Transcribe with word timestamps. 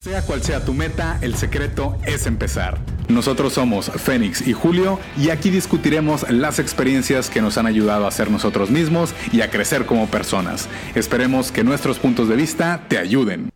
Sea 0.00 0.24
cual 0.24 0.40
sea 0.44 0.64
tu 0.64 0.74
meta, 0.74 1.18
el 1.22 1.34
secreto 1.34 1.98
es 2.06 2.28
empezar. 2.28 2.78
Nosotros 3.08 3.54
somos 3.54 3.90
Fénix 3.90 4.46
y 4.46 4.52
Julio 4.52 5.00
y 5.16 5.30
aquí 5.30 5.50
discutiremos 5.50 6.30
las 6.30 6.60
experiencias 6.60 7.28
que 7.28 7.42
nos 7.42 7.58
han 7.58 7.66
ayudado 7.66 8.06
a 8.06 8.10
ser 8.12 8.30
nosotros 8.30 8.70
mismos 8.70 9.12
y 9.32 9.40
a 9.40 9.50
crecer 9.50 9.86
como 9.86 10.06
personas. 10.06 10.68
Esperemos 10.94 11.50
que 11.50 11.64
nuestros 11.64 11.98
puntos 11.98 12.28
de 12.28 12.36
vista 12.36 12.86
te 12.88 12.96
ayuden. 12.96 13.50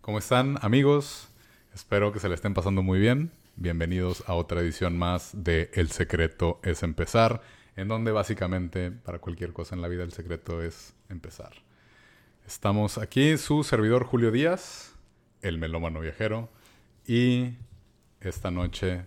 ¿Cómo 0.00 0.18
están 0.18 0.58
amigos? 0.62 1.28
Espero 1.74 2.10
que 2.10 2.20
se 2.20 2.30
le 2.30 2.36
estén 2.36 2.54
pasando 2.54 2.82
muy 2.82 2.98
bien. 2.98 3.30
Bienvenidos 3.56 4.24
a 4.26 4.32
otra 4.32 4.62
edición 4.62 4.96
más 4.96 5.32
de 5.34 5.70
El 5.74 5.90
secreto 5.90 6.58
es 6.62 6.82
empezar, 6.82 7.42
en 7.76 7.88
donde 7.88 8.12
básicamente 8.12 8.92
para 8.92 9.18
cualquier 9.18 9.52
cosa 9.52 9.74
en 9.74 9.82
la 9.82 9.88
vida 9.88 10.04
el 10.04 10.12
secreto 10.14 10.62
es 10.62 10.94
empezar. 11.10 11.52
Estamos 12.46 12.96
aquí, 12.96 13.36
su 13.36 13.62
servidor 13.62 14.04
Julio 14.04 14.30
Díaz 14.30 14.91
el 15.42 15.58
melómano 15.58 16.00
viajero. 16.00 16.48
Y 17.06 17.54
esta 18.20 18.50
noche, 18.50 19.04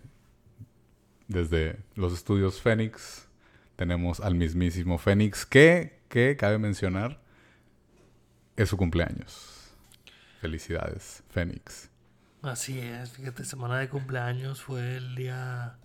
desde 1.28 1.80
los 1.96 2.14
estudios 2.14 2.62
Fénix, 2.62 3.28
tenemos 3.76 4.20
al 4.20 4.36
mismísimo 4.36 4.98
Fénix, 4.98 5.46
que, 5.46 6.00
que 6.10 6.36
cabe 6.38 6.58
mencionar, 6.58 7.22
es 8.56 8.70
su 8.70 8.78
cumpleaños. 8.78 9.72
Felicidades, 10.42 11.24
Fénix. 11.30 11.90
Así 12.42 12.80
es, 12.80 13.12
fíjate, 13.12 13.44
semana 13.44 13.80
de 13.80 13.90
cumpleaños 13.90 14.62
fue 14.62 14.98
el 14.98 15.16
día 15.16 15.78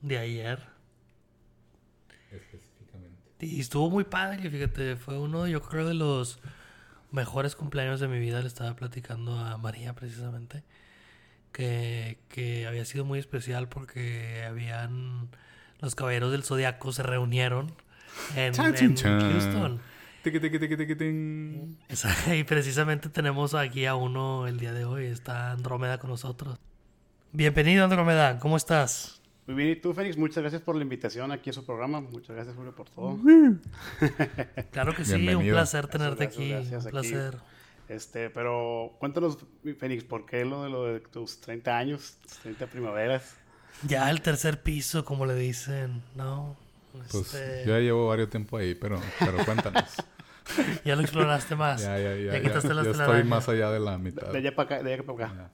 de 0.00 0.18
ayer. 0.18 0.58
Específicamente. 2.30 3.46
Y 3.46 3.60
estuvo 3.60 3.90
muy 3.90 4.04
padre, 4.04 4.48
fíjate, 4.48 4.96
fue 4.96 5.18
uno, 5.18 5.46
yo 5.46 5.60
creo, 5.60 5.86
de 5.86 5.94
los 5.94 6.40
mejores 7.14 7.54
cumpleaños 7.54 8.00
de 8.00 8.08
mi 8.08 8.18
vida 8.18 8.40
le 8.40 8.48
estaba 8.48 8.74
platicando 8.74 9.38
a 9.38 9.56
María 9.56 9.94
precisamente. 9.94 10.64
Que, 11.52 12.18
que 12.28 12.66
había 12.66 12.84
sido 12.84 13.04
muy 13.04 13.20
especial 13.20 13.68
porque 13.68 14.44
habían. 14.44 15.28
Los 15.80 15.94
caballeros 15.94 16.32
del 16.32 16.42
zodiaco 16.42 16.92
se 16.92 17.02
reunieron 17.04 17.72
en, 18.34 18.54
Houston. 18.54 19.80
y 22.34 22.44
precisamente 22.44 23.08
tenemos 23.08 23.54
aquí 23.54 23.86
a 23.86 23.94
uno 23.94 24.48
el 24.48 24.58
día 24.58 24.72
de 24.72 24.84
hoy. 24.84 25.04
Está 25.04 25.52
Andrómeda 25.52 25.98
con 25.98 26.10
nosotros. 26.10 26.58
Bienvenido, 27.32 27.84
Andrómeda. 27.84 28.38
¿Cómo 28.40 28.56
estás? 28.56 29.20
Muy 29.46 29.56
bien, 29.56 29.70
y 29.70 29.76
tú, 29.76 29.92
Félix, 29.92 30.16
muchas 30.16 30.38
gracias 30.38 30.62
por 30.62 30.74
la 30.74 30.82
invitación 30.82 31.30
aquí 31.30 31.50
a 31.50 31.52
su 31.52 31.64
programa. 31.66 32.00
Muchas 32.00 32.34
gracias, 32.34 32.56
Julio, 32.56 32.74
por 32.74 32.88
todo. 32.88 33.18
claro 34.70 34.94
que 34.94 35.04
sí, 35.04 35.28
un 35.34 35.44
placer 35.44 35.86
tenerte 35.86 36.24
aquí. 36.24 36.52
un 36.52 36.84
placer. 36.90 37.36
Este, 37.88 38.30
pero 38.30 38.96
cuéntanos, 38.98 39.38
Félix, 39.78 40.04
¿por 40.04 40.24
qué 40.24 40.46
lo 40.46 40.62
de, 40.64 40.70
lo 40.70 40.84
de 40.86 41.00
tus 41.00 41.40
30 41.40 41.76
años, 41.76 42.16
tus 42.22 42.38
30 42.38 42.66
primaveras? 42.68 43.36
Ya 43.86 44.08
el 44.10 44.22
tercer 44.22 44.62
piso, 44.62 45.04
como 45.04 45.26
le 45.26 45.34
dicen, 45.34 46.02
¿no? 46.14 46.56
Pues 46.92 47.14
este... 47.14 47.64
yo 47.66 47.72
ya 47.72 47.80
llevo 47.80 48.08
varios 48.08 48.30
tiempo 48.30 48.56
ahí, 48.56 48.74
pero, 48.74 48.98
pero 49.18 49.44
cuéntanos. 49.44 49.84
ya 50.84 50.96
lo 50.96 51.02
exploraste 51.02 51.56
más. 51.56 51.82
Ya, 51.82 51.98
ya, 51.98 52.16
ya. 52.16 52.38
ya, 52.38 52.42
ya, 52.42 52.90
estoy 52.90 53.24
más 53.24 53.48
allá 53.48 53.70
de 53.70 53.80
la 53.80 53.98
mitad. 53.98 54.32
De 54.32 54.38
allá 54.38 54.54
para 54.54 54.76
acá, 54.76 54.82
de 54.82 54.94
allá 54.94 55.02
para 55.02 55.26
acá. 55.26 55.50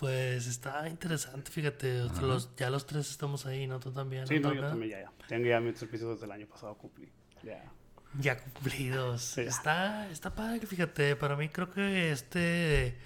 Pues 0.00 0.46
está 0.46 0.88
interesante, 0.88 1.50
fíjate. 1.50 2.04
Los, 2.22 2.56
ya 2.56 2.70
los 2.70 2.86
tres 2.86 3.10
estamos 3.10 3.44
ahí, 3.44 3.66
¿no? 3.66 3.78
Tú 3.80 3.92
también. 3.92 4.26
Sí, 4.26 4.40
no, 4.40 4.54
yo 4.54 4.62
también 4.62 4.92
ya, 4.92 5.00
ya. 5.02 5.12
Tengo 5.28 5.46
ya 5.46 5.60
mis 5.60 5.78
servicios 5.78 6.14
desde 6.14 6.24
el 6.24 6.32
año 6.32 6.46
pasado 6.46 6.74
cumplí. 6.78 7.06
Ya. 7.42 7.70
Ya 8.18 8.38
cumplidos. 8.38 9.36
Está, 9.36 10.08
está 10.08 10.34
padre, 10.34 10.66
fíjate. 10.66 11.16
Para 11.16 11.36
mí 11.36 11.50
creo 11.50 11.70
que 11.70 12.12
este 12.12 12.96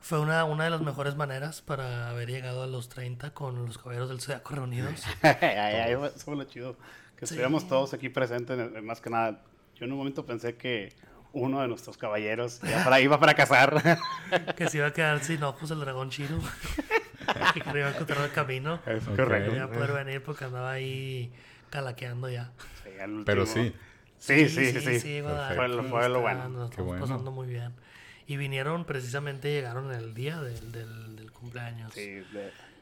fue 0.00 0.20
una, 0.20 0.44
una 0.44 0.62
de 0.62 0.70
las 0.70 0.80
mejores 0.80 1.16
maneras 1.16 1.60
para 1.60 2.08
haber 2.08 2.30
llegado 2.30 2.62
a 2.62 2.68
los 2.68 2.88
30 2.88 3.34
con 3.34 3.66
los 3.66 3.76
caballeros 3.76 4.08
del 4.08 4.20
Zodiaco 4.20 4.54
reunidos. 4.54 5.02
Eso 5.22 6.12
fue 6.18 6.36
lo 6.36 6.44
chido. 6.44 6.76
Que 7.16 7.24
estuviéramos 7.24 7.66
todos 7.66 7.94
aquí 7.94 8.10
presentes, 8.10 8.80
más 8.80 9.00
que 9.00 9.10
nada. 9.10 9.42
Yo 9.74 9.86
en 9.86 9.90
un 9.90 9.98
momento 9.98 10.24
pensé 10.24 10.54
que 10.54 10.92
uno 11.34 11.60
de 11.60 11.68
nuestros 11.68 11.98
caballeros 11.98 12.60
iba 12.62 12.84
para, 12.84 13.00
iba 13.00 13.20
para 13.20 13.34
cazar. 13.34 13.98
que 14.56 14.68
se 14.68 14.78
iba 14.78 14.86
a 14.86 14.92
quedar 14.92 15.22
sin 15.22 15.42
ojos 15.42 15.70
el 15.70 15.80
dragón 15.80 16.10
chino. 16.10 16.38
que 17.52 17.78
iba 17.78 17.88
a 17.88 17.90
encontrar 17.90 18.24
el 18.24 18.32
camino. 18.32 18.80
Es 18.86 19.04
correcto. 19.04 19.54
Iba 19.54 19.64
a 19.64 19.70
poder 19.70 19.92
venir 19.92 20.22
porque 20.22 20.44
andaba 20.44 20.72
ahí 20.72 21.32
calaqueando 21.70 22.28
ya. 22.28 22.52
Pero 23.26 23.46
sí. 23.46 23.74
Sí, 24.18 24.48
sí, 24.48 24.72
sí. 24.72 24.80
sí, 24.80 25.00
sí 25.00 25.22
fue, 25.54 25.68
lo, 25.68 25.84
fue 25.84 26.08
lo 26.08 26.20
bueno. 26.20 26.48
Nos 26.48 26.70
estamos 26.70 27.00
pasando 27.00 27.30
muy 27.30 27.48
bien. 27.48 27.74
Y 28.26 28.38
vinieron, 28.38 28.86
precisamente 28.86 29.52
llegaron 29.52 29.92
el 29.92 30.14
día 30.14 30.40
del, 30.40 30.72
del, 30.72 31.16
del 31.16 31.30
cumpleaños. 31.30 31.92
Sí, 31.92 32.22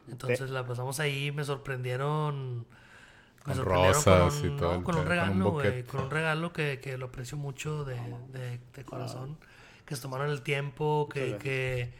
Entonces 0.09 0.49
la 0.51 0.65
pasamos 0.65 1.01
ahí, 1.01 1.33
me 1.33 1.43
sorprendieron 1.43 2.65
con 3.43 3.65
rosas 3.65 4.41
y 4.43 4.49
todo. 4.51 4.83
con 4.83 4.95
un 4.95 5.05
regalo, 5.05 5.51
güey. 5.51 5.83
Con 5.83 6.01
un 6.01 6.09
regalo 6.09 6.53
que, 6.53 6.79
que 6.79 6.97
lo 6.97 7.07
aprecio 7.07 7.37
mucho 7.37 7.83
de, 7.83 7.95
de, 8.31 8.59
de 8.73 8.85
corazón. 8.85 9.37
Que 9.85 9.95
se 9.95 10.01
tomaron 10.01 10.29
el 10.29 10.41
tiempo, 10.41 11.09
que, 11.11 11.37
que, 11.37 11.93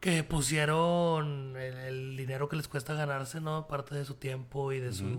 que, 0.00 0.24
pusieron 0.24 1.56
el, 1.56 2.16
dinero 2.16 2.48
que 2.48 2.56
les 2.56 2.66
cuesta 2.66 2.94
ganarse, 2.94 3.40
¿no? 3.40 3.68
Parte 3.68 3.94
de 3.94 4.04
su 4.04 4.14
tiempo 4.14 4.72
y 4.72 4.80
de 4.80 4.92
sus 4.92 5.18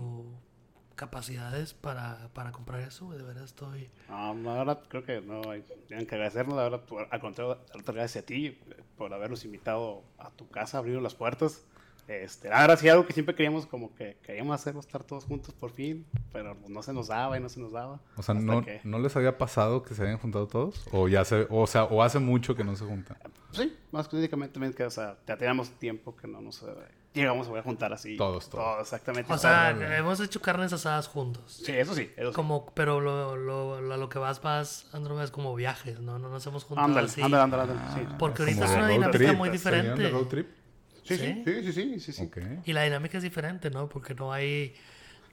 capacidades 0.94 1.72
para, 1.72 2.28
para 2.34 2.52
comprar 2.52 2.80
eso, 2.80 3.10
De 3.12 3.22
verdad 3.22 3.44
estoy... 3.44 3.88
No, 4.08 4.34
verdad 4.34 4.82
creo 4.88 5.04
que 5.04 5.20
no 5.22 5.50
hay, 5.50 5.64
tienen 5.88 6.06
que 6.06 6.14
agradecernos, 6.14 6.54
la 6.54 6.64
verdad, 6.64 6.82
al 7.10 7.20
contrario, 7.20 7.58
gracias 7.86 8.22
a 8.22 8.26
ti 8.26 8.58
por 8.96 9.12
habernos 9.14 9.44
invitado 9.44 10.02
a 10.18 10.30
tu 10.30 10.48
casa, 10.50 10.78
abrir 10.78 11.00
las 11.00 11.14
puertas. 11.14 11.64
Este, 12.08 12.48
la 12.48 12.60
verdad 12.60 12.78
sí 12.78 12.88
algo 12.88 13.06
que 13.06 13.12
siempre 13.12 13.34
queríamos 13.34 13.66
como 13.66 13.94
que 13.94 14.16
queríamos 14.22 14.54
hacerlo, 14.54 14.80
estar 14.80 15.04
todos 15.04 15.24
juntos 15.24 15.54
por 15.54 15.70
fin, 15.70 16.04
pero 16.32 16.56
no 16.68 16.82
se 16.82 16.92
nos 16.92 17.08
daba 17.08 17.38
y 17.38 17.40
no 17.40 17.48
se 17.48 17.60
nos 17.60 17.72
daba. 17.72 18.00
O 18.16 18.22
sea, 18.22 18.34
no, 18.34 18.64
¿no 18.84 18.98
les 18.98 19.16
había 19.16 19.38
pasado 19.38 19.82
que 19.82 19.94
se 19.94 20.02
habían 20.02 20.18
juntado 20.18 20.46
todos? 20.46 20.86
¿O 20.90 21.08
ya 21.08 21.24
se, 21.24 21.46
o 21.48 21.66
sea, 21.66 21.84
o 21.84 22.02
hace 22.02 22.18
mucho 22.18 22.54
que 22.54 22.64
no 22.64 22.74
se 22.76 22.84
juntan? 22.84 23.16
Sí, 23.52 23.76
más 23.92 24.08
críticamente, 24.08 24.58
que, 24.74 24.84
o 24.84 24.90
sea, 24.90 25.16
ya 25.26 25.36
teníamos 25.36 25.70
tiempo 25.78 26.16
que 26.16 26.26
no 26.26 26.40
nos 26.40 26.62
eh, 26.62 26.66
llegamos 27.12 27.48
a 27.48 27.62
juntar 27.62 27.92
así. 27.92 28.16
Todos, 28.16 28.48
todos. 28.48 28.80
exactamente. 28.80 29.32
O 29.32 29.38
sea, 29.38 29.70
hemos 29.96 30.20
hecho 30.20 30.40
carnes 30.40 30.72
asadas 30.72 31.06
juntos. 31.06 31.60
Sí, 31.64 31.72
eso 31.72 31.94
sí. 31.94 32.10
como, 32.34 32.66
Pero 32.74 33.00
lo, 33.00 33.36
lo, 33.36 33.80
lo, 33.80 34.08
que 34.08 34.18
vas, 34.18 34.40
vas, 34.42 34.86
Andrómeda, 34.92 35.24
es 35.24 35.30
como 35.30 35.54
viajes, 35.54 36.00
¿no? 36.00 36.18
No 36.18 36.28
nos 36.30 36.46
hemos 36.46 36.64
juntado 36.64 36.88
ándale, 36.88 37.06
así. 37.06 37.22
Ándale, 37.22 37.42
ándale, 37.42 37.72
sí. 37.94 38.06
Porque 38.18 38.42
ahorita 38.42 38.64
es 38.64 38.70
una 38.72 38.88
dinámica 38.88 39.32
muy 39.34 39.50
diferente. 39.50 40.08
road 40.10 40.26
trip? 40.26 40.61
Sí, 41.04 41.16
sí, 41.16 41.42
sí, 41.44 41.72
sí, 41.72 42.00
sí, 42.00 42.12
sí, 42.12 42.30
Y 42.64 42.72
la 42.72 42.84
dinámica 42.84 43.18
es 43.18 43.24
diferente, 43.24 43.70
¿no? 43.70 43.88
Porque 43.88 44.14
no 44.14 44.32
hay, 44.32 44.74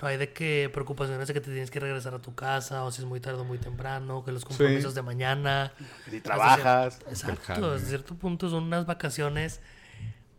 no 0.01 0.07
hay 0.07 0.17
de 0.17 0.33
qué 0.33 0.69
preocupaciones 0.73 1.27
de 1.27 1.33
que 1.33 1.41
te 1.41 1.51
tienes 1.51 1.69
que 1.69 1.79
regresar 1.79 2.13
a 2.15 2.19
tu 2.19 2.33
casa, 2.33 2.83
o 2.83 2.91
si 2.91 3.01
es 3.01 3.07
muy 3.07 3.19
tarde 3.19 3.41
o 3.41 3.45
muy 3.45 3.59
temprano, 3.59 4.23
que 4.25 4.31
los 4.31 4.45
compromisos 4.45 4.95
de 4.95 5.01
mañana. 5.03 5.73
si 6.09 6.21
trabajas. 6.21 6.99
Exacto, 7.07 7.73
desde 7.73 7.87
cierto 7.87 8.15
punto 8.15 8.49
son 8.49 8.63
unas 8.63 8.85
vacaciones 8.85 9.61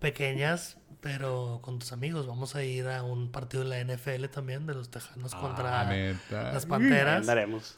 pequeñas, 0.00 0.78
pero 1.00 1.60
con 1.62 1.78
tus 1.78 1.92
amigos. 1.92 2.26
Vamos 2.26 2.56
a 2.56 2.64
ir 2.64 2.88
a 2.88 3.04
un 3.04 3.30
partido 3.30 3.62
de 3.62 3.68
la 3.68 3.94
NFL 3.94 4.26
también, 4.26 4.66
de 4.66 4.74
los 4.74 4.90
Tejanos 4.90 5.32
ah, 5.34 5.40
contra 5.40 5.86
las 6.52 6.66
Panteras. 6.66 7.20
Andaremos. 7.20 7.76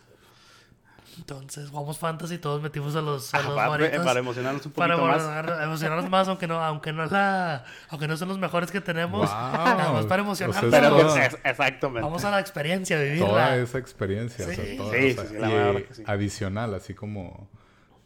Entonces, 1.16 1.68
jugamos 1.68 1.98
fantasy, 1.98 2.38
todos 2.38 2.62
metimos 2.62 2.96
a 2.96 3.02
los, 3.02 3.32
a 3.34 3.42
los 3.42 3.54
para, 3.54 4.18
emocionarnos 4.18 4.64
un 4.64 4.72
poquito 4.72 4.98
más. 4.98 5.22
Para 5.22 5.64
emocionarnos 5.64 6.10
más, 6.10 6.28
aunque 6.28 6.46
no, 6.46 6.62
aunque 6.62 6.92
no 6.92 7.04
la, 7.06 7.64
aunque 7.88 8.08
no 8.08 8.16
son 8.16 8.28
los 8.28 8.38
mejores 8.38 8.70
que 8.70 8.80
tenemos, 8.80 9.30
nada 9.30 9.92
más 9.92 10.06
para 10.06 10.22
emocionarnos. 10.22 10.70
Pues 10.70 11.38
exactamente. 11.44 12.02
Vamos 12.02 12.24
a 12.24 12.30
la 12.30 12.40
experiencia, 12.40 12.98
vivirla. 12.98 13.26
Toda 13.26 13.56
esa 13.56 13.78
experiencia, 13.78 14.46
sí. 14.46 14.54
sí, 14.54 15.16
sí, 15.16 15.36
y 15.36 16.02
adicional, 16.06 16.74
así 16.74 16.94
como 16.94 17.48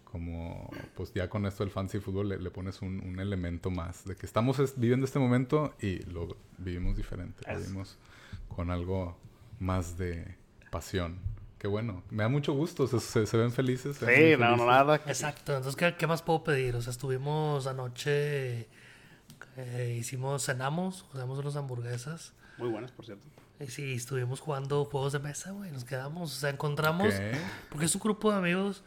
como 0.05 0.71
pues 0.95 1.13
ya 1.13 1.29
con 1.29 1.45
esto 1.45 1.63
del 1.63 1.71
fantasy 1.71 1.99
fútbol 1.99 2.29
le, 2.43 2.51
pones 2.51 2.81
un, 2.81 3.03
un, 3.05 3.21
elemento 3.21 3.71
más 3.71 4.07
de 4.07 4.17
que 4.17 4.25
estamos 4.25 4.57
viviendo 4.77 5.05
este 5.05 5.19
momento 5.19 5.75
y 5.79 5.99
lo 6.05 6.39
vivimos 6.57 6.97
diferente, 6.97 7.43
lo 7.47 7.59
vivimos 7.59 7.99
con 8.49 8.71
algo 8.71 9.19
más 9.59 9.99
de 9.99 10.37
pasión. 10.71 11.19
Qué 11.59 11.69
bueno. 11.69 12.03
Me 12.11 12.23
da 12.23 12.29
mucho 12.29 12.53
gusto. 12.53 12.87
Se, 12.87 13.27
se, 13.27 13.37
ven 13.37 13.51
felices. 13.51 13.97
sí, 13.97 14.37
no, 14.39 14.57
nada. 14.57 14.97
Exacto. 15.07 15.57
Entonces, 15.57 15.77
¿qué, 15.77 15.97
¿qué, 15.97 16.07
más 16.07 16.23
puedo 16.23 16.45
pedir? 16.45 16.77
O 16.77 16.83
sea, 16.83 16.91
estuvimos 16.91 17.67
anoche, 17.67 18.69
eh, 19.57 19.97
hicimos, 19.99 20.45
cenamos, 20.45 21.07
cenamos 21.13 21.39
unas 21.39 21.57
hamburguesas. 21.57 22.35
Muy 22.59 22.69
buenas, 22.69 22.93
por 22.93 23.07
cierto. 23.07 23.27
Y 23.59 23.69
sí, 23.69 23.95
estuvimos 23.95 24.41
jugando 24.41 24.85
juegos 24.85 25.15
de 25.15 25.19
mesa, 25.19 25.53
güey. 25.53 25.71
Nos 25.71 25.85
quedamos, 25.85 26.37
o 26.37 26.41
sea, 26.41 26.51
encontramos. 26.51 27.15
Porque 27.71 27.87
es 27.87 27.95
un 27.95 28.03
grupo 28.03 28.31
de 28.31 28.39
amigos 28.39 28.83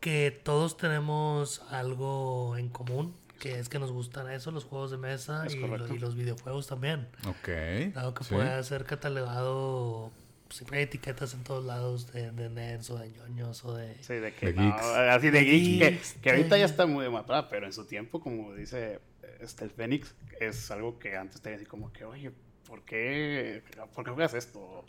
que 0.00 0.30
todos 0.30 0.76
tenemos 0.76 1.62
algo 1.70 2.56
en 2.58 2.68
común. 2.68 3.14
Que 3.38 3.58
es 3.58 3.68
que 3.68 3.80
nos 3.80 3.90
gustan 3.90 4.30
eso, 4.30 4.52
los 4.52 4.64
juegos 4.64 4.92
de 4.92 4.98
mesa 4.98 5.46
y, 5.50 5.54
y, 5.54 5.98
los 5.98 6.14
videojuegos 6.14 6.68
también. 6.68 7.08
Ok. 7.26 7.92
Dado 7.92 8.14
que 8.14 8.22
puede 8.22 8.62
ser 8.62 8.84
catalogado 8.84 10.12
siempre 10.52 10.78
hay 10.78 10.84
etiquetas 10.84 11.34
en 11.34 11.44
todos 11.44 11.64
lados 11.64 12.12
de, 12.12 12.30
de 12.32 12.48
nerds 12.50 12.90
o 12.90 12.98
de 12.98 13.10
ñoños 13.10 13.64
o 13.64 13.74
de... 13.74 13.94
Sí, 14.02 14.14
de 14.14 14.34
que 14.34 14.52
De 14.52 14.52
no, 14.52 14.62
geeks. 14.62 14.82
así 14.82 15.30
de 15.30 15.44
geeks, 15.44 15.78
Geeks, 15.78 16.12
que, 16.14 16.20
que 16.20 16.30
ahorita 16.30 16.58
ya 16.58 16.64
está 16.64 16.86
muy 16.86 17.04
de 17.04 17.10
matada, 17.10 17.48
pero 17.48 17.66
en 17.66 17.72
su 17.72 17.84
tiempo, 17.86 18.20
como 18.20 18.54
dice 18.54 19.00
este, 19.40 19.64
el 19.64 19.70
Fénix, 19.70 20.14
es 20.40 20.70
algo 20.70 20.98
que 20.98 21.16
antes 21.16 21.40
tenía 21.40 21.56
así 21.56 21.66
como 21.66 21.92
que, 21.92 22.04
oye, 22.04 22.32
¿por 22.66 22.82
qué, 22.84 23.62
¿por 23.94 24.04
qué 24.04 24.10
juegas 24.10 24.34
esto? 24.34 24.84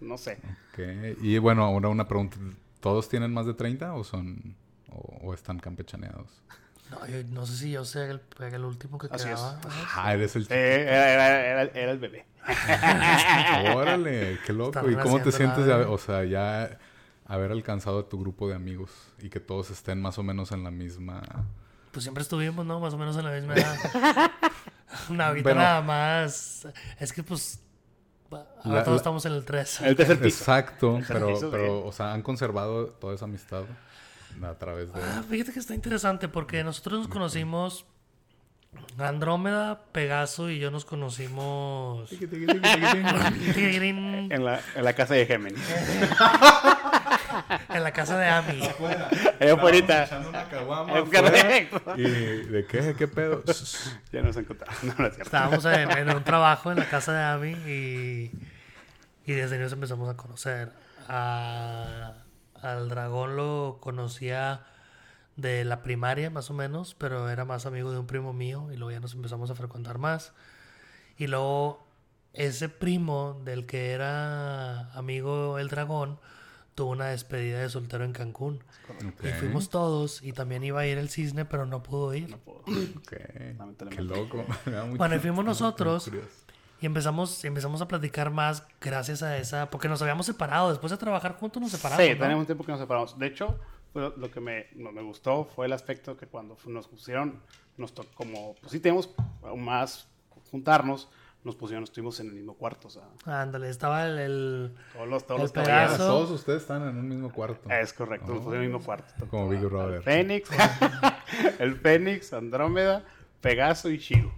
No 0.00 0.18
sé. 0.18 0.38
Y 1.20 1.38
bueno, 1.38 1.64
ahora 1.64 1.88
una 1.88 2.08
pregunta. 2.08 2.36
¿Todos 2.80 3.08
tienen 3.08 3.32
más 3.32 3.46
de 3.46 3.54
30 3.54 3.94
o 3.94 4.02
son... 4.04 4.56
o, 4.90 5.18
o 5.28 5.34
están 5.34 5.58
campechaneados? 5.58 6.42
No, 6.92 7.06
yo 7.06 7.24
no 7.30 7.46
sé 7.46 7.56
si 7.56 7.70
yo 7.72 7.84
sé 7.84 8.10
el, 8.10 8.20
el 8.40 8.64
último 8.64 8.98
que 8.98 9.08
Así 9.10 9.28
es. 9.28 9.40
Ah, 9.96 10.12
eres 10.14 10.36
el... 10.36 10.46
Eh, 10.50 10.82
era, 10.82 11.10
era- 11.10 11.46
era- 11.62 11.62
era 11.80 11.92
el 11.92 11.98
bebé. 11.98 12.26
Órale, 13.74 14.38
qué 14.46 14.52
loco. 14.52 14.78
Están 14.78 14.92
¿Y 14.92 14.96
cómo 14.96 15.20
te 15.22 15.32
sientes 15.32 15.64
de 15.66 15.72
haber- 15.72 15.86
o 15.88 15.98
sea, 15.98 16.24
ya 16.24 16.78
haber 17.26 17.52
alcanzado 17.52 18.04
tu 18.04 18.20
grupo 18.20 18.48
de 18.48 18.54
amigos 18.54 18.90
y 19.20 19.30
que 19.30 19.40
todos 19.40 19.70
estén 19.70 20.00
más 20.00 20.18
o 20.18 20.22
menos 20.22 20.52
en 20.52 20.64
la 20.64 20.70
misma... 20.70 21.22
Pues 21.92 22.04
siempre 22.04 22.22
estuvimos, 22.22 22.64
¿no? 22.64 22.80
Más 22.80 22.94
o 22.94 22.98
menos 22.98 23.16
en 23.16 23.24
la 23.24 23.30
misma 23.32 23.54
edad. 23.54 24.30
Bueno. 25.08 25.54
nada 25.54 25.80
más. 25.80 26.68
Es 27.00 27.12
que 27.14 27.22
pues... 27.22 27.60
Ahora 28.30 28.78
La- 28.78 28.82
todos 28.84 28.96
la- 28.96 28.96
estamos 28.96 29.24
en 29.26 29.32
el 29.32 29.44
3. 29.44 29.80
El 29.82 29.96
tercer 29.96 30.20
piso. 30.20 30.38
Exacto, 30.38 30.94
Tercer 30.96 31.16
pero, 31.16 31.28
piso, 31.34 31.50
pero, 31.50 31.84
o 31.86 31.92
sea, 31.92 32.12
han 32.12 32.22
conservado 32.22 32.86
toda 32.88 33.14
esa 33.14 33.24
amistad 33.26 33.62
a 34.42 34.54
través 34.58 34.92
de... 34.92 35.00
Ah, 35.00 35.22
fíjate 35.28 35.52
que 35.52 35.58
está 35.58 35.74
interesante 35.74 36.28
porque 36.28 36.62
nosotros 36.64 37.00
nos 37.00 37.08
conocimos... 37.08 37.86
Andrómeda, 38.98 39.82
Pegaso 39.92 40.48
y 40.48 40.58
yo 40.58 40.70
nos 40.70 40.86
conocimos... 40.86 42.10
en 42.12 42.64
En 44.32 44.44
la, 44.44 44.60
en 44.74 44.84
la 44.84 44.92
casa 44.94 45.12
de 45.14 45.26
Géminis. 45.26 45.60
la 47.68 47.92
casa 47.92 48.16
de 48.18 48.28
Ami. 48.28 48.62
Afuera. 48.64 49.08
Echando 50.04 50.28
una 50.30 50.48
caguama 50.48 50.98
Es 50.98 51.02
afuera. 51.02 51.66
¿Y 51.96 52.02
de 52.02 52.66
qué? 52.66 52.94
¿Qué 52.96 53.08
pedo? 53.08 53.42
Ya 54.12 54.22
nos 54.22 54.36
encontramos. 54.36 54.82
No, 54.84 54.94
no 54.98 55.06
es 55.06 55.14
cierto. 55.14 55.22
Estábamos 55.22 55.64
en, 55.66 55.90
en 55.90 56.16
un 56.16 56.24
trabajo 56.24 56.70
en 56.72 56.78
la 56.78 56.88
casa 56.88 57.12
de 57.12 57.22
Ami 57.24 57.50
y, 57.70 58.30
y 59.26 59.32
desde 59.32 59.56
ahí 59.56 59.60
nos 59.62 59.72
empezamos 59.72 60.08
a 60.08 60.16
conocer. 60.16 60.72
A- 61.08 62.12
al 62.62 62.88
dragón 62.88 63.36
lo 63.36 63.78
conocía 63.80 64.64
de 65.36 65.64
la 65.64 65.82
primaria 65.82 66.30
más 66.30 66.50
o 66.50 66.54
menos, 66.54 66.94
pero 66.94 67.28
era 67.28 67.44
más 67.44 67.66
amigo 67.66 67.90
de 67.90 67.98
un 67.98 68.06
primo 68.06 68.32
mío 68.32 68.68
y 68.72 68.76
luego 68.76 68.92
ya 68.92 69.00
nos 69.00 69.14
empezamos 69.14 69.50
a 69.50 69.54
frecuentar 69.54 69.98
más. 69.98 70.32
Y 71.18 71.26
luego 71.26 71.86
ese 72.32 72.68
primo 72.68 73.40
del 73.44 73.66
que 73.66 73.90
era 73.90 74.92
amigo 74.92 75.58
el 75.58 75.68
dragón 75.68 76.18
tuvo 76.74 76.92
una 76.92 77.08
despedida 77.08 77.60
de 77.60 77.68
soltero 77.68 78.04
en 78.04 78.12
Cancún. 78.12 78.62
Y 79.22 79.28
fuimos 79.28 79.68
todos 79.68 80.22
y 80.22 80.32
también 80.32 80.64
iba 80.64 80.80
a 80.80 80.86
ir 80.86 80.98
el 80.98 81.08
cisne, 81.10 81.44
pero 81.44 81.66
no 81.66 81.82
pudo 81.82 82.14
ir. 82.14 82.30
No 82.30 82.38
puedo. 82.38 82.60
ok. 82.60 83.12
Lamentablemente. 83.58 83.96
Qué 83.96 84.02
loco. 84.02 84.44
Bueno, 84.96 85.16
y 85.16 85.18
fuimos 85.18 85.36
muy 85.44 85.46
nosotros. 85.46 86.10
Y 86.82 86.86
empezamos, 86.86 87.44
empezamos 87.44 87.80
a 87.80 87.86
platicar 87.86 88.30
más 88.32 88.66
gracias 88.80 89.22
a 89.22 89.38
esa, 89.38 89.70
porque 89.70 89.88
nos 89.88 90.02
habíamos 90.02 90.26
separado. 90.26 90.68
Después 90.70 90.90
de 90.90 90.96
trabajar 90.98 91.36
juntos 91.36 91.62
nos 91.62 91.70
separamos. 91.70 92.04
Sí, 92.04 92.12
¿no? 92.12 92.18
tenemos 92.18 92.40
un 92.40 92.46
tiempo 92.46 92.64
que 92.64 92.72
nos 92.72 92.80
separamos. 92.80 93.16
De 93.18 93.26
hecho, 93.28 93.56
lo, 93.94 94.30
que 94.32 94.40
me, 94.40 94.66
no 94.74 94.90
me 94.90 95.00
gustó 95.00 95.44
fue 95.44 95.66
el 95.66 95.72
aspecto 95.72 96.16
que 96.16 96.26
cuando 96.26 96.56
nos 96.66 96.88
pusieron, 96.88 97.40
nos 97.76 97.94
to- 97.94 98.04
como, 98.14 98.56
pues 98.60 98.72
sí 98.72 98.80
tenemos 98.80 99.10
aún 99.44 99.64
más 99.64 100.08
juntarnos, 100.50 101.08
nos 101.44 101.54
pusieron, 101.54 101.84
estuvimos 101.84 102.18
en 102.18 102.26
el 102.28 102.32
mismo 102.34 102.54
cuarto, 102.54 102.88
o 102.88 102.90
sea, 102.90 103.02
Ándale, 103.26 103.68
estaba 103.68 104.04
el, 104.06 104.18
el- 104.18 104.74
todos 104.92 105.08
los, 105.08 105.24
todos 105.26 105.38
El 105.38 105.42
los 105.44 105.52
pedazo. 105.52 105.70
caballeros. 105.70 105.98
todos 105.98 106.30
ustedes 106.32 106.62
están 106.62 106.82
en 106.88 106.96
un 106.98 107.08
mismo 107.08 107.32
cuarto. 107.32 107.70
Es 107.70 107.92
correcto, 107.92 108.26
nos 108.28 108.38
pusieron 108.38 108.54
en 108.56 108.62
el 108.64 108.68
mismo 108.72 108.84
cuarto. 108.84 109.26
Como 109.28 109.48
Big 109.48 109.60
Brother. 109.60 109.96
El 109.98 110.02
Fénix, 110.02 110.50
el 111.60 111.76
Fénix, 111.76 112.32
Andrómeda, 112.32 113.04
Pegaso 113.40 113.88
y 113.88 113.98
Shiro. 113.98 114.32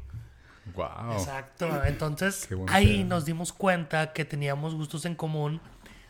Wow. 0.75 1.13
Exacto. 1.13 1.85
Entonces, 1.85 2.49
ahí 2.69 2.99
pedo. 2.99 3.07
nos 3.09 3.25
dimos 3.25 3.53
cuenta 3.53 4.13
que 4.13 4.25
teníamos 4.25 4.75
gustos 4.75 5.05
en 5.05 5.15
común 5.15 5.61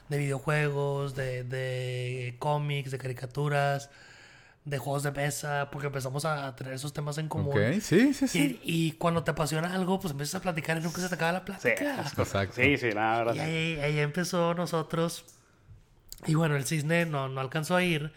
de 0.09 0.19
videojuegos, 0.19 1.15
de, 1.15 1.45
de 1.45 2.37
cómics, 2.39 2.91
de 2.91 2.99
caricaturas, 2.99 3.91
de 4.65 4.79
juegos 4.79 5.03
de 5.03 5.13
mesa, 5.13 5.69
porque 5.71 5.89
empezamos 5.89 6.25
a 6.25 6.55
tener 6.57 6.73
esos 6.75 6.93
temas 6.93 7.19
en 7.19 7.29
común. 7.29 7.53
Ok, 7.57 7.81
sí, 7.81 8.15
sí, 8.15 8.29
sí. 8.29 8.61
Y, 8.65 8.89
y 8.89 8.93
cuando 8.93 9.23
te 9.25 9.31
apasiona 9.31 9.75
algo, 9.75 10.01
pues 10.01 10.13
empiezas 10.13 10.37
a 10.37 10.41
platicar 10.43 10.79
y 10.79 10.81
nunca 10.81 11.01
se 11.01 11.09
te 11.09 11.15
acaba 11.15 11.33
la 11.33 11.39
Sí, 11.41 11.45
plática. 11.45 11.97
correcto. 11.97 12.23
Exacto. 12.23 12.55
sí, 12.63 12.77
sí, 12.79 12.91
la 12.93 13.19
verdad. 13.19 13.35
Y 13.35 13.39
sí. 13.39 13.43
ahí, 13.45 13.81
ahí 13.81 13.99
empezó 13.99 14.55
nosotros. 14.55 15.25
Y 16.27 16.35
bueno, 16.35 16.57
el 16.57 16.65
cisne 16.65 17.05
no, 17.05 17.29
no 17.29 17.41
alcanzó 17.41 17.77
a 17.77 17.83
ir. 17.83 18.13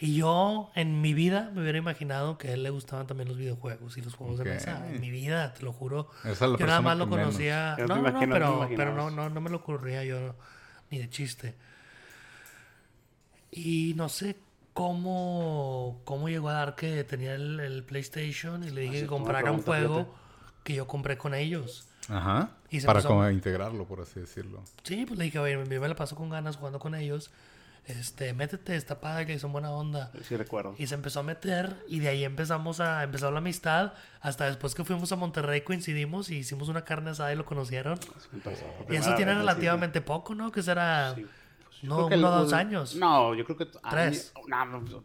Y 0.00 0.14
yo 0.16 0.70
en 0.76 1.00
mi 1.00 1.12
vida 1.12 1.50
me 1.54 1.62
hubiera 1.62 1.78
imaginado 1.78 2.38
que 2.38 2.48
a 2.48 2.52
él 2.54 2.62
le 2.62 2.70
gustaban 2.70 3.06
también 3.08 3.28
los 3.28 3.36
videojuegos 3.36 3.96
y 3.98 4.02
los 4.02 4.14
juegos 4.14 4.38
de 4.38 4.44
mesa. 4.44 4.88
En 4.88 5.00
mi 5.00 5.10
vida, 5.10 5.54
te 5.54 5.62
lo 5.64 5.72
juro. 5.72 6.08
Esa 6.24 6.30
es 6.44 6.50
la 6.52 6.58
yo 6.58 6.66
nada 6.66 6.80
más 6.80 6.96
lo 6.98 7.08
conocía. 7.08 7.76
No, 7.80 7.86
no, 7.88 7.96
imagino- 8.08 8.32
pero, 8.32 8.68
pero 8.76 8.94
no, 8.94 9.10
no, 9.10 9.28
no 9.28 9.40
me 9.40 9.50
lo 9.50 9.56
ocurría 9.56 10.04
yo 10.04 10.36
ni 10.90 10.98
de 10.98 11.10
chiste. 11.10 11.56
Y 13.50 13.94
no 13.96 14.08
sé 14.08 14.36
cómo, 14.72 16.00
cómo 16.04 16.28
llegó 16.28 16.50
a 16.50 16.54
dar 16.54 16.74
que 16.76 17.02
tenía 17.04 17.34
el, 17.34 17.58
el 17.60 17.82
PlayStation 17.84 18.62
y 18.64 18.70
le 18.70 18.82
dije 18.82 18.94
Así 18.98 19.02
que 19.02 19.08
comprara 19.08 19.50
un 19.50 19.62
juego 19.62 20.14
que 20.62 20.74
yo 20.74 20.86
compré 20.86 21.18
con 21.18 21.34
ellos. 21.34 21.88
Ajá. 22.08 22.50
Y 22.70 22.80
se 22.80 22.86
Para 22.86 23.00
empezó- 23.00 23.08
como 23.08 23.28
integrarlo, 23.30 23.84
por 23.86 24.00
así 24.00 24.20
decirlo. 24.20 24.62
Sí, 24.82 25.04
pues 25.06 25.18
le 25.18 25.24
dije, 25.26 25.38
oye, 25.38 25.52
yo 25.68 25.80
me 25.80 25.88
la 25.88 25.94
paso 25.96 26.14
con 26.14 26.28
ganas 26.30 26.56
jugando 26.56 26.78
con 26.78 26.94
ellos. 26.94 27.30
Este, 27.88 28.34
métete, 28.34 28.76
está 28.76 29.00
padre, 29.00 29.38
son 29.38 29.50
buena 29.50 29.70
onda. 29.70 30.12
Sí, 30.22 30.36
recuerdo. 30.36 30.74
Y 30.78 30.86
se 30.86 30.94
empezó 30.94 31.20
a 31.20 31.22
meter 31.22 31.74
y 31.88 32.00
de 32.00 32.08
ahí 32.10 32.22
empezamos 32.24 32.80
a 32.80 33.02
empezar 33.02 33.32
la 33.32 33.38
amistad. 33.38 33.94
Hasta 34.20 34.44
después 34.44 34.74
que 34.74 34.84
fuimos 34.84 35.10
a 35.12 35.16
Monterrey 35.16 35.62
coincidimos 35.62 36.28
y 36.30 36.36
hicimos 36.36 36.68
una 36.68 36.84
carne 36.84 37.10
asada 37.10 37.32
y 37.32 37.36
lo 37.36 37.46
conocieron. 37.46 37.98
Y 38.90 38.96
eso 38.96 39.14
tiene 39.14 39.34
relativamente 39.34 40.02
poco, 40.02 40.34
¿no? 40.34 40.52
Que 40.52 40.62
será 40.62 41.14
sí. 41.14 41.26
Pues 41.64 41.84
no, 41.84 42.06
uno 42.08 42.28
o 42.28 42.30
dos 42.42 42.52
años. 42.52 42.94
No, 42.94 43.34
yo 43.34 43.44
creo 43.44 43.56
que... 43.56 43.66
Tres. 43.88 44.34
No, 44.46 44.64
no, 44.66 44.80
no, 44.82 45.04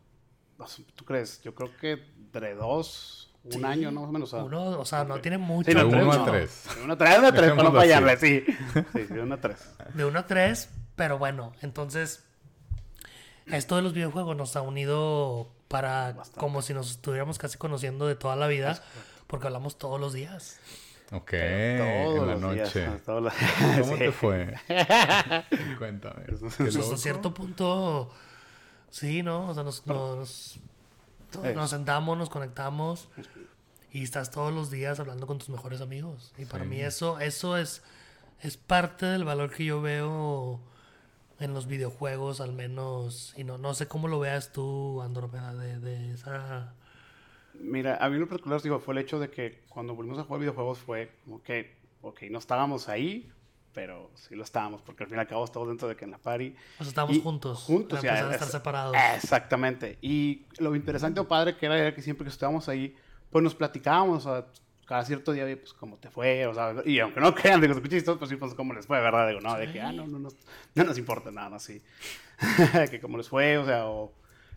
¿Tú 0.96 1.06
crees? 1.06 1.42
Yo 1.42 1.56
creo 1.56 1.70
que 1.78 1.94
entre 2.18 2.54
dos, 2.56 3.34
un 3.46 3.52
Sí. 3.54 3.64
año, 3.64 3.92
¿no? 3.92 4.02
Más 4.02 4.10
o 4.10 4.12
menos. 4.12 4.34
Uno, 4.34 4.80
o 4.80 4.86
sea, 4.86 5.04
no 5.06 5.20
tiene 5.22 5.38
mucho. 5.38 5.72
Sí, 5.72 5.78
De 5.78 5.84
no, 5.84 5.88
uno 5.90 6.00
tres, 6.00 6.16
a 6.16 6.18
no. 6.18 6.26
tres. 6.26 6.66
De 6.76 6.84
uno 6.84 6.94
a 6.94 6.98
tres, 6.98 7.22
de 7.22 7.32
para 7.32 7.64
no 7.64 7.72
fallarle, 7.72 8.18
sí. 8.18 8.44
Sí, 8.74 8.84
sí, 8.94 9.14
de 9.14 9.22
uno 9.22 9.36
a 9.36 9.38
tres. 9.40 9.70
De 9.94 10.06
uno 10.06 10.20
a 10.20 10.26
tres, 10.26 10.70
pero 10.96 11.18
bueno, 11.18 11.54
entonces 11.62 12.26
esto 13.48 13.76
de 13.76 13.82
los 13.82 13.94
videojuegos 13.94 14.36
nos 14.36 14.56
ha 14.56 14.62
unido 14.62 15.48
para 15.68 16.14
Bastante. 16.14 16.40
como 16.40 16.62
si 16.62 16.74
nos 16.74 16.92
estuviéramos 16.92 17.38
casi 17.38 17.58
conociendo 17.58 18.08
de 18.08 18.16
toda 18.16 18.36
la 18.36 18.48
vida, 18.48 18.82
porque 19.28 19.48
hablamos 19.48 19.78
todos 19.78 20.00
los 20.00 20.14
días. 20.14 20.60
Ok, 21.12 21.30
Todos 21.32 21.42
en 21.42 22.28
la 22.28 22.36
los 22.36 22.54
días, 22.54 22.74
todos 23.06 23.24
los- 23.24 23.34
¿Cómo 23.82 23.84
Sí. 23.94 24.00
te 24.00 24.12
fue? 24.12 24.54
Cuéntame. 25.78 26.24
Pues 26.58 26.76
hasta 26.76 26.98
cierto 26.98 27.34
punto, 27.34 28.12
sí, 28.90 29.24
¿no? 29.24 29.50
O 29.50 29.54
sea, 29.54 29.64
nos, 29.64 29.86
nos, 29.86 30.60
nos 31.56 31.70
sentamos, 31.70 32.18
nos 32.18 32.30
conectamos 32.30 33.10
y 33.92 34.04
estás 34.04 34.32
todos 34.32 34.52
los 34.54 34.72
días 34.72 35.00
hablando 35.00 35.28
con 35.28 35.38
tus 35.38 35.50
mejores 35.50 35.82
amigos. 35.82 36.34
Y 36.38 36.46
para 36.46 36.64
Sí. 36.64 36.70
mí 36.70 36.82
eso, 36.82 37.20
eso 37.20 37.58
es, 37.58 37.84
es 38.42 38.58
parte 38.58 39.06
del 39.06 39.24
valor 39.24 39.52
que 39.52 39.66
yo 39.66 39.82
veo 39.82 40.60
en 41.44 41.54
los 41.54 41.68
videojuegos, 41.68 42.42
al 42.42 42.54
menos. 42.54 43.34
Y 43.38 43.44
no, 43.44 43.58
no 43.58 43.74
sé 43.74 43.88
cómo 43.88 44.08
lo 44.08 44.20
veas 44.20 44.52
tú, 44.54 45.02
Andrómeda, 45.02 45.54
de, 45.54 45.80
de 45.80 46.14
esa... 46.14 46.74
Mira, 47.54 47.98
a 48.04 48.10
mí 48.10 48.18
lo 48.18 48.28
particular 48.28 48.62
digo, 48.62 48.80
fue 48.80 48.94
el 48.96 48.98
hecho 49.00 49.20
de 49.20 49.30
que 49.30 49.64
cuando 49.70 49.94
volvimos 49.96 50.18
a 50.20 50.24
jugar 50.24 50.40
videojuegos 50.40 50.80
fue 50.80 51.12
como 51.24 51.42
que, 51.44 51.76
ok, 52.02 52.24
no 52.32 52.40
estábamos 52.40 52.90
ahí, 52.90 53.32
pero 53.74 54.10
sí 54.16 54.36
lo 54.36 54.44
estábamos, 54.44 54.82
porque 54.82 55.04
al 55.04 55.10
fin 55.10 55.18
y 55.18 55.22
al 55.22 55.28
cabo 55.28 55.46
estamos 55.46 55.68
dentro 55.68 55.88
de 55.88 55.96
que 55.96 56.06
en 56.06 56.12
la 56.12 56.18
party. 56.18 56.56
O 56.80 56.84
sea, 56.84 56.90
estábamos 56.90 57.16
Y 57.18 57.22
juntos. 57.22 57.60
Juntos, 57.64 58.02
ya, 58.02 58.28
es- 58.28 58.34
estar 58.34 58.48
separados. 58.50 58.96
Exactamente. 59.16 59.98
Y 60.02 60.46
lo 60.58 60.76
interesante 60.76 61.20
o 61.20 61.28
padre 61.28 61.56
que 61.56 61.66
era, 61.68 61.78
era 61.78 61.94
que 61.94 62.02
siempre 62.02 62.26
que 62.26 62.30
estábamos 62.32 62.68
ahí, 62.70 62.96
pues 63.30 63.44
nos 63.44 63.54
platicábamos, 63.54 64.26
o 64.26 64.34
sea, 64.36 64.46
cada 64.86 65.06
cierto 65.06 65.32
día, 65.32 65.46
pues 65.60 65.74
cómo 65.74 65.98
te 65.98 66.10
fue, 66.10 66.46
o 66.48 66.54
sea, 66.54 66.76
y 66.86 67.00
aunque 67.00 67.20
no 67.20 67.34
crean, 67.34 67.62
digo, 67.62 67.74
escuché 67.74 68.02
pues 68.02 68.30
sí, 68.30 68.36
pues 68.36 68.54
cómo 68.54 68.74
les 68.74 68.86
fue, 68.86 69.00
¿verdad? 69.00 69.28
Digo, 69.28 69.40
no, 69.42 69.58
de 69.58 69.72
que, 69.72 69.82
ah, 69.82 69.92
no, 69.92 70.06
no, 70.08 70.20
nos- 70.20 70.36
no 70.76 70.84
nos 70.84 70.98
importa 70.98 71.32
nada, 71.32 71.56
así. 71.56 71.82
que 72.92 73.00
cómo 73.00 73.18
les 73.18 73.30
fue, 73.30 73.58
o 73.58 73.66
sea, 73.66 73.86
o 73.88 74.14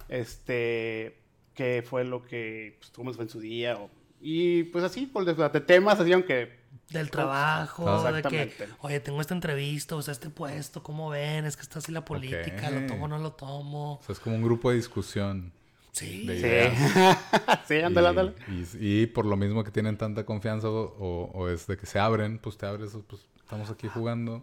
este, 0.09 1.19
qué 1.55 1.85
fue 1.89 2.05
lo 2.05 2.23
que, 2.25 2.77
pues, 2.79 2.91
cómo 2.91 3.11
les 3.11 3.17
fue 3.17 3.25
en 3.25 3.31
su 3.31 3.41
día, 3.41 3.77
o, 3.77 3.91
y 4.21 4.65
pues 4.65 4.85
así, 4.85 5.07
pues 5.07 5.27
de, 5.27 5.61
temas 5.61 6.01
así, 6.01 6.13
aunque 6.13 6.59
Del 6.91 7.11
trabajo, 7.11 8.03
de 8.13 8.23
que, 8.23 8.53
oye, 8.81 9.01
tengo 9.01 9.21
esta 9.21 9.35
entrevista, 9.35 9.95
o 9.97 10.03
sea, 10.03 10.13
este 10.13 10.31
puesto, 10.31 10.83
¿cómo 10.83 11.11
ven? 11.11 11.45
Es 11.45 11.57
que 11.57 11.63
está 11.63 11.79
así 11.81 11.93
la 11.93 12.05
política, 12.05 12.71
lo 12.71 12.81
Ok. 12.81 12.87
tomo 12.87 13.05
o 13.05 13.09
no 13.09 13.19
lo 13.19 13.33
tomo. 13.33 13.95
O 13.95 14.03
sea, 14.03 14.13
es 14.15 14.21
como 14.21 14.37
un 14.37 14.43
grupo 14.43 14.71
de 14.71 14.77
discusión. 14.77 15.53
Sí. 15.99 16.27
De 16.27 16.35
sí, 16.35 16.41
ideas. 16.47 16.75
sí, 17.69 17.81
ándale, 17.81 18.09
ándale. 18.09 18.35
Y, 18.49 18.77
y- 18.79 19.03
y 19.03 19.07
por 19.07 19.25
lo 19.25 19.37
mismo 19.37 19.65
que 19.65 19.71
tienen 19.71 19.97
tanta 19.97 20.25
confianza 20.27 20.69
o, 20.69 20.95
o- 20.99 21.31
o 21.33 21.49
es 21.49 21.67
de 21.67 21.77
que 21.77 21.87
se 21.87 21.99
abren, 21.99 22.39
pues 22.39 22.59
te 22.59 22.67
abres, 22.67 22.93
pues 23.07 23.27
estamos 23.39 23.71
aquí 23.71 23.89
jugando. 23.89 24.43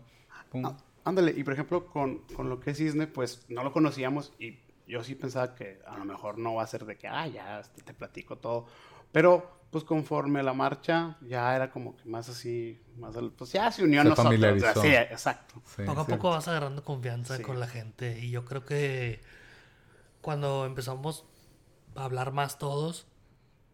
pum. 0.51 0.63
Ándale, 1.05 1.33
y 1.35 1.43
por 1.43 1.53
ejemplo, 1.53 1.85
con, 1.85 2.19
con 2.35 2.49
lo 2.49 2.59
que 2.59 2.71
es 2.71 2.77
Cisne, 2.77 3.07
pues 3.07 3.45
no 3.49 3.61
lo 3.63 3.71
conocíamos 3.73 4.31
y 4.39 4.57
yo 4.87 5.03
sí 5.03 5.15
pensaba 5.15 5.53
que 5.53 5.79
a 5.85 5.97
lo 5.97 6.05
mejor 6.05 6.37
no 6.37 6.55
va 6.55 6.63
a 6.63 6.67
ser 6.67 6.85
de 6.85 6.97
que, 6.97 7.07
ah, 7.07 7.27
ya 7.27 7.59
este, 7.59 7.81
te 7.83 7.93
platico 7.93 8.37
todo. 8.37 8.65
Pero, 9.11 9.59
pues 9.69 9.83
conforme 9.83 10.41
la 10.43 10.53
marcha, 10.53 11.17
ya 11.21 11.55
era 11.55 11.69
como 11.71 11.95
que 11.97 12.05
más 12.09 12.29
así, 12.29 12.79
más, 12.97 13.15
pues 13.37 13.51
ya 13.51 13.69
se 13.71 13.83
unió 13.83 13.99
a 13.99 14.03
Se 14.03 14.09
nosotros. 14.09 14.25
familiarizó. 14.33 14.81
Sí, 14.81 14.87
exacto. 14.87 15.61
Sí, 15.75 15.83
Poco 15.85 16.01
a 16.01 16.07
poco 16.07 16.29
vas 16.29 16.47
agarrando 16.47 16.83
confianza 16.83 17.37
Sí. 17.37 17.43
con 17.43 17.59
la 17.59 17.67
gente. 17.67 18.17
Y 18.19 18.31
yo 18.31 18.43
creo 18.45 18.65
que 18.65 19.21
cuando 20.21 20.65
empezamos 20.65 21.25
a 21.95 22.03
hablar 22.05 22.31
más 22.31 22.57
todos, 22.57 23.05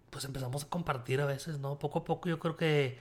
pues 0.10 0.26
empezamos 0.26 0.64
a 0.66 0.70
compartir 0.70 1.22
a 1.22 1.26
veces, 1.26 1.60
¿no? 1.60 1.78
Poco 1.80 2.00
a 2.00 2.04
poco 2.04 2.30
yo 2.30 2.40
creo 2.40 2.56
que, 2.58 2.98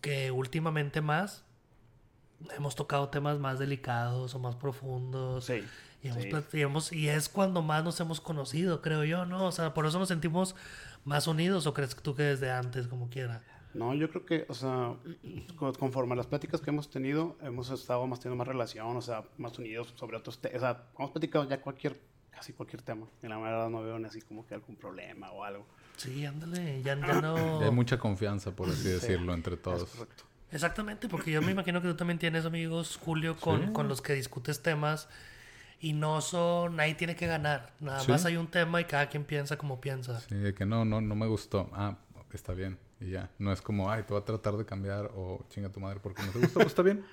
que 0.00 0.30
últimamente 0.30 1.00
más 1.00 1.44
hemos 2.56 2.74
tocado 2.74 3.08
temas 3.08 3.38
más 3.38 3.58
delicados 3.58 4.34
o 4.34 4.38
más 4.38 4.56
profundos. 4.56 5.44
Sí. 5.44 5.62
Y, 6.02 6.08
hemos 6.08 6.22
sí. 6.24 6.58
y 6.58 6.60
hemos- 6.62 6.92
y 6.92 7.08
es 7.08 7.28
cuando 7.28 7.62
más 7.62 7.84
nos 7.84 8.00
hemos 8.00 8.20
conocido, 8.20 8.82
creo 8.82 9.04
yo, 9.04 9.24
¿no? 9.26 9.46
O 9.46 9.52
sea, 9.52 9.72
por 9.74 9.86
eso 9.86 9.98
nos 10.00 10.08
sentimos 10.08 10.56
más 11.04 11.26
unidos 11.28 11.66
o 11.66 11.74
crees 11.74 11.94
tú 11.94 12.14
que 12.16 12.24
desde 12.24 12.50
antes, 12.50 12.88
como 12.88 13.08
quiera. 13.08 13.42
No, 13.74 13.94
yo 13.94 14.10
creo 14.10 14.26
que, 14.26 14.44
o 14.48 14.54
sea, 14.54 14.94
co- 15.56 15.72
conforme 15.74 16.12
a 16.14 16.16
las 16.16 16.26
pláticas 16.26 16.60
que 16.60 16.70
hemos 16.70 16.90
tenido, 16.90 17.36
hemos 17.40 17.70
estado 17.70 18.04
más 18.08 18.18
teniendo 18.20 18.36
más 18.38 18.48
relación, 18.48 18.96
o 18.96 19.00
sea, 19.00 19.24
más 19.38 19.56
unidos 19.58 19.94
sobre 19.96 20.16
otros 20.16 20.38
temas. 20.40 20.56
O 20.56 20.60
sea, 20.60 20.82
hemos 20.98 21.10
platicado 21.12 21.48
ya 21.48 21.60
cualquier, 21.62 21.98
casi 22.32 22.52
cualquier 22.52 22.82
tema. 22.82 23.06
Y 23.22 23.28
la 23.28 23.38
verdad 23.38 23.68
no 23.70 23.82
veo 23.82 23.98
ni 23.98 24.06
así 24.06 24.20
como 24.22 24.46
que 24.46 24.54
algún 24.54 24.76
problema 24.76 25.30
o 25.30 25.44
algo. 25.44 25.66
Sí, 25.96 26.24
ándale, 26.26 26.82
ya, 26.82 26.94
ya 27.06 27.20
no... 27.20 27.60
Hay 27.60 27.70
mucha 27.70 27.98
confianza, 27.98 28.50
por 28.56 28.68
así 28.68 28.82
Sí. 28.82 28.88
decirlo, 28.88 29.34
entre 29.34 29.54
Es 29.54 29.62
todos. 29.62 29.84
correcto. 29.90 30.24
Exactamente, 30.50 31.08
porque 31.08 31.30
yo 31.30 31.40
me 31.40 31.52
imagino 31.52 31.80
que 31.80 31.88
tú 31.88 31.94
también 31.96 32.18
tienes 32.18 32.44
amigos, 32.44 32.98
Julio, 33.02 33.36
con, 33.38 33.66
Sí. 33.68 33.72
con 33.72 33.88
los 33.88 34.02
que 34.02 34.12
discutes 34.14 34.62
temas 34.62 35.08
y 35.80 35.94
no 35.94 36.20
son, 36.20 36.76
nadie 36.76 36.94
tiene 36.94 37.16
que 37.16 37.26
ganar, 37.26 37.72
nada 37.80 38.00
Sí. 38.00 38.10
más 38.10 38.24
hay 38.26 38.36
un 38.36 38.46
tema 38.48 38.80
y 38.80 38.84
cada 38.84 39.08
quien 39.08 39.24
piensa 39.24 39.56
como 39.56 39.80
piensa. 39.80 40.20
Sí, 40.20 40.34
de 40.34 40.52
que 40.54 40.66
no, 40.66 40.84
no, 40.84 41.00
no 41.00 41.14
me 41.14 41.26
gustó. 41.26 41.70
Ah, 41.72 41.96
está 42.32 42.52
bien. 42.52 42.78
Y 43.00 43.10
ya. 43.10 43.30
No 43.38 43.50
es 43.52 43.60
como, 43.62 43.90
ay, 43.90 44.02
te 44.02 44.12
voy 44.12 44.22
a 44.22 44.24
tratar 44.24 44.56
de 44.56 44.64
cambiar 44.64 45.10
o 45.14 45.44
chinga 45.48 45.70
tu 45.70 45.80
madre 45.80 46.00
porque 46.02 46.22
no 46.22 46.30
te 46.32 46.38
gustó. 46.38 46.54
Pues 46.60 46.66
está 46.68 46.82
bien. 46.82 47.04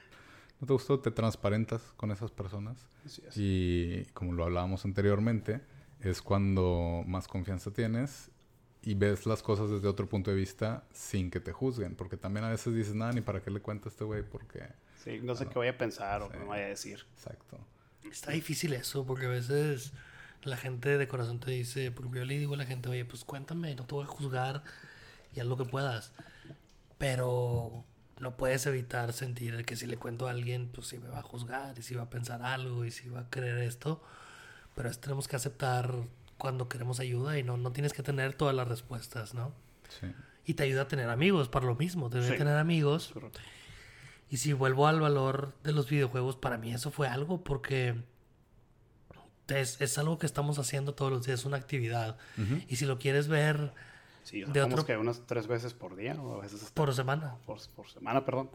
No 0.60 0.68
te 0.68 0.74
gustó, 0.74 1.00
te 1.00 1.12
transparentas 1.12 1.82
con 1.96 2.12
esas 2.12 2.32
personas. 2.32 2.78
Así 3.06 3.22
es. 3.28 3.34
Y 3.38 4.06
como 4.14 4.34
lo 4.34 4.44
hablábamos 4.44 4.84
anteriormente, 4.86 5.62
es 6.02 6.22
cuando 6.22 7.04
más 7.08 7.28
confianza 7.28 7.72
tienes 7.72 8.30
y 8.82 8.94
ves 8.96 9.26
las 9.26 9.42
cosas 9.42 9.70
desde 9.70 9.88
otro 9.88 10.08
punto 10.08 10.32
de 10.32 10.38
vista 10.38 10.84
sin 10.94 11.32
que 11.32 11.40
te 11.40 11.52
juzguen. 11.54 11.96
Porque 11.96 12.18
también 12.18 12.46
a 12.46 12.50
veces 12.50 12.74
dices, 12.74 12.94
nada, 12.96 13.12
ni 13.14 13.22
para 13.22 13.42
qué 13.42 13.52
le 13.52 13.62
cuento 13.62 13.88
a 13.88 13.92
este 13.92 14.04
güey 14.04 14.24
porque... 14.24 14.64
Sí, 15.04 15.20
no 15.24 15.34
sé 15.36 15.48
qué 15.48 15.54
voy 15.56 15.68
a 15.70 15.78
pensar 15.78 16.22
o 16.22 16.26
Sí. 16.28 16.34
qué 16.34 16.40
me 16.40 16.46
vaya 16.46 16.66
a 16.66 16.70
decir. 16.70 17.06
Exacto. 17.16 17.58
Está 18.12 18.32
difícil 18.32 18.74
eso, 18.74 19.06
porque 19.06 19.28
a 19.28 19.30
veces 19.30 19.94
la 20.44 20.58
gente 20.58 20.98
de 20.98 21.08
corazón 21.08 21.40
te 21.40 21.52
dice, 21.52 21.92
porque 21.92 22.20
yo 22.20 22.26
le 22.26 22.38
digo 22.38 22.54
a 22.54 22.58
la 22.58 22.66
gente, 22.66 22.90
oye, 22.90 23.06
pues 23.06 23.24
cuéntame, 23.24 23.76
no 23.76 23.86
te 23.86 23.94
voy 23.96 24.04
a 24.04 24.08
juzgar 24.08 24.64
y 25.36 25.40
haz 25.40 25.46
lo 25.48 25.56
que 25.58 25.66
puedas. 25.66 26.12
Pero 26.98 27.84
no 28.20 28.36
puedes 28.38 28.66
evitar 28.66 29.14
sentir 29.14 29.64
que 29.66 29.76
si 29.76 29.86
le 29.86 29.98
cuento 29.98 30.28
a 30.28 30.32
alguien, 30.32 30.68
pues 30.74 30.88
sí 30.88 30.98
me 30.98 31.08
va 31.10 31.20
a 31.20 31.24
juzgar 31.24 31.78
y 31.78 31.82
si 31.84 31.96
va 31.96 32.04
a 32.04 32.10
pensar 32.10 32.42
algo 32.44 32.86
y 32.86 32.92
si 32.92 33.10
va 33.10 33.22
a 33.22 33.30
creer 33.30 33.58
esto. 33.60 34.02
Pero 34.76 34.90
es- 34.90 35.00
tenemos 35.00 35.28
que 35.28 35.36
aceptar 35.36 35.94
cuando 36.38 36.68
queremos 36.70 37.00
ayuda 37.00 37.38
y 37.38 37.44
no, 37.44 37.58
no 37.58 37.72
tienes 37.72 37.94
que 37.94 38.04
tener 38.04 38.34
todas 38.34 38.56
las 38.56 38.68
respuestas, 38.68 39.34
¿no? 39.34 39.54
Sí. 40.00 40.08
Y 40.46 40.54
te 40.56 40.64
ayuda 40.64 40.84
a 40.84 40.88
tener 40.88 41.10
amigos, 41.10 41.50
para 41.50 41.66
lo 41.66 41.76
mismo, 41.76 42.10
te 42.10 42.22
Sí. 42.24 42.38
tener 42.38 42.58
amigos. 42.58 43.10
Correcto. 43.14 43.40
Y 44.30 44.38
si 44.38 44.54
vuelvo 44.54 44.88
al 44.88 45.00
valor 45.00 45.54
de 45.64 45.72
los 45.72 45.90
videojuegos, 45.90 46.36
para 46.36 46.58
mí 46.58 46.74
eso 46.74 46.92
fue 46.92 47.08
algo 47.08 47.44
porque 47.44 47.96
es, 49.48 49.82
es 49.82 49.98
algo 49.98 50.18
que 50.20 50.26
estamos 50.28 50.60
haciendo 50.60 50.94
todos 50.94 51.12
los 51.12 51.26
días, 51.26 51.40
es 51.40 51.46
una 51.46 51.58
actividad. 51.58 52.18
Y 52.68 52.76
si 52.76 52.86
lo 52.86 53.00
quieres 53.00 53.28
ver 53.28 53.74
Sí, 54.24 54.42
De 54.42 54.52
de 54.52 54.62
otro- 54.64 54.86
que 54.86 54.96
unas 54.98 55.22
tres 55.26 55.48
veces 55.48 55.74
por 55.74 55.96
día 55.96 56.14
o 56.22 56.38
a 56.38 56.42
veces 56.42 56.62
hasta 56.62 56.76
por 56.76 56.94
semana, 56.94 57.36
por, 57.46 57.58
por 57.76 57.88
semana, 57.90 58.24
perdón. 58.26 58.50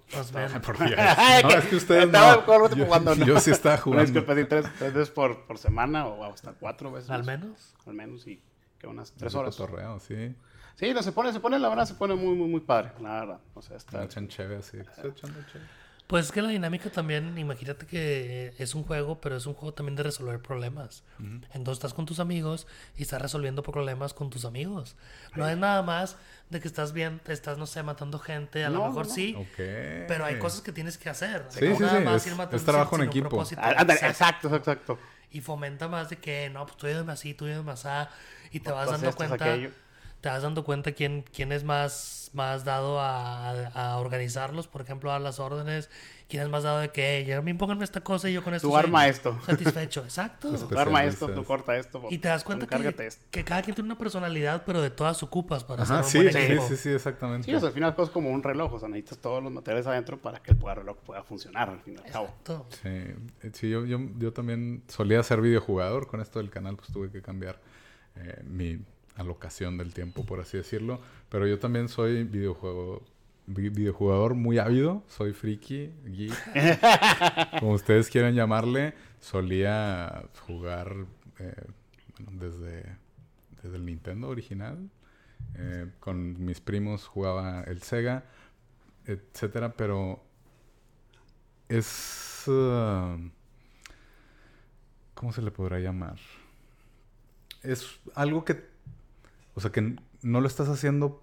Por 0.65 0.79
día. 0.87 1.17
No, 1.43 1.51
es 1.51 1.65
que 1.67 1.77
ustedes 1.77 2.09
no. 2.11 2.47
Yo, 2.75 2.87
cuando 2.87 3.15
no. 3.17 3.25
yo 3.27 3.41
sí 3.41 3.51
estaba 3.51 3.75
Una 3.77 3.83
jugando. 3.83 4.13
disculpa, 4.13 4.35
sí, 4.37 4.45
tres, 4.45 4.67
tres 4.79 4.95
veces 4.95 5.11
por, 5.11 5.47
por 5.47 5.59
semana 5.59 6.07
o 6.07 6.25
hasta 6.25 6.53
cuatro 6.53 6.93
veces. 6.93 7.11
al 7.11 7.25
menos. 7.25 7.75
Al 7.87 7.95
menos, 7.95 8.27
y 8.27 8.41
que 8.79 8.87
unas 8.87 9.11
tres 9.13 9.35
horas. 9.35 9.57
cotorreo, 9.57 9.99
sí. 10.01 10.35
Sí, 10.77 10.93
no, 10.93 11.03
se 11.03 11.13
pone, 11.13 11.33
se 11.33 11.41
pone, 11.41 11.59
la 11.59 11.69
verdad, 11.69 11.87
se 11.87 11.95
pone 11.95 12.15
muy, 12.15 12.35
muy, 12.35 12.49
muy 12.49 12.61
padre, 12.61 12.93
la 13.01 13.21
verdad. 13.21 13.41
O 13.55 13.63
sea, 13.63 13.77
está... 13.77 13.99
Me 13.99 14.05
echan 14.05 14.29
chévere 14.29 14.57
así. 14.59 14.77
Estoy 14.79 15.11
echando 15.13 15.39
chévere. 15.53 15.71
Pues 16.07 16.27
es 16.27 16.33
que 16.33 16.43
la 16.43 16.51
dinámica 16.51 16.91
también, 16.91 17.37
imagínate 17.39 17.87
que 17.87 18.53
es 18.59 18.75
un 18.75 18.85
juego, 18.85 19.23
pero 19.23 19.37
es 19.39 19.47
un 19.47 19.55
juego 19.55 19.73
también 19.73 19.97
de 19.97 20.03
resolver 20.03 20.39
problemas. 20.41 21.03
Entonces 21.55 21.79
estás 21.79 21.95
con 21.95 22.05
tus 22.05 22.21
amigos 22.21 22.67
y 22.97 23.03
estás 23.03 23.23
resolviendo 23.23 23.63
problemas 23.63 24.13
con 24.13 24.29
tus 24.29 24.45
amigos. 24.45 24.97
No 25.35 25.49
es 25.49 25.57
nada 25.57 25.83
más 25.83 26.17
de 26.51 26.61
que 26.61 26.69
estás 26.69 26.93
bien, 26.93 27.23
estás, 27.27 27.57
no 27.57 27.67
sé, 27.67 27.83
matando 27.83 28.19
gente, 28.19 28.65
a 28.67 28.71
lo 28.71 28.85
mejor 28.87 29.07
no. 29.09 29.15
sí, 29.15 29.35
pero 29.57 30.27
hay 30.27 30.39
cosas 30.39 30.61
que 30.61 30.73
tienes 30.73 30.99
que 30.99 31.09
hacer. 31.09 31.47
Sí, 31.49 31.69
No 31.69 31.77
sí, 31.77 31.83
nada 31.83 31.99
sí, 31.99 32.05
más 32.05 32.17
es- 32.23 32.27
ir 32.27 32.37
matando 32.37 32.57
es 32.59 32.65
trabajo 32.65 32.97
en 32.97 33.01
sin- 33.03 33.09
equipo. 33.11 33.29
propósito. 33.31 33.61
Ah, 33.65 33.71
ándale, 33.79 33.95
Exacto. 34.01 34.49
exacto, 34.49 34.57
exacto. 34.57 34.99
Y 35.31 35.41
fomenta 35.41 35.89
más 35.89 36.11
de 36.11 36.17
que, 36.19 36.51
no, 36.51 36.67
pues 36.67 36.77
tú 36.77 36.87
ayúdame 36.87 37.13
así, 37.13 37.33
tú 37.35 37.47
ayúdame 37.47 37.73
así. 37.73 37.89
Y 38.53 38.61
te 38.61 38.71
vas 38.71 38.87
Pues 38.89 39.01
dando 39.01 39.09
esto 39.09 39.25
es 39.25 39.29
cuenta, 39.31 39.45
aquello. 39.53 39.71
Te 40.25 40.31
vas 40.31 40.43
dando 40.43 40.65
cuenta 40.65 40.93
quién, 40.93 41.23
quién 41.35 41.53
es 41.53 41.65
más, 41.65 42.31
más 42.33 42.65
dado 42.65 42.99
a, 42.99 43.51
a 43.75 43.99
organizarlos, 43.99 44.67
por 44.67 44.81
ejemplo, 44.81 45.13
a 45.13 45.19
las 45.19 45.39
órdenes. 45.39 45.91
Quién 46.31 46.45
es 46.45 46.49
más 46.49 46.63
dado 46.63 46.79
de 46.79 46.89
que, 46.89 47.27
ya 47.27 47.43
me 47.43 47.51
impongan 47.51 47.83
esta 47.83 48.01
cosa 48.01 48.31
y 48.31 48.33
yo 48.33 48.43
con 48.43 48.55
esto 48.55 48.67
Tú 48.67 48.75
arma 48.75 49.07
esto. 49.07 49.39
Satisfecho, 49.45 50.03
exacto. 50.03 50.51
Tú 50.51 50.79
arma 50.79 51.05
esto, 51.05 51.29
tú 51.29 51.45
corta 51.45 51.77
esto. 51.77 52.03
Y 52.09 52.17
te 52.17 52.29
das 52.29 52.43
cuenta 52.43 52.67
que, 52.67 53.05
esto. 53.07 53.23
que 53.31 53.45
cada 53.45 53.61
quien 53.61 53.75
tiene 53.75 53.87
una 53.89 53.99
personalidad, 53.99 54.63
pero 54.65 54.81
de 54.81 54.89
todas 54.89 55.23
ocupas 55.23 55.63
para 55.63 55.83
Ajá, 55.83 55.99
hacer 55.99 56.11
sí, 56.11 56.17
un 56.17 56.25
buen 56.25 56.35
sí, 56.35 56.53
equipo. 56.53 56.69
sí, 56.69 56.77
sí, 56.79 56.89
exactamente. 56.89 57.45
Sí, 57.45 57.55
o 57.55 57.61
sea, 57.61 57.69
al 57.69 57.75
final 57.75 57.95
es 57.99 58.09
como 58.09 58.31
un 58.31 58.43
reloj, 58.43 58.73
o 58.73 58.79
sea, 58.79 58.89
necesitas 58.89 59.19
todos 59.19 59.43
los 59.43 59.53
materiales 59.53 59.87
adentro 59.87 60.17
para 60.17 60.43
que 60.43 60.53
el 60.53 60.59
reloj 60.59 60.97
pueda 61.05 61.23
funcionar 61.23 61.69
al 61.69 61.81
fin 61.81 61.97
y 61.99 62.07
al 62.07 62.11
cabo. 62.11 62.29
Exacto. 62.29 62.67
Sí, 62.71 62.89
eh, 62.89 63.17
sí 63.53 63.69
yo, 63.69 63.85
yo, 63.85 63.99
yo 64.17 64.33
también 64.33 64.85
solía 64.89 65.23
ser 65.23 65.43
videojugador. 65.43 66.07
Con 66.07 66.23
esto 66.23 66.39
del 66.39 66.49
canal, 66.49 66.77
pues 66.77 66.91
tuve 66.91 67.11
que 67.11 67.21
cambiar 67.21 67.61
eh, 68.17 68.43
mi 68.47 68.79
alocación 69.17 69.79
del 69.79 69.93
tiempo, 69.95 70.25
por 70.25 70.41
así 70.41 70.57
decirlo. 70.57 71.01
Pero 71.29 71.47
yo 71.47 71.59
también 71.59 71.89
soy 71.89 72.25
videojuego, 72.25 73.03
vi- 73.47 73.69
videojugador 73.71 74.35
muy 74.35 74.59
ávido. 74.59 75.03
Soy 75.09 75.33
friki, 75.33 75.91
geek, 76.07 76.35
como 77.61 77.73
ustedes 77.73 78.09
quieran 78.11 78.35
llamarle. 78.35 78.95
Solía 79.21 80.25
jugar 80.47 80.95
eh, 81.39 81.65
bueno, 82.19 82.45
desde, 82.45 82.85
desde 83.63 83.77
el 83.77 83.87
Nintendo 83.87 84.29
original. 84.29 84.91
Eh, 85.57 85.87
con 86.01 86.45
mis 86.45 86.61
primos 86.61 87.07
jugaba 87.07 87.63
el 87.65 87.83
Sega, 87.83 88.25
etcétera, 89.07 89.75
pero 89.77 90.23
es... 91.69 92.45
uh, 92.47 93.19
¿Cómo 95.15 95.33
se 95.33 95.43
le 95.43 95.51
podrá 95.51 95.79
llamar? 95.79 96.19
Es 97.63 97.99
algo 98.15 98.45
que... 98.45 98.74
O 99.55 99.61
sea, 99.61 99.71
que 99.73 99.97
no 100.23 100.41
lo 100.41 100.47
estás 100.47 100.69
haciendo 100.69 101.23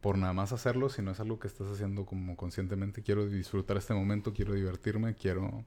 por 0.00 0.18
nada 0.18 0.32
más 0.32 0.52
hacerlo, 0.52 0.88
sino 0.90 1.10
es 1.12 1.20
algo 1.20 1.38
que 1.38 1.48
estás 1.48 1.66
haciendo 1.68 2.04
como 2.06 2.36
conscientemente. 2.36 3.02
Quiero 3.02 3.26
disfrutar 3.28 3.76
este 3.76 3.94
momento, 3.94 4.32
quiero 4.32 4.54
divertirme, 4.54 5.14
quiero... 5.14 5.64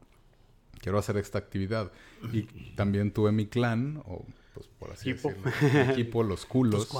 Quiero 0.79 0.99
hacer 0.99 1.17
esta 1.17 1.39
actividad. 1.39 1.91
Y 2.31 2.43
también 2.75 3.11
tuve 3.11 3.31
mi 3.31 3.47
clan, 3.47 4.03
o 4.05 4.23
pues 4.53 4.67
por 4.77 4.91
así 4.91 5.09
Equipo. 5.09 5.29
decirlo, 5.43 5.85
mi 5.85 5.91
equipo, 5.91 6.21
los 6.23 6.45
culos. 6.45 6.89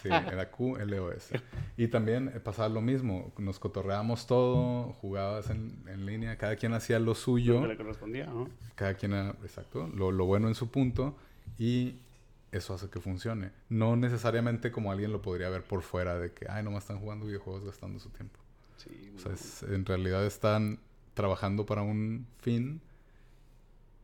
Sí, 0.00 0.10
era 0.10 0.50
Q, 0.50 0.76
L, 0.76 0.98
O, 1.00 1.10
S. 1.12 1.40
Y 1.78 1.88
también 1.88 2.30
eh, 2.34 2.38
pasaba 2.38 2.68
lo 2.68 2.82
mismo. 2.82 3.32
Nos 3.38 3.58
cotorreábamos 3.58 4.26
todo, 4.26 4.92
jugabas 5.00 5.48
en, 5.48 5.82
en 5.88 6.04
línea, 6.04 6.36
cada 6.36 6.56
quien 6.56 6.74
hacía 6.74 6.98
lo 6.98 7.14
suyo. 7.14 7.62
Que 7.62 7.68
le 7.68 7.76
correspondía, 7.78 8.26
¿no? 8.26 8.50
Cada 8.74 8.94
quien, 8.94 9.14
era- 9.14 9.30
exacto, 9.42 9.88
lo, 9.88 10.12
lo 10.12 10.26
bueno 10.26 10.46
en 10.48 10.54
su 10.54 10.68
punto. 10.70 11.16
Y 11.58 11.96
eso 12.56 12.74
hace 12.74 12.88
que 12.88 13.00
funcione. 13.00 13.50
No 13.68 13.96
necesariamente 13.96 14.70
como 14.70 14.92
alguien 14.92 15.12
lo 15.12 15.20
podría 15.22 15.48
ver 15.50 15.62
por 15.64 15.82
fuera 15.82 16.18
de 16.18 16.32
que, 16.32 16.46
ay, 16.48 16.62
nomás 16.62 16.84
están 16.84 16.98
jugando 17.00 17.26
videojuegos 17.26 17.64
gastando 17.64 17.98
su 17.98 18.10
tiempo. 18.10 18.38
Sí, 18.76 19.12
O 19.16 19.18
sea, 19.18 19.32
es- 19.32 19.62
en 19.64 19.84
realidad 19.84 20.24
están 20.26 20.78
trabajando 21.14 21.64
para 21.66 21.82
un 21.82 22.26
fin 22.38 22.80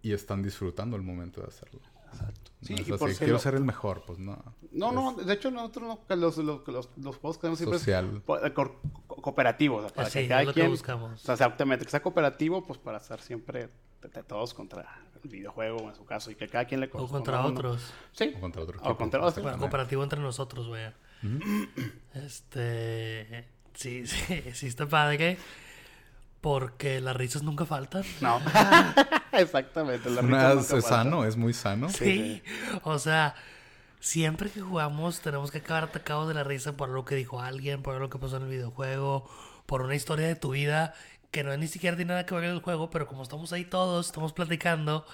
y 0.03 0.13
están 0.13 0.43
disfrutando 0.43 0.97
el 0.97 1.03
momento 1.03 1.41
de 1.41 1.49
hacerlo. 1.49 1.81
exacto. 2.13 2.51
No 2.63 2.67
Sí, 2.67 2.75
es 2.75 2.89
y 2.89 2.93
por 2.93 3.11
si 3.11 3.17
quiero 3.19 3.35
lo- 3.35 3.39
ser 3.39 3.55
el 3.55 3.65
mejor, 3.65 4.03
pues 4.07 4.19
no. 4.19 4.37
No, 4.73 4.93
no, 4.93 5.15
de 5.15 5.33
hecho 5.33 5.51
nosotros 5.51 5.87
no, 5.89 6.07
que 6.07 6.17
los, 6.17 6.37
los, 6.39 6.67
los, 6.69 6.89
los 6.97 7.17
juegos 7.17 7.37
que 7.39 7.43
tenemos 7.43 7.59
siempre 7.59 7.77
es 7.77 7.83
Social. 7.83 8.23
eh, 8.45 8.53
co- 8.53 8.81
co- 9.07 9.23
cooperativo, 9.23 9.77
o 9.77 9.81
sea, 9.83 9.91
para 9.91 10.09
Sí, 10.11 10.19
que 10.19 10.23
es 10.25 10.29
cada 10.29 10.43
lo 10.43 10.53
que 10.53 10.61
quien, 10.61 10.71
buscamos. 10.71 11.13
o 11.13 11.25
sea, 11.25 11.35
exactamente, 11.35 11.85
que 11.85 11.91
sea 11.91 12.03
cooperativo, 12.03 12.67
pues 12.67 12.79
para 12.79 12.99
estar 12.99 13.21
siempre 13.23 13.69
de- 14.03 14.09
de 14.09 14.23
todos 14.25 14.53
contra 14.55 14.83
videojuego 15.25 15.89
en 15.89 15.95
su 15.95 16.05
caso 16.05 16.31
y 16.31 16.35
que 16.35 16.49
cada 16.49 16.65
quien 16.65 16.81
le 16.81 16.91
O 16.93 17.09
contra 17.09 17.45
otros. 17.45 17.93
Sí, 18.13 18.33
O 18.37 18.41
contra 18.41 18.63
otro 18.63 18.81
O 18.83 18.97
contra 18.97 19.21
otro. 19.23 19.43
Bueno, 19.43 19.59
cooperativo 19.59 20.03
entre 20.03 20.21
nosotros, 20.21 20.69
güey. 20.69 20.85
Este. 22.15 23.47
Sí, 23.75 24.07
sí, 24.07 24.43
sí 24.53 24.67
está 24.67 24.87
padre. 24.87 25.39
Porque 26.41 27.01
las 27.01 27.15
risas 27.17 27.43
nunca 27.43 27.67
faltan. 27.67 28.03
No. 28.23 28.41
Exactamente. 29.33 30.09
Una- 30.09 30.53
es 30.53 30.67
sano, 30.85 31.25
es 31.25 31.37
muy 31.37 31.53
sano. 31.53 31.91
Sí. 31.91 32.43
O 32.83 32.99
sea, 32.99 33.35
siempre 34.01 34.49
que 34.51 34.63
jugamos 34.63 35.21
tenemos 35.21 35.51
que 35.51 35.59
acabar 35.59 35.85
atacados 35.85 36.29
de 36.29 36.35
la 36.35 36.43
risa 36.43 36.77
por 36.79 36.89
lo 36.89 37.05
que 37.05 37.15
dijo 37.15 37.41
alguien, 37.41 37.83
por 37.83 38.01
lo 38.01 38.09
que 38.09 38.19
pasó 38.19 38.39
en 38.39 38.45
el 38.45 38.49
videojuego, 38.49 39.29
por 39.67 39.83
una 39.83 39.95
historia 39.95 40.27
de 40.29 40.35
tu 40.35 40.53
vida 40.53 40.95
que 41.31 41.45
no 41.45 41.53
es 41.53 41.59
ni 41.59 41.69
siquiera 41.69 41.97
tiene 41.97 42.11
nada 42.11 42.27
que 42.27 42.35
ver 42.35 42.45
con 42.45 42.53
el 42.57 42.63
juego, 42.63 42.91
pero 42.91 43.07
como 43.07 43.23
estamos 43.23 43.53
ahí 43.53 43.65
todos, 43.65 44.07
estamos 44.07 44.33
platicando, 44.33 45.07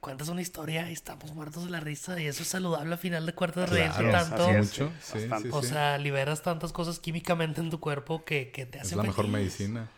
cuentas 0.00 0.28
una 0.28 0.42
historia 0.42 0.90
y 0.90 0.92
estamos 0.92 1.32
muertos 1.34 1.64
de 1.64 1.70
la 1.70 1.80
risa 1.80 2.20
y 2.20 2.26
eso 2.26 2.42
es 2.42 2.48
saludable 2.48 2.92
al 2.92 2.98
final 2.98 3.24
de 3.26 3.34
cuarto 3.34 3.60
de 3.60 3.66
Claro, 3.66 4.10
tanto. 4.10 4.48
es. 4.50 4.66
mucho. 4.66 4.92
Sí, 5.02 5.20
sí, 5.42 5.48
O 5.52 5.62
sí. 5.62 5.68
sea, 5.68 5.98
liberas 5.98 6.42
tantas 6.42 6.72
cosas 6.72 6.98
químicamente 6.98 7.60
en 7.60 7.70
tu 7.70 7.80
cuerpo 7.80 8.24
que, 8.24 8.50
que 8.50 8.66
te 8.66 8.78
es 8.78 8.84
hacen 8.84 8.98
la 8.98 9.04
mejor 9.04 9.28
medicina. 9.28 9.88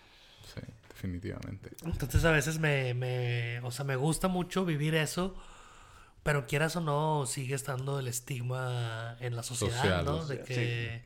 Sí, 0.54 0.60
definitivamente. 0.88 1.70
Entonces 1.84 2.24
a 2.24 2.30
veces 2.30 2.58
me, 2.58 2.94
me, 2.94 3.60
o 3.60 3.70
sea, 3.70 3.84
me 3.84 3.96
gusta 3.96 4.28
mucho 4.28 4.64
vivir 4.64 4.94
eso, 4.94 5.34
pero 6.22 6.46
quieras 6.46 6.76
o 6.76 6.80
no, 6.80 7.26
sigue 7.26 7.54
estando 7.54 7.98
el 8.00 8.08
estigma 8.08 9.16
en 9.20 9.36
la 9.36 9.42
sociedad, 9.42 9.76
Social, 9.82 10.04
¿no? 10.04 10.20
social, 10.22 10.38
De 10.38 10.44
que, 10.44 11.04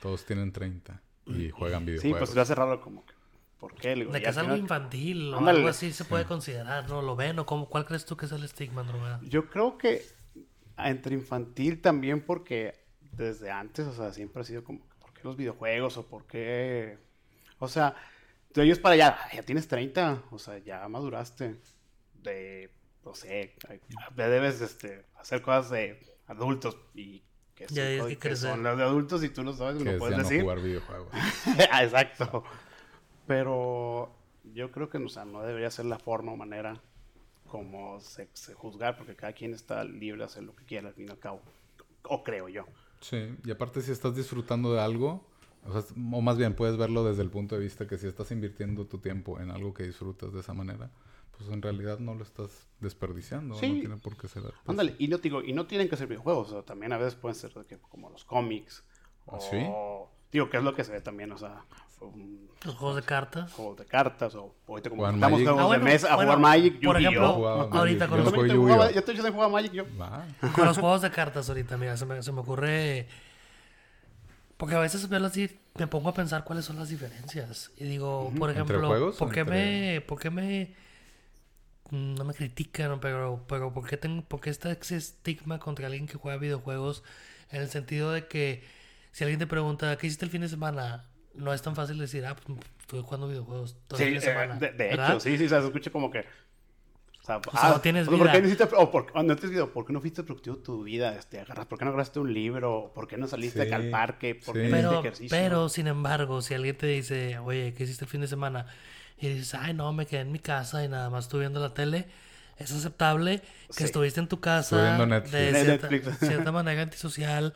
Todos 0.00 0.24
tienen 0.24 0.52
30 0.52 1.00
y 1.26 1.50
juegan 1.50 1.82
Sí, 1.82 1.86
videojuegos. 1.92 2.18
pues 2.18 2.30
se 2.30 2.40
hace 2.40 2.54
raro 2.54 2.80
como 2.80 3.04
que. 3.06 3.12
¿Por 3.60 3.74
qué? 3.74 3.94
Digo, 3.94 4.10
de 4.12 4.22
que 4.22 4.28
es 4.30 4.36
al 4.38 4.46
algo 4.46 4.54
final- 4.56 4.60
infantil 4.64 5.34
o 5.34 5.38
Ándale. 5.38 5.58
algo 5.58 5.68
así 5.70 5.92
se 5.92 6.04
puede 6.06 6.24
considerar, 6.24 6.88
¿no? 6.88 7.02
¿Lo 7.02 7.14
ven 7.14 7.38
o 7.38 7.46
cómo, 7.46 7.68
cuál 7.68 7.84
crees 7.84 8.06
tú 8.06 8.16
que 8.16 8.24
es 8.26 8.32
el 8.32 8.42
estigma, 8.42 8.80
Andromeda? 8.80 9.20
Yo 9.22 9.48
creo 9.50 9.76
que 9.76 10.02
entre 10.78 11.14
infantil 11.14 11.80
también 11.82 12.22
porque 12.24 12.74
desde 13.12 13.50
antes, 13.50 13.86
o 13.86 13.92
sea, 13.92 14.12
siempre 14.14 14.40
ha 14.40 14.44
sido 14.44 14.64
como, 14.64 14.80
¿por 14.98 15.12
qué 15.12 15.20
los 15.24 15.36
videojuegos? 15.36 15.96
¿O 15.98 16.06
por 16.08 16.26
qué? 16.26 16.96
O 17.58 17.68
sea, 17.68 17.94
de 18.54 18.62
ellos 18.64 18.78
para 18.78 18.94
allá, 18.94 19.18
"Ay, 19.30 19.36
ya 19.36 19.42
tienes 19.42 19.68
30, 19.68 20.22
o 20.30 20.38
sea, 20.38 20.56
ya 20.58 20.88
maduraste. 20.88 21.60
De, 22.14 22.70
no 23.04 23.14
sé, 23.14 23.54
ya 24.16 24.28
debes 24.28 24.60
este, 24.62 25.04
hacer 25.18 25.42
cosas 25.42 25.70
de 25.70 26.00
adultos 26.26 26.76
y 26.94 27.22
que, 27.54 27.66
son, 27.68 27.76
Ya 27.76 27.84
que 27.84 28.08
que 28.08 28.18
crecer. 28.18 28.50
son 28.50 28.62
las 28.62 28.76
de 28.78 28.84
adultos 28.84 29.22
y 29.22 29.28
tú 29.28 29.42
no 29.44 29.52
sabes, 29.52 29.82
no 29.82 29.90
es 29.90 29.98
puedes 29.98 30.16
ya 30.16 30.22
no 30.22 30.28
decir. 30.28 30.42
jugar 30.42 30.60
videojuegos. 30.60 31.08
Exacto. 31.82 32.44
Pero 33.30 34.10
yo 34.54 34.72
creo 34.72 34.90
que 34.90 34.98
o 34.98 35.08
sea, 35.08 35.24
no 35.24 35.42
debería 35.42 35.70
ser 35.70 35.84
la 35.84 36.00
forma 36.00 36.32
o 36.32 36.36
manera 36.36 36.80
como 37.46 38.00
se, 38.00 38.28
se 38.32 38.54
juzgar, 38.54 38.96
porque 38.96 39.14
cada 39.14 39.32
quien 39.34 39.54
está 39.54 39.84
libre 39.84 40.18
de 40.18 40.24
hacer 40.24 40.42
lo 40.42 40.56
que 40.56 40.64
quiera 40.64 40.88
al 40.88 40.94
fin 40.94 41.06
y 41.06 41.10
al 41.12 41.18
cabo. 41.20 41.40
O 42.02 42.24
creo 42.24 42.48
yo. 42.48 42.64
Sí, 43.00 43.36
y 43.44 43.50
aparte 43.52 43.82
si 43.82 43.92
estás 43.92 44.16
disfrutando 44.16 44.74
de 44.74 44.80
algo, 44.80 45.24
o, 45.64 45.72
sea, 45.72 45.82
o 46.12 46.20
más 46.20 46.38
bien 46.38 46.56
puedes 46.56 46.76
verlo 46.76 47.04
desde 47.04 47.22
el 47.22 47.30
punto 47.30 47.54
de 47.54 47.60
vista 47.60 47.86
que 47.86 47.98
si 47.98 48.08
estás 48.08 48.32
invirtiendo 48.32 48.84
tu 48.86 48.98
tiempo 48.98 49.38
en 49.38 49.52
algo 49.52 49.74
que 49.74 49.84
disfrutas 49.84 50.32
de 50.32 50.40
esa 50.40 50.52
manera, 50.52 50.90
pues 51.38 51.48
en 51.50 51.62
realidad 51.62 52.00
no 52.00 52.16
lo 52.16 52.24
estás 52.24 52.66
desperdiciando, 52.80 53.54
Sí. 53.54 53.70
no 53.74 53.78
tiene 53.78 53.96
por 53.98 54.16
qué 54.16 54.26
ser. 54.26 54.42
pues, 54.42 54.54
Ándale, 54.66 54.96
y 54.98 55.06
no, 55.06 55.18
digo, 55.18 55.40
y 55.40 55.52
no 55.52 55.68
tienen 55.68 55.88
que 55.88 55.96
ser 55.96 56.08
videojuegos, 56.08 56.48
o 56.48 56.50
sea, 56.50 56.62
también 56.62 56.92
a 56.92 56.98
veces 56.98 57.14
pueden 57.14 57.36
ser 57.36 57.52
como 57.88 58.10
los 58.10 58.24
cómics. 58.24 58.82
¿Ah, 59.28 59.36
o, 59.36 59.40
sí? 59.40 59.64
Digo, 60.32 60.50
que 60.50 60.56
es 60.56 60.64
lo 60.64 60.74
que 60.74 60.82
se 60.82 60.90
ve 60.90 61.00
también, 61.00 61.30
o 61.30 61.38
sea, 61.38 61.64
un 62.00 62.48
Los 62.64 62.74
juegos 62.74 62.96
de 62.96 63.02
cartas. 63.02 63.52
juego 63.52 63.74
de 63.74 63.84
cartas, 63.86 64.34
o 64.34 64.54
ahorita 64.68 64.90
como 64.90 65.00
Jugar 65.02 65.14
estamos 65.14 65.40
juegos 65.40 65.60
Ah, 65.60 65.66
bueno, 65.66 65.84
de 65.84 65.90
mesa, 65.92 66.12
a 66.12 66.16
bueno, 66.16 66.32
jugar 66.32 66.38
Magic, 66.40 66.84
por 66.84 66.96
ejemplo, 67.00 67.48
ahorita 67.72 68.08
con 68.08 68.18
los- 68.18 68.32
no 68.32 68.32
juego 68.32 68.90
Yo 68.90 69.04
también 69.04 69.32
jugaba 69.32 69.52
Magic, 69.52 69.72
yo. 69.72 69.84
Va. 69.98 70.24
Con 70.54 70.64
los 70.66 70.78
juegos 70.78 71.02
de 71.02 71.10
cartas 71.10 71.48
ahorita, 71.48 71.76
mira, 71.76 71.96
se 71.96 72.06
me, 72.06 72.22
se 72.22 72.32
me 72.32 72.40
ocurre... 72.40 73.08
Porque 74.56 74.74
a 74.74 74.78
veces 74.78 75.08
me 75.08 75.86
pongo 75.86 76.10
a 76.10 76.14
pensar 76.14 76.44
cuáles 76.44 76.66
son 76.66 76.76
las 76.76 76.90
diferencias. 76.90 77.70
Y 77.78 77.84
digo, 77.84 78.30
por 78.38 78.50
¿Entre 78.50 78.62
ejemplo, 78.62 78.88
juegos 78.88 79.16
¿por 79.16 79.30
qué 79.32 79.40
entre- 79.40 79.92
me... 79.94 80.00
¿Por 80.02 80.18
qué 80.20 80.28
me... 80.30 80.74
mm, 81.90 82.14
No 82.16 82.24
me 82.24 82.34
critican, 82.34 83.00
pero, 83.00 83.42
pero 83.48 83.72
¿por 83.72 83.88
qué, 83.88 83.96
tengo, 83.96 84.20
¿por 84.22 84.42
qué 84.42 84.50
está 84.50 84.70
ese 84.70 84.96
estigma 84.96 85.58
contra 85.58 85.86
alguien 85.86 86.06
que 86.06 86.18
juega 86.18 86.36
videojuegos? 86.36 87.02
En 87.50 87.62
el 87.62 87.70
sentido 87.70 88.12
de 88.12 88.26
que 88.26 88.62
si 89.12 89.24
alguien 89.24 89.38
te 89.40 89.46
pregunta, 89.46 89.96
¿qué 89.96 90.06
hiciste 90.06 90.26
el 90.26 90.30
fin 90.30 90.42
de 90.42 90.48
semana? 90.50 91.04
No 91.34 91.52
es 91.54 91.62
tan 91.62 91.74
fácil 91.76 91.98
decir, 91.98 92.24
ah, 92.26 92.36
pues 92.36 92.58
estuve 92.80 93.02
jugando 93.02 93.28
videojuegos 93.28 93.76
todo 93.88 93.98
Sí, 93.98 94.04
el 94.04 94.08
fin 94.08 94.14
de 94.14 94.18
eh, 94.18 94.20
semana. 94.20 94.56
de, 94.56 94.72
de 94.72 94.88
¿verdad? 94.88 95.16
hecho, 95.16 95.20
sí, 95.20 95.38
sí, 95.38 95.46
o 95.46 95.48
sea, 95.48 95.60
se 95.60 95.66
escucha 95.66 95.90
como 95.90 96.10
que. 96.10 96.26
O 97.22 97.22
sea, 97.24 97.40
sea, 97.52 97.68
no 97.68 97.80
tienes 97.80 98.08
o 98.08 98.10
sea, 98.10 98.18
¿por 98.18 98.28
vida. 98.28 98.32
qué 98.32 98.40
necesitas, 98.42 98.70
o 98.76 98.90
por, 98.90 99.06
o 99.14 99.22
no 99.22 99.36
tienes 99.36 99.50
vida, 99.52 99.66
¿por 99.72 99.86
qué 99.86 99.92
no 99.92 100.00
fuiste 100.00 100.22
productivo 100.24 100.56
tu 100.58 100.82
vida? 100.84 101.14
Este, 101.16 101.40
agarras, 101.40 101.66
¿Por 101.66 101.78
qué 101.78 101.84
no 101.84 101.90
agarraste 101.90 102.18
un 102.20 102.32
libro? 102.32 102.92
¿Por 102.94 103.06
qué 103.08 103.16
no 103.18 103.28
saliste 103.28 103.66
Sí, 103.66 103.72
al 103.72 103.90
parque? 103.90 104.34
¿Por 104.34 104.58
qué 104.60 104.68
sí. 104.68 104.70
no 104.70 104.76
hiciste 104.76 104.96
Pero, 104.96 104.98
ejercicio? 104.98 105.28
pero, 105.28 105.68
sin 105.68 105.86
embargo, 105.86 106.42
si 106.42 106.54
alguien 106.54 106.76
te 106.76 106.86
dice, 106.86 107.38
oye, 107.38 107.74
¿qué 107.74 107.84
hiciste 107.84 108.04
el 108.04 108.10
fin 108.10 108.20
de 108.22 108.28
semana? 108.28 108.66
Y 109.18 109.28
dices, 109.28 109.54
ay, 109.54 109.74
no, 109.74 109.92
me 109.92 110.06
quedé 110.06 110.20
en 110.22 110.32
mi 110.32 110.38
casa 110.40 110.84
y 110.84 110.88
nada 110.88 111.10
más 111.10 111.26
estuve 111.26 111.40
viendo 111.42 111.60
la 111.60 111.74
tele, 111.74 112.08
es 112.56 112.72
aceptable 112.72 113.42
que 113.76 113.84
Sí. 113.84 113.84
estuviste 113.84 114.20
en 114.20 114.28
tu 114.28 114.40
Estuve 114.56 114.80
casa 114.80 114.82
viendo 114.82 115.06
Netflix. 115.06 115.30
de 115.30 115.52
De 115.52 115.64
cierta, 115.64 115.88
Netflix. 115.90 116.18
cierta 116.20 116.52
manera 116.52 116.82
antisocial. 116.82 117.54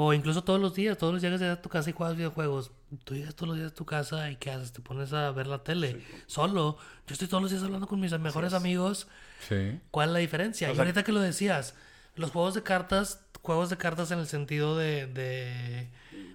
O 0.00 0.12
incluso 0.12 0.44
todos 0.44 0.60
los 0.60 0.74
días, 0.74 0.96
todos 0.96 1.12
los 1.12 1.20
días 1.22 1.40
llegas 1.40 1.58
a 1.58 1.60
tu 1.62 1.68
casa 1.68 1.90
y 1.90 1.92
juegas 1.92 2.16
videojuegos. 2.16 2.70
Tú 3.04 3.14
llegas 3.14 3.34
todos 3.34 3.48
los 3.48 3.56
días 3.58 3.72
a 3.72 3.74
tu 3.74 3.84
casa 3.84 4.30
y 4.30 4.36
¿qué 4.36 4.50
haces? 4.52 4.72
Te 4.72 4.80
pones 4.80 5.12
a 5.12 5.30
ver 5.32 5.48
la 5.48 5.64
tele 5.64 6.04
solo. 6.26 6.76
Yo 7.08 7.14
estoy 7.14 7.26
todos 7.26 7.42
los 7.42 7.50
días 7.50 7.64
hablando 7.64 7.88
con 7.88 7.98
mis 7.98 8.16
mejores 8.18 8.52
amigos. 8.52 9.08
Sí. 9.48 9.80
¿Cuál 9.90 10.10
es 10.10 10.12
la 10.12 10.18
diferencia? 10.20 10.68
O 10.68 10.72
y 10.72 10.74
sea- 10.76 10.82
ahorita 10.84 11.02
que 11.02 11.10
lo 11.10 11.20
decías, 11.20 11.74
los 12.14 12.30
juegos 12.30 12.54
de 12.54 12.62
cartas, 12.62 13.24
juegos 13.42 13.70
de 13.70 13.76
cartas 13.76 14.10
en 14.12 14.20
el 14.20 14.28
sentido 14.28 14.76
de, 14.76 15.06
de 15.08 15.88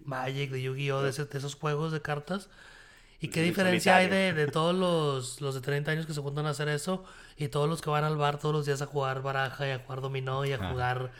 Magic, 0.04 0.52
de 0.52 0.62
Yu-Gi-Oh, 0.62 1.02
de, 1.02 1.12
ese- 1.12 1.23
de 1.26 1.38
esos 1.38 1.56
juegos 1.56 1.93
de 1.93 2.02
cartas. 2.02 2.49
¿Y 3.21 3.30
qué 3.30 3.41
diferencia 3.43 3.95
hay 3.95 4.10
de, 4.10 4.34
de 4.34 4.47
todos 4.52 4.76
los, 4.76 5.39
los 5.39 5.56
de 5.56 5.62
30 5.62 5.89
años 5.91 6.06
que 6.06 6.13
se 6.13 6.19
juntan 6.21 6.45
a 6.47 6.49
hacer 6.49 6.67
eso 6.67 7.06
y 7.38 7.47
todos 7.47 7.69
los 7.69 7.82
que 7.82 7.89
van 7.89 8.04
al 8.04 8.17
bar 8.17 8.39
todos 8.39 8.54
los 8.54 8.65
días 8.65 8.82
a 8.82 8.88
jugar 8.88 9.21
baraja 9.21 9.65
y 9.67 9.71
a 9.71 9.80
jugar 9.80 10.02
dominó 10.02 10.43
y 10.43 10.52
a 10.52 10.58
jugar... 10.69 11.12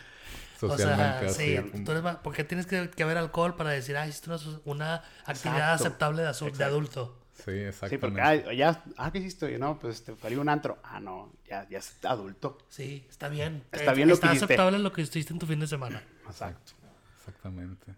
O 0.72 0.78
sea, 0.78 1.20
así. 1.20 1.58
sí, 1.58 1.84
tú 1.84 1.92
eres 1.92 2.04
más- 2.04 2.18
¿por 2.18 2.34
qué 2.34 2.44
tienes 2.44 2.66
que, 2.66 2.90
que 2.90 3.04
haber 3.04 3.18
alcohol 3.18 3.56
para 3.56 3.72
decir, 3.72 3.96
ah, 3.98 4.06
esto 4.08 4.34
es 4.36 4.46
una, 4.66 5.04
actividad 5.26 5.74
Exacto. 5.74 5.84
aceptable 5.88 6.22
de, 6.24 6.64
adulto? 6.64 7.20
Sí, 7.34 7.44
Sí, 7.46 7.52
exactamente. 7.52 8.00
porque, 8.00 8.22
ah, 8.22 8.54
ya, 8.54 8.84
ah, 8.98 9.12
¿qué 9.12 9.18
hiciste? 9.20 9.46
hoy? 9.48 9.58
No, 9.58 9.80
pues 9.80 10.04
salí 10.22 10.36
a 10.36 10.40
un 10.40 10.50
antro. 10.50 10.78
Ah, 10.84 11.00
no, 11.00 11.34
ya, 11.50 11.68
ya 11.70 11.80
es 11.80 11.96
adulto. 12.06 12.58
Sí, 12.70 13.06
está 13.10 13.28
bien. 13.28 13.64
Está 13.72 13.92
Eh, 13.92 13.96
bien 13.96 14.08
lo 14.08 14.14
está 14.14 14.28
que 14.28 14.34
hiciste. 14.36 14.54
aceptable 14.54 14.80
lo 14.80 14.94
que 14.94 15.02
hiciste 15.02 15.34
en 15.34 15.40
tu 15.40 15.46
fin 15.48 15.60
de 15.60 15.68
semana. 15.68 16.02
Exacto. 16.28 16.74
Exactamente. 17.18 17.96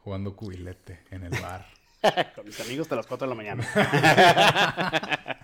Jugando 0.00 0.34
cubilete 0.34 1.04
en 1.10 1.24
el 1.24 1.40
bar. 1.40 1.66
Con 2.34 2.46
mis 2.46 2.58
amigos 2.60 2.86
hasta 2.86 2.96
las 2.96 3.06
4 3.06 3.26
de 3.28 3.30
la 3.30 3.36
mañana. 3.36 3.64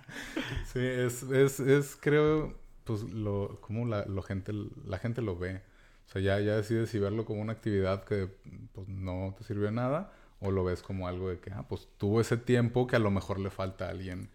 Sí, 0.72 0.80
es, 0.80 1.22
es, 1.24 1.60
es 1.60 1.96
creo, 2.00 2.58
pues, 2.84 3.02
lo, 3.02 3.58
como 3.60 3.86
la, 3.86 4.04
lo 4.06 4.22
gente, 4.22 4.52
la 4.84 4.98
gente 4.98 5.22
lo 5.22 5.36
ve. 5.36 5.62
O 6.06 6.10
sea, 6.10 6.22
ya, 6.22 6.40
ya 6.40 6.56
decides 6.56 6.90
si 6.90 6.98
verlo 6.98 7.24
como 7.24 7.40
una 7.40 7.52
actividad 7.52 8.04
que, 8.04 8.28
pues, 8.72 8.88
no 8.88 9.34
te 9.36 9.44
sirvió 9.44 9.66
de 9.66 9.72
nada 9.72 10.12
o 10.40 10.50
lo 10.50 10.64
ves 10.64 10.82
como 10.82 11.08
algo 11.08 11.30
de 11.30 11.40
que, 11.40 11.50
ah, 11.52 11.64
pues, 11.68 11.88
tuvo 11.98 12.20
ese 12.20 12.36
tiempo 12.36 12.86
que 12.86 12.96
a 12.96 13.00
lo 13.00 13.10
mejor 13.10 13.40
le 13.40 13.50
falta 13.50 13.86
a 13.86 13.90
alguien 13.90 14.30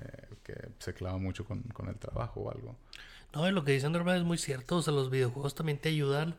eh, 0.00 0.28
que 0.42 0.54
se 0.78 0.94
clava 0.94 1.18
mucho 1.18 1.44
con, 1.44 1.62
con 1.62 1.88
el 1.88 1.96
trabajo 1.96 2.40
o 2.40 2.50
algo. 2.50 2.76
No, 3.34 3.48
y 3.48 3.52
lo 3.52 3.64
que 3.64 3.72
dice 3.72 3.86
Andromeda 3.86 4.16
es 4.16 4.24
muy 4.24 4.38
cierto. 4.38 4.76
O 4.76 4.82
sea, 4.82 4.92
los 4.92 5.10
videojuegos 5.10 5.54
también 5.54 5.78
te 5.78 5.88
ayudan. 5.90 6.36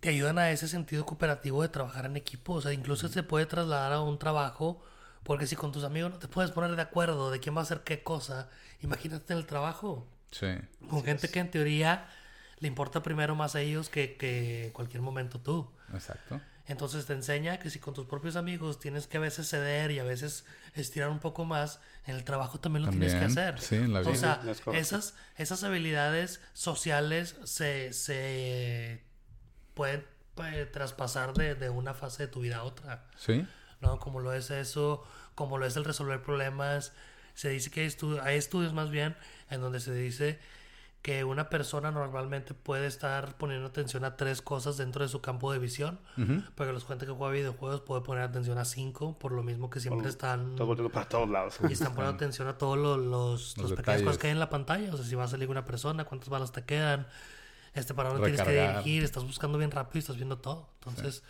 Te 0.00 0.08
ayudan 0.08 0.38
a 0.38 0.50
ese 0.50 0.66
sentido 0.66 1.04
cooperativo 1.06 1.62
de 1.62 1.68
trabajar 1.68 2.06
en 2.06 2.16
equipo. 2.16 2.54
O 2.54 2.60
sea, 2.60 2.72
incluso 2.72 3.08
se 3.08 3.22
puede 3.22 3.46
trasladar 3.46 3.92
a 3.92 4.00
un 4.00 4.18
trabajo. 4.18 4.82
Porque 5.22 5.46
si 5.46 5.54
con 5.54 5.70
tus 5.70 5.84
amigos 5.84 6.10
no 6.10 6.18
te 6.18 6.26
puedes 6.26 6.50
poner 6.50 6.74
de 6.74 6.82
acuerdo 6.82 7.30
de 7.30 7.38
quién 7.38 7.54
va 7.54 7.60
a 7.60 7.62
hacer 7.62 7.82
qué 7.84 8.02
cosa, 8.02 8.48
imagínate 8.82 9.32
en 9.32 9.38
el 9.38 9.46
trabajo. 9.46 10.06
Sí, 10.32 10.48
Con 10.88 11.04
gente 11.04 11.28
que 11.28 11.38
en 11.38 11.50
teoría 11.50 12.08
le 12.62 12.68
importa 12.68 13.02
primero 13.02 13.34
más 13.34 13.54
a 13.56 13.60
ellos 13.60 13.90
que, 13.90 14.16
que 14.16 14.70
cualquier 14.72 15.02
momento 15.02 15.38
tú. 15.40 15.70
exacto. 15.92 16.40
Entonces 16.66 17.06
te 17.06 17.12
enseña 17.12 17.58
que 17.58 17.70
si 17.70 17.80
con 17.80 17.92
tus 17.92 18.06
propios 18.06 18.36
amigos 18.36 18.78
tienes 18.78 19.08
que 19.08 19.16
a 19.16 19.20
veces 19.20 19.48
ceder 19.50 19.90
y 19.90 19.98
a 19.98 20.04
veces 20.04 20.46
estirar 20.74 21.10
un 21.10 21.18
poco 21.18 21.44
más, 21.44 21.80
en 22.06 22.14
el 22.14 22.22
trabajo 22.22 22.60
también 22.60 22.84
lo 22.86 22.90
tienes 22.92 23.14
que 23.14 23.24
hacer. 23.24 23.60
sí, 23.60 23.74
en 23.74 23.92
la 23.92 24.00
O 24.00 24.04
vida. 24.04 24.14
sea, 24.16 24.34
es 24.48 24.60
correcto. 24.60 24.72
esas, 24.80 25.14
esas 25.36 25.64
habilidades 25.64 26.40
sociales 26.52 27.34
se, 27.44 27.92
se 27.92 29.02
pueden 29.74 30.06
eh, 30.44 30.68
traspasar 30.72 31.34
de, 31.34 31.56
de 31.56 31.68
una 31.68 31.94
fase 31.94 32.22
de 32.24 32.28
tu 32.28 32.40
vida 32.40 32.58
a 32.58 32.62
otra. 32.62 33.06
Sí, 33.16 33.44
¿no? 33.80 33.98
Como 33.98 34.20
lo 34.20 34.32
es 34.32 34.50
eso, 34.52 35.04
como 35.34 35.58
lo 35.58 35.66
es 35.66 35.74
el 35.76 35.84
resolver 35.84 36.22
problemas. 36.22 36.92
Se 37.34 37.48
dice 37.48 37.70
que 37.72 37.80
hay, 37.80 37.88
estu- 37.88 38.20
hay 38.22 38.36
estudios 38.36 38.72
más 38.72 38.88
bien 38.90 39.16
en 39.50 39.60
donde 39.60 39.80
se 39.80 39.92
dice 39.92 40.38
que 41.02 41.24
una 41.24 41.50
persona 41.50 41.90
normalmente 41.90 42.54
puede 42.54 42.86
estar 42.86 43.36
poniendo 43.36 43.66
atención 43.66 44.04
a 44.04 44.16
tres 44.16 44.40
cosas 44.40 44.76
dentro 44.76 45.02
de 45.02 45.08
su 45.08 45.20
campo 45.20 45.52
de 45.52 45.58
visión, 45.58 45.98
pero 46.54 46.72
los 46.72 46.86
gente 46.86 47.06
que 47.06 47.12
juega 47.12 47.32
videojuegos 47.32 47.80
puede 47.80 48.02
poner 48.02 48.22
atención 48.22 48.56
a 48.56 48.64
cinco, 48.64 49.18
por 49.18 49.32
lo 49.32 49.42
mismo 49.42 49.68
que 49.68 49.80
siempre 49.80 50.08
están 50.08 50.54
volteando 50.54 50.90
para 50.90 51.08
todos 51.08 51.28
lados. 51.28 51.58
y 51.68 51.72
están 51.72 51.94
poniendo 51.94 52.14
atención 52.14 52.46
a 52.46 52.56
todos 52.56 52.78
los, 52.78 52.98
los, 52.98 53.56
Los 53.56 53.56
los 53.58 53.70
pequeñas 53.70 53.78
detalles. 53.78 54.02
cosas 54.04 54.18
que 54.18 54.26
hay 54.28 54.32
en 54.32 54.38
la 54.38 54.48
pantalla. 54.48 54.94
O 54.94 54.96
sea, 54.96 55.04
si 55.04 55.16
va 55.16 55.24
a 55.24 55.28
salir 55.28 55.50
una 55.50 55.64
persona, 55.64 56.04
cuántas 56.04 56.28
balas 56.28 56.52
te 56.52 56.64
quedan, 56.64 57.08
este 57.74 57.94
para 57.94 58.10
dónde 58.10 58.30
tienes 58.30 58.46
que 58.46 58.68
dirigir, 58.68 59.02
estás 59.02 59.24
buscando 59.24 59.58
bien 59.58 59.72
rápido 59.72 59.98
y 59.98 60.00
estás 60.00 60.16
viendo 60.16 60.38
todo. 60.38 60.68
Entonces, 60.86 61.24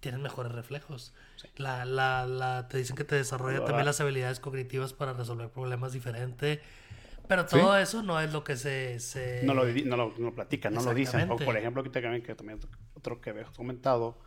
tienes 0.00 0.18
mejores 0.20 0.52
reflejos. 0.52 1.12
La, 1.56 1.84
la, 1.84 2.26
la, 2.26 2.68
te 2.68 2.78
dicen 2.78 2.96
que 2.96 3.04
te 3.04 3.16
desarrolla 3.16 3.66
también 3.66 3.84
las 3.84 4.00
habilidades 4.00 4.40
cognitivas 4.40 4.94
para 4.94 5.12
resolver 5.12 5.50
problemas 5.50 5.92
diferentes. 5.92 6.60
Pero 7.30 7.46
todo 7.46 7.76
eso 7.76 8.02
no 8.02 8.18
es 8.18 8.32
lo 8.32 8.42
que 8.42 8.56
se... 8.56 8.98
se... 8.98 9.44
No, 9.44 9.54
lo, 9.54 9.64
no, 9.64 9.96
lo, 9.96 10.14
no 10.18 10.34
platican, 10.34 10.74
no 10.74 10.82
lo 10.82 10.92
dicen. 10.92 11.28
por 11.28 11.56
ejemplo, 11.56 11.80
aquí 11.80 11.88
también, 11.88 12.24
que 12.24 12.34
también 12.34 12.58
otro 12.92 13.20
que 13.20 13.30
había 13.30 13.44
comentado, 13.44 14.18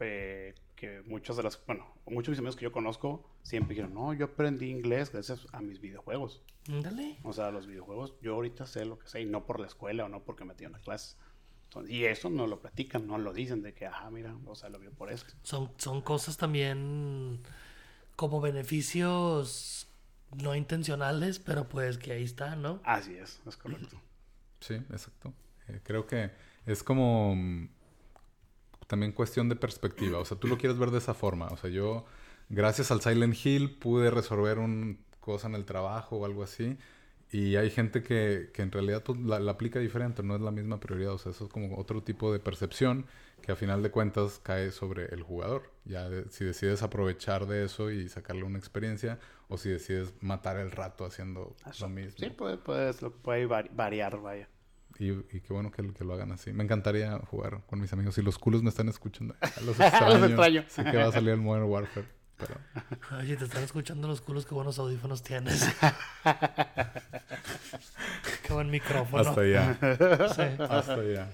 eh, 0.00 0.54
que 0.76 1.00
muchos 1.06 1.38
de 1.38 1.44
los, 1.44 1.64
bueno, 1.64 1.86
muchos 2.04 2.26
de 2.26 2.30
mis 2.32 2.38
amigos 2.40 2.56
que 2.56 2.64
yo 2.64 2.70
conozco 2.70 3.26
siempre 3.42 3.74
dijeron, 3.74 3.94
no, 3.94 4.12
yo 4.12 4.26
aprendí 4.26 4.68
inglés 4.68 5.10
gracias 5.10 5.46
a 5.52 5.62
mis 5.62 5.80
videojuegos. 5.80 6.42
Dale. 6.66 7.16
O 7.22 7.32
sea, 7.32 7.50
los 7.50 7.66
videojuegos, 7.66 8.16
yo 8.20 8.34
ahorita 8.34 8.66
sé 8.66 8.84
lo 8.84 8.98
que 8.98 9.08
sé 9.08 9.22
y 9.22 9.24
no 9.24 9.46
por 9.46 9.58
la 9.58 9.66
escuela 9.66 10.04
o 10.04 10.10
no 10.10 10.22
porque 10.22 10.44
metí 10.44 10.64
en 10.64 10.72
la 10.72 10.78
clase. 10.80 11.16
y 11.88 12.04
eso 12.04 12.28
no 12.28 12.46
lo 12.46 12.60
platican, 12.60 13.06
no 13.06 13.16
lo 13.16 13.32
dicen 13.32 13.62
de 13.62 13.72
que, 13.72 13.86
ajá, 13.86 14.10
mira, 14.10 14.36
o 14.44 14.54
sea, 14.54 14.68
lo 14.68 14.78
vio 14.78 14.92
por 14.92 15.10
eso. 15.10 15.24
Son, 15.42 15.70
son 15.78 16.02
cosas 16.02 16.36
también 16.36 17.40
como 18.14 18.42
beneficios 18.42 19.81
no 20.40 20.54
intencionales, 20.54 21.38
pero 21.38 21.68
pues 21.68 21.98
que 21.98 22.12
ahí 22.12 22.24
está, 22.24 22.56
¿no? 22.56 22.80
Así 22.84 23.14
es, 23.14 23.40
es 23.46 23.56
correcto. 23.56 24.00
Sí, 24.60 24.74
exacto. 24.74 25.32
Eh, 25.66 25.80
creo 25.82 26.06
que 26.06 26.30
es 26.66 26.84
como 26.84 27.34
mm, 27.34 27.68
también 28.86 29.10
cuestión 29.10 29.48
de 29.48 29.56
perspectiva. 29.56 30.20
O 30.20 30.24
sea, 30.24 30.38
tú 30.38 30.46
lo 30.46 30.56
quieres 30.56 30.78
ver 30.78 30.92
de 30.92 30.98
esa 30.98 31.14
forma. 31.14 31.48
O 31.48 31.56
sea, 31.56 31.68
yo, 31.68 32.04
gracias 32.48 32.92
al 32.92 33.00
Silent 33.00 33.34
Hill, 33.44 33.76
pude 33.76 34.10
resolver 34.12 34.60
una 34.60 34.96
cosa 35.18 35.48
en 35.48 35.56
el 35.56 35.64
trabajo 35.64 36.18
o 36.18 36.24
algo 36.26 36.44
así. 36.44 36.78
Y 37.32 37.56
hay 37.56 37.70
gente 37.70 38.02
que, 38.02 38.50
que 38.52 38.62
en 38.62 38.70
realidad 38.70 39.02
pues, 39.02 39.18
la, 39.18 39.38
aplica 39.50 39.80
diferente, 39.80 40.22
no 40.22 40.36
es 40.36 40.42
la 40.42 40.50
misma 40.50 40.78
prioridad. 40.78 41.14
O 41.14 41.18
sea, 41.18 41.32
eso 41.32 41.46
es 41.46 41.50
como 41.50 41.76
otro 41.76 42.02
tipo 42.02 42.32
de 42.32 42.38
percepción 42.38 43.06
que 43.42 43.52
a 43.52 43.56
final 43.56 43.82
de 43.82 43.90
cuentas 43.90 44.40
cae 44.42 44.70
sobre 44.70 45.06
el 45.06 45.22
jugador. 45.22 45.70
Ya 45.84 46.08
si 46.30 46.44
decides 46.44 46.82
aprovechar 46.82 47.46
de 47.46 47.64
eso 47.64 47.90
y 47.90 48.08
sacarle 48.08 48.44
una 48.44 48.58
experiencia 48.58 49.18
o 49.48 49.58
si 49.58 49.68
decides 49.68 50.14
matar 50.20 50.56
el 50.56 50.70
rato 50.70 51.04
haciendo 51.04 51.56
lo 51.80 51.88
mismo. 51.88 52.18
Sí, 52.18 52.30
puede, 52.30 52.56
puede, 52.56 52.94
puede 52.94 53.46
variar, 53.46 54.20
vaya. 54.20 54.48
Y, 54.98 55.10
y, 55.10 55.40
qué 55.40 55.52
bueno 55.52 55.70
que, 55.70 55.92
que, 55.92 56.04
lo 56.04 56.14
hagan 56.14 56.32
así. 56.32 56.52
Me 56.52 56.62
encantaría 56.64 57.18
jugar 57.18 57.62
con 57.66 57.80
mis 57.80 57.92
amigos. 57.92 58.14
Si 58.14 58.22
los 58.22 58.38
culos 58.38 58.62
me 58.62 58.68
están 58.68 58.88
escuchando, 58.88 59.34
los 59.64 59.78
extraño. 59.80 60.64
Sé 60.68 60.84
que 60.84 60.96
va 60.96 61.06
a 61.06 61.12
salir 61.12 61.30
el 61.30 61.40
Modern 61.40 61.64
Warfare. 61.64 62.06
Pero... 62.38 62.54
Oye, 63.18 63.36
te 63.36 63.44
están 63.44 63.64
escuchando 63.64 64.06
los 64.06 64.20
culos, 64.20 64.46
qué 64.46 64.54
buenos 64.54 64.78
audífonos 64.78 65.22
tienes. 65.22 65.64
qué 68.46 68.52
buen 68.52 68.70
micrófono. 68.70 69.22
Hasta 69.28 69.40
allá. 69.40 69.78
Sí. 70.34 70.42
Hasta 70.62 70.94
allá. 70.94 71.28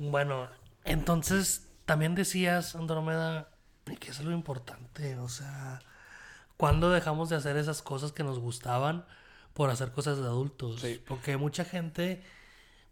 Bueno, 0.00 0.48
entonces 0.84 1.68
también 1.84 2.14
decías, 2.14 2.74
Andromeda, 2.74 3.50
que 3.98 4.10
es 4.10 4.20
lo 4.20 4.32
importante, 4.32 5.18
o 5.18 5.28
sea, 5.28 5.80
¿cuándo 6.56 6.90
dejamos 6.90 7.28
de 7.28 7.36
hacer 7.36 7.58
esas 7.58 7.82
cosas 7.82 8.10
que 8.10 8.24
nos 8.24 8.38
gustaban 8.38 9.04
por 9.52 9.68
hacer 9.68 9.92
cosas 9.92 10.16
de 10.16 10.24
adultos? 10.24 10.82
Porque 11.06 11.36
mucha 11.36 11.66
gente, 11.66 12.24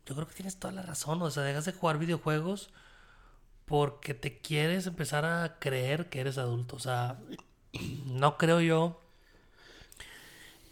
yo 0.05 0.15
creo 0.15 0.29
que 0.29 0.35
tienes 0.35 0.59
toda 0.59 0.75
la 0.75 0.83
razón, 0.83 1.23
o 1.23 1.31
sea, 1.31 1.45
dejas 1.45 1.65
de 1.65 1.73
jugar 1.73 1.99
videojuegos 1.99 2.71
porque 3.65 4.13
te 4.13 4.39
quieres 4.39 4.87
empezar 4.87 5.25
a 5.25 5.59
creer 5.59 6.11
que 6.11 6.21
eres 6.21 6.37
adulto, 6.37 6.77
o 6.77 6.81
sea, 6.81 7.19
no 8.05 8.37
creo 8.37 8.61
yo 8.61 9.01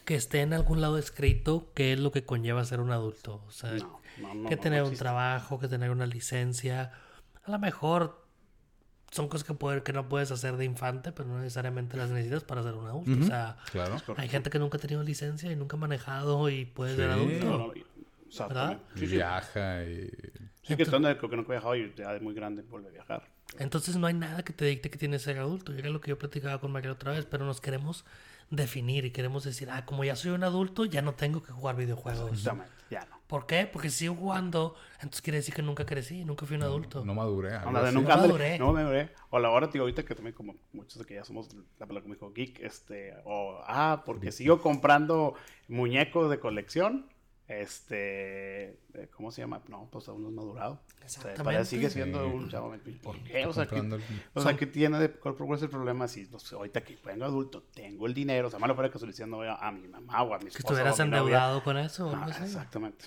que 0.05 0.17
esté 0.17 0.43
en 0.43 0.53
algún 0.53 0.83
lado 0.83 0.99
escrito 0.99 1.73
qué 1.75 1.95
es 1.95 1.99
lo 1.99 2.13
que 2.13 2.27
conlleva 2.27 2.63
ser 2.67 2.81
un 2.81 2.93
adulto, 2.93 3.43
o 3.49 3.51
sea, 3.51 3.73
que 4.49 4.57
tener 4.57 4.83
un 4.83 4.95
trabajo, 4.95 5.59
que 5.59 5.69
tener 5.69 5.91
una 5.91 6.07
licencia. 6.07 6.93
A 7.45 7.51
lo 7.51 7.59
mejor 7.59 8.27
son 9.11 9.29
cosas 9.29 9.47
que, 9.47 9.83
que 9.83 9.93
no 9.93 10.09
puedes 10.09 10.31
hacer 10.31 10.57
de 10.57 10.65
infante, 10.65 11.13
pero 11.13 11.29
no 11.29 11.39
necesariamente 11.39 11.97
las 11.97 12.11
necesitas 12.11 12.45
para 12.45 12.63
ser 12.63 12.75
un 12.75 12.87
adulto. 12.87 13.19
O 13.21 13.27
sea, 13.27 13.57
hay 14.17 14.29
gente 14.29 14.51
que 14.51 14.59
nunca 14.59 14.79
ha 14.79 14.81
tenido 14.81 15.03
licencia 15.03 15.51
y 15.51 15.57
nunca 15.57 15.77
ha 15.77 15.81
manejado 15.81 16.49
y 16.51 16.65
puede 16.65 16.97
ser 16.97 17.11
adulto. 17.11 17.73
¿verdad? 18.39 18.79
Viaja 18.95 19.85
y... 19.85 20.11
Sí, 20.63 20.75
que 20.75 20.83
Entonces, 20.83 21.17
creo 21.17 21.31
que 21.31 21.37
no 21.37 21.45
viajado 21.45 21.77
y 21.77 21.95
ya 21.97 22.15
es 22.17 22.23
muy 22.23 22.35
grande 22.35 22.63
vuelve 22.63 22.89
a 22.89 22.91
viajar. 22.91 23.29
Entonces 23.59 23.97
no 23.97 24.09
hay 24.09 24.15
nada 24.15 24.43
que 24.45 24.53
te 24.53 24.65
dicte 24.65 24.91
que 24.91 24.99
tienes 24.99 25.23
que 25.23 25.33
ser 25.33 25.39
adulto. 25.39 25.73
Y 25.73 25.79
era 25.79 25.91
lo 25.91 26.01
que 26.01 26.11
yo 26.11 26.19
platicaba 26.19 26.61
con 26.61 26.73
María 26.73 26.91
otra 26.91 27.13
vez, 27.13 27.25
pero 27.25 27.47
nos 27.47 27.61
queremos 27.61 28.05
definir 28.51 29.05
y 29.05 29.13
queremos 29.13 29.45
decir, 29.45 29.71
ah, 29.71 29.87
como 29.87 30.05
ya 30.05 30.17
soy 30.17 30.33
un 30.33 30.43
adulto, 30.43 30.85
ya 30.85 31.03
no 31.03 31.15
tengo 31.15 31.43
que 31.43 31.53
jugar 31.53 31.77
videojuegos. 31.77 32.33
Exactamente, 32.33 32.73
ya 32.91 33.07
no. 33.07 33.16
¿Por 33.27 33.47
qué? 33.47 33.69
Porque 33.71 33.91
si 33.91 33.99
sigo 33.99 34.15
jugando, 34.15 34.77
entonces 34.95 35.21
quiere 35.21 35.39
decir 35.39 35.53
que 35.53 35.63
nunca 35.63 35.85
crecí, 35.85 36.25
nunca 36.25 36.47
fui 36.47 36.57
un 36.57 36.63
adulto. 36.63 37.05
No, 37.05 37.15
maduré. 37.15 37.59
No, 37.59 37.93
nunca 37.93 38.17
maduré. 38.17 38.59
No 38.59 38.73
maduré. 38.73 39.11
O 39.31 39.39
la 39.41 39.51
hora, 39.51 39.67
digo, 39.67 39.83
ahorita 39.83 40.05
que 40.05 40.15
también 40.15 40.35
como 40.35 40.55
muchos 40.73 40.99
de 40.99 41.05
que 41.05 41.15
ya 41.15 41.25
somos 41.25 41.53
la 41.79 41.87
palabra 41.87 42.03
como 42.03 42.15
dijo 42.15 42.33
geek, 42.33 42.61
este, 42.61 43.15
o, 43.25 43.61
ah, 43.67 44.03
porque 44.07 44.31
sigo 44.31 44.61
comprando 44.61 45.35
muñecos 45.67 46.31
de 46.31 46.39
colección 46.39 47.07
este, 47.49 48.71
eh, 48.95 49.09
¿cómo 49.15 49.31
se 49.31 49.41
llama? 49.41 49.63
No, 49.69 49.89
pues 49.91 50.09
aún 50.09 50.23
no 50.23 50.29
es 50.29 50.35
madurado. 50.35 50.81
Exactamente. 51.05 51.65
sigue 51.65 51.91
siendo 51.91 52.27
un 52.27 52.49
chavo. 52.49 52.75
¿Por 53.03 53.23
qué? 53.23 53.47
O 53.47 53.53
sea, 53.53 53.67
que, 53.67 54.01
o 54.35 54.41
sea, 54.41 54.57
¿qué 54.57 54.67
tiene 54.67 54.99
de 54.99 55.11
cuál 55.13 55.37
es 55.55 55.63
el 55.63 55.71
problema? 55.71 56.09
Si 56.09 56.27
pues, 56.27 56.53
ahorita 56.53 56.83
que 56.83 56.99
vengo 57.05 57.25
adulto, 57.25 57.63
tengo 57.63 58.07
el 58.07 58.15
dinero, 58.15 58.49
o 58.49 58.51
sea, 58.51 58.59
malo 58.59 58.75
fuera 58.75 58.91
que 58.91 58.99
estoy 58.99 59.11
diciendo 59.11 59.41
a, 59.43 59.71
mi 59.71 59.87
mamá 59.87 60.23
o 60.23 60.35
a 60.35 60.39
mi 60.39 60.49
esposa. 60.49 60.53
Que 60.53 60.59
estuvieras 60.59 60.99
endeudado 60.99 61.63
con 61.63 61.77
eso. 61.79 62.13
Ah, 62.15 62.29
exactamente. 62.43 63.05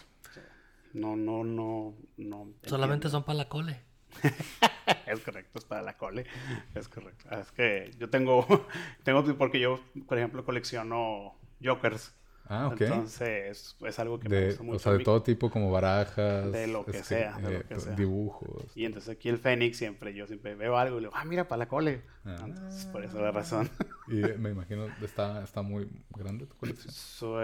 No, 0.93 1.15
no, 1.15 1.43
no, 1.43 1.93
no. 2.17 2.53
Solamente 2.63 3.09
son 3.09 3.23
para 3.23 3.37
la 3.37 3.49
cole. 3.49 3.81
es 5.05 5.19
correcto, 5.19 5.59
es 5.59 5.65
para 5.65 5.81
la 5.81 5.97
cole. 5.97 6.25
Es 6.73 6.87
correcto. 6.87 7.29
Es 7.31 7.51
que 7.51 7.91
yo 7.99 8.09
tengo, 8.09 8.45
tengo, 9.03 9.23
porque 9.37 9.59
yo, 9.59 9.79
por 10.07 10.17
ejemplo, 10.17 10.45
colecciono 10.45 11.35
Jokers. 11.63 12.15
Ah, 12.49 12.67
ok. 12.67 12.81
Entonces, 12.81 13.77
es 13.79 13.99
algo 13.99 14.19
que 14.19 14.27
me 14.27 14.47
gusta 14.47 14.63
mucho. 14.63 14.75
O 14.77 14.79
sea, 14.79 14.93
de 14.93 15.03
todo 15.03 15.21
tipo, 15.21 15.51
como 15.51 15.71
barajas. 15.71 16.51
De 16.51 16.65
lo 16.65 16.83
que, 16.83 16.97
este, 16.97 17.03
sea, 17.03 17.37
de 17.37 17.59
lo 17.59 17.67
que 17.67 17.75
eh, 17.75 17.79
sea. 17.79 17.93
Dibujos. 17.93 18.75
Y 18.75 18.85
entonces 18.85 19.15
aquí 19.15 19.29
el 19.29 19.37
Fénix 19.37 19.77
siempre, 19.77 20.15
yo 20.15 20.25
siempre 20.25 20.55
veo 20.55 20.75
algo 20.75 20.97
y 20.97 21.01
le 21.01 21.07
digo, 21.07 21.13
ah, 21.15 21.25
mira, 21.25 21.47
para 21.47 21.59
la 21.59 21.67
cole. 21.67 22.01
Ah. 22.25 22.37
Entonces, 22.43 22.85
por 22.87 23.05
eso 23.05 23.21
la 23.21 23.31
razón. 23.31 23.69
y 24.07 24.15
me 24.39 24.49
imagino, 24.49 24.87
está, 25.03 25.43
está 25.43 25.61
muy 25.61 25.87
grande 26.17 26.47
tu 26.47 26.55
colección. 26.55 26.91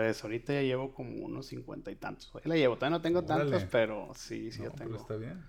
Es, 0.01 0.23
ahorita 0.23 0.53
ya 0.53 0.61
llevo 0.63 0.91
como 0.91 1.23
unos 1.23 1.45
cincuenta 1.45 1.91
y 1.91 1.95
tantos. 1.95 2.31
Ahí 2.35 2.41
la 2.45 2.55
llevo, 2.55 2.75
todavía 2.75 2.97
no 2.97 3.01
tengo 3.01 3.23
tantos, 3.23 3.63
pero 3.65 4.09
sí, 4.15 4.51
sí 4.51 4.63
ya 4.63 4.71
tengo. 4.71 4.89
Pero 4.89 5.01
está 5.01 5.15
bien. 5.17 5.43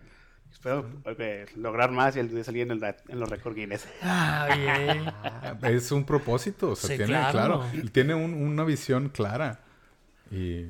Espero 0.53 0.87
lograr 1.57 1.91
más 1.91 2.17
y 2.17 2.21
el 2.21 2.33
de 2.33 2.45
salir 2.45 2.63
en, 2.63 2.71
el, 2.73 2.83
en 3.09 3.21
los 3.21 3.29
récords 3.29 3.57
Guinness. 3.57 3.87
Ah, 4.03 5.57
es 5.63 5.93
un 5.93 6.05
propósito, 6.05 6.71
o 6.71 6.77
sea, 6.77 6.97
tiene, 6.97 7.13
claro. 7.31 7.65
tiene 7.93 8.15
una 8.15 8.65
visión 8.65 9.09
clara. 9.11 9.61
Y, 10.31 10.67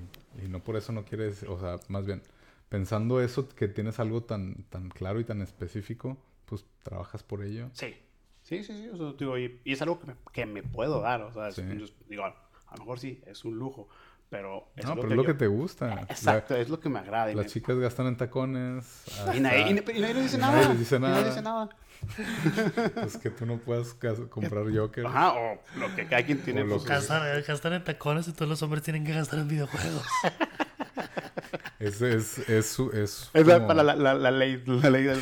no 0.49 0.61
por 0.61 0.77
eso 0.77 0.93
no 0.93 1.05
quieres, 1.05 1.45
o 1.45 1.59
sea, 1.59 1.77
más 1.89 2.05
bien, 2.07 2.23
pensando 2.69 3.21
eso, 3.21 3.49
que 3.49 3.69
tienes 3.69 3.99
algo 4.01 4.23
tan, 4.23 4.65
tan 4.65 4.91
claro 4.91 5.21
y 5.21 5.25
tan 5.25 5.41
específico, 5.41 6.19
pues 6.45 6.65
trabajas 6.83 7.23
por 7.23 7.43
ello. 7.43 7.71
Sí, 7.73 7.95
sí, 8.43 8.65
sí, 8.65 8.75
sí. 8.75 9.15
digo, 9.19 9.39
y, 9.39 9.61
es 9.65 9.81
algo 9.83 9.99
que 9.99 10.07
me, 10.07 10.15
que 10.33 10.47
me, 10.47 10.63
puedo 10.63 11.01
dar, 11.01 11.23
o 11.23 11.33
sea, 11.33 11.65
digo, 12.09 12.25
a 12.25 12.35
lo 12.73 12.79
mejor 12.79 12.99
sí, 12.99 13.23
es 13.27 13.45
un 13.45 13.59
lujo, 13.59 13.89
pero 14.29 14.69
es 14.77 14.85
no, 14.85 14.95
lo 14.95 15.03
pero 15.03 15.09
que 15.09 15.15
es 15.15 15.17
lo 15.17 15.25
que 15.25 15.35
te 15.35 15.47
gusta. 15.47 16.07
Exacto, 16.09 16.57
es 16.57 16.69
lo 16.69 16.81
que 16.81 16.89
me 16.89 16.99
agrada. 16.99 17.33
Las 17.35 17.47
chicas 17.47 17.79
gastan 17.79 18.09
en 18.09 18.17
tacones. 18.17 19.05
Y, 19.35 19.41
nadie, 19.41 19.71
y, 19.71 20.01
nadie, 20.01 20.23
dice 20.23 20.39
nada. 20.39 20.63
Nadie 20.63 20.77
dice 20.77 20.99
nada. 20.99 21.23
dice 21.23 21.43
nada. 21.43 21.69
es 23.07 23.17
que 23.17 23.31
tú 23.31 23.47
no 23.47 23.59
puedes 23.59 23.95
comprar 24.29 24.65
Joker. 24.75 25.07
Ajá, 25.07 25.33
o 25.33 25.63
lo 25.79 25.95
que 25.95 26.07
cada 26.07 26.25
quien 26.25 26.39
tiene. 26.43 26.65
Pues, 26.65 26.85
gastar, 26.85 27.43
gastar, 27.43 27.73
en 27.73 27.85
tacones 27.85 28.29
y 28.29 28.33
todos 28.33 28.49
los 28.49 28.63
hombres 28.63 28.83
tienen 28.83 29.05
que 29.05 29.13
gastar 29.13 29.39
en 29.39 29.49
videojuegos. 29.49 30.07
es, 31.79 32.03
es, 32.03 32.39
es, 32.39 32.79
es, 32.79 33.31
es 33.33 33.45
como... 33.45 33.67
para 33.67 33.83
la, 33.83 33.95
la, 33.95 34.15
la, 34.15 34.31
ley, 34.31 34.63
la 34.67 34.91
ley 34.91 35.05
del 35.05 35.21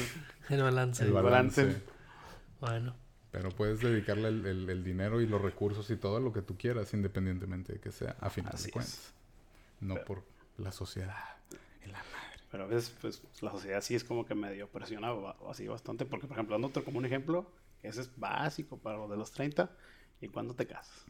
el 0.48 0.62
balance. 0.62 1.04
El 1.04 1.12
balance. 1.12 1.82
Bueno. 2.60 3.03
Pero 3.35 3.51
puedes 3.51 3.81
dedicarle 3.81 4.29
el, 4.29 4.70
el, 4.70 4.85
dinero 4.85 5.20
y 5.20 5.27
los 5.27 5.42
recursos 5.42 5.90
y 5.90 5.97
todo 5.97 6.20
lo 6.20 6.33
que 6.33 6.40
tú 6.40 6.57
quieras, 6.57 6.94
independientemente 6.94 7.73
de 7.73 7.81
que 7.81 7.90
sea 7.90 8.14
a 8.20 8.31
final 8.31 8.55
de 8.57 8.70
cuentas. 8.70 9.12
No 9.81 9.97
por 10.05 10.23
la 10.57 10.70
sociedad 10.70 11.16
y 11.85 11.88
la 11.88 11.99
madre. 11.99 12.40
Pero 12.53 12.62
a 12.62 12.66
veces, 12.68 12.94
pues, 13.01 13.20
la 13.40 13.51
sociedad 13.51 13.81
sí 13.81 13.97
es 13.97 14.05
como 14.05 14.25
que 14.25 14.37
medio 14.37 14.68
presiona 14.68 15.12
así 15.51 15.66
bastante. 15.66 16.05
Porque, 16.05 16.29
por 16.29 16.37
ejemplo, 16.37 16.55
dando 16.55 16.68
otro 16.68 16.85
como 16.85 16.99
un 16.99 17.07
ejemplo, 17.07 17.51
ese 17.83 18.03
es 18.03 18.11
básico 18.16 18.79
para 18.79 18.99
los 18.99 19.11
de 19.11 19.16
los 19.16 19.33
30. 19.33 19.68
¿Y 20.20 20.29
cuándo 20.29 20.55
te 20.55 20.68
casas? 20.68 21.05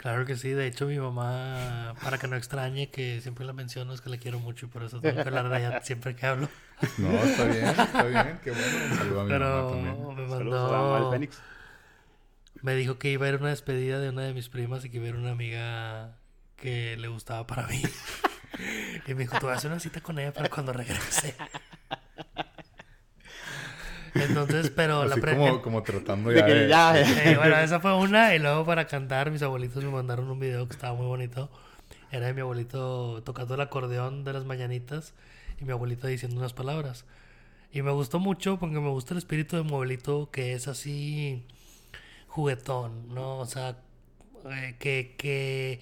Claro 0.00 0.24
que 0.24 0.34
sí, 0.34 0.48
de 0.48 0.66
hecho 0.66 0.86
mi 0.86 0.98
mamá, 0.98 1.94
para 2.02 2.16
que 2.16 2.26
no 2.26 2.34
extrañe 2.34 2.88
que 2.90 3.20
siempre 3.20 3.44
la 3.44 3.52
menciono, 3.52 3.92
es 3.92 4.00
que 4.00 4.08
la 4.08 4.16
quiero 4.16 4.40
mucho 4.40 4.64
y 4.64 4.68
por 4.70 4.82
eso 4.82 4.98
tengo 4.98 5.22
que 5.22 5.28
hablar 5.28 5.50
de 5.50 5.58
ella 5.58 5.82
siempre 5.82 6.16
que 6.16 6.24
hablo. 6.24 6.48
No, 6.96 7.10
está 7.10 7.44
bien, 7.44 7.66
está 7.66 8.02
bien, 8.04 8.40
qué 8.42 8.50
bueno. 8.50 8.96
Saludos 8.96 9.20
a 9.20 9.24
mi 9.24 9.28
Pero 9.28 9.46
mamá 9.50 9.68
también. 9.68 10.16
me 10.16 10.26
mandó... 10.26 11.10
Fénix. 11.10 11.38
Me 12.62 12.74
dijo 12.76 12.98
que 12.98 13.10
iba 13.10 13.26
a 13.26 13.28
ir 13.28 13.34
a 13.34 13.38
una 13.38 13.50
despedida 13.50 13.98
de 13.98 14.08
una 14.08 14.22
de 14.22 14.32
mis 14.32 14.48
primas 14.48 14.82
y 14.86 14.88
que 14.88 14.96
iba 14.96 15.04
a 15.04 15.08
ir 15.10 15.16
una 15.16 15.32
amiga 15.32 16.16
que 16.56 16.96
le 16.96 17.08
gustaba 17.08 17.46
para 17.46 17.66
mí. 17.66 17.82
y 19.06 19.12
me 19.12 19.24
dijo, 19.24 19.38
tú 19.38 19.48
vas 19.48 19.56
a 19.56 19.58
hacer 19.58 19.70
una 19.70 19.80
cita 19.80 20.00
con 20.00 20.18
ella 20.18 20.32
para 20.32 20.48
cuando 20.48 20.72
regrese. 20.72 21.36
Entonces, 24.14 24.70
pero 24.74 25.00
Así 25.02 25.10
la 25.10 25.16
pre- 25.16 25.36
como, 25.36 25.62
como 25.62 25.82
tratando 25.82 26.30
De 26.30 26.36
ya 26.40 26.46
que 26.46 26.54
de- 26.54 26.68
ya, 26.68 27.00
Eh, 27.00 27.36
bueno, 27.36 27.56
esa 27.58 27.80
fue 27.80 27.94
una. 27.96 28.34
Y 28.34 28.38
luego 28.38 28.64
para 28.64 28.86
cantar, 28.86 29.30
mis 29.30 29.42
abuelitos 29.42 29.82
me 29.84 29.90
mandaron 29.90 30.30
un 30.30 30.38
video 30.40 30.66
que 30.66 30.74
estaba 30.74 30.94
muy 30.94 31.06
bonito. 31.06 31.50
Era 32.12 32.26
de 32.26 32.34
mi 32.34 32.40
abuelito 32.40 33.22
tocando 33.24 33.54
el 33.54 33.60
acordeón 33.60 34.24
de 34.24 34.32
las 34.32 34.44
mañanitas 34.44 35.14
y 35.60 35.64
mi 35.64 35.72
abuelita 35.72 36.08
diciendo 36.08 36.38
unas 36.38 36.52
palabras. 36.52 37.04
Y 37.72 37.82
me 37.82 37.92
gustó 37.92 38.18
mucho 38.18 38.58
porque 38.58 38.80
me 38.80 38.88
gusta 38.88 39.14
el 39.14 39.18
espíritu 39.18 39.56
de 39.56 39.62
mi 39.62 39.68
abuelito 39.70 40.28
que 40.32 40.54
es 40.54 40.66
así 40.66 41.44
juguetón, 42.26 43.14
¿no? 43.14 43.38
O 43.38 43.46
sea, 43.46 43.76
eh, 44.50 44.74
que, 44.78 45.14
que, 45.18 45.80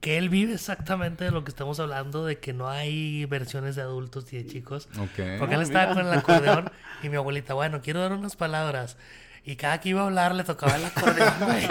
que 0.00 0.16
él 0.18 0.28
vive 0.30 0.54
exactamente 0.54 1.24
de 1.24 1.30
lo 1.30 1.44
que 1.44 1.50
estamos 1.50 1.78
hablando, 1.80 2.24
de 2.24 2.38
que 2.38 2.52
no 2.52 2.68
hay 2.70 3.24
versiones 3.26 3.76
de 3.76 3.82
adultos 3.82 4.32
y 4.32 4.38
de 4.42 4.46
chicos. 4.46 4.88
Ok. 4.98 5.38
Porque 5.38 5.54
él 5.54 5.60
Ah, 5.60 5.62
estaba 5.62 5.86
mira. 5.90 5.94
con 6.02 6.06
el 6.12 6.18
acordeón 6.18 6.70
y 7.02 7.08
mi 7.10 7.16
abuelita, 7.16 7.54
bueno, 7.54 7.80
quiero 7.82 8.00
dar 8.00 8.12
unas 8.12 8.36
palabras. 8.36 8.96
Y 9.44 9.56
cada 9.56 9.80
que 9.80 9.90
iba 9.90 10.00
a 10.02 10.04
hablar 10.06 10.34
le 10.34 10.44
tocaba 10.44 10.76
el 10.76 10.84
acordeón, 10.84 11.34
güey. 11.40 11.66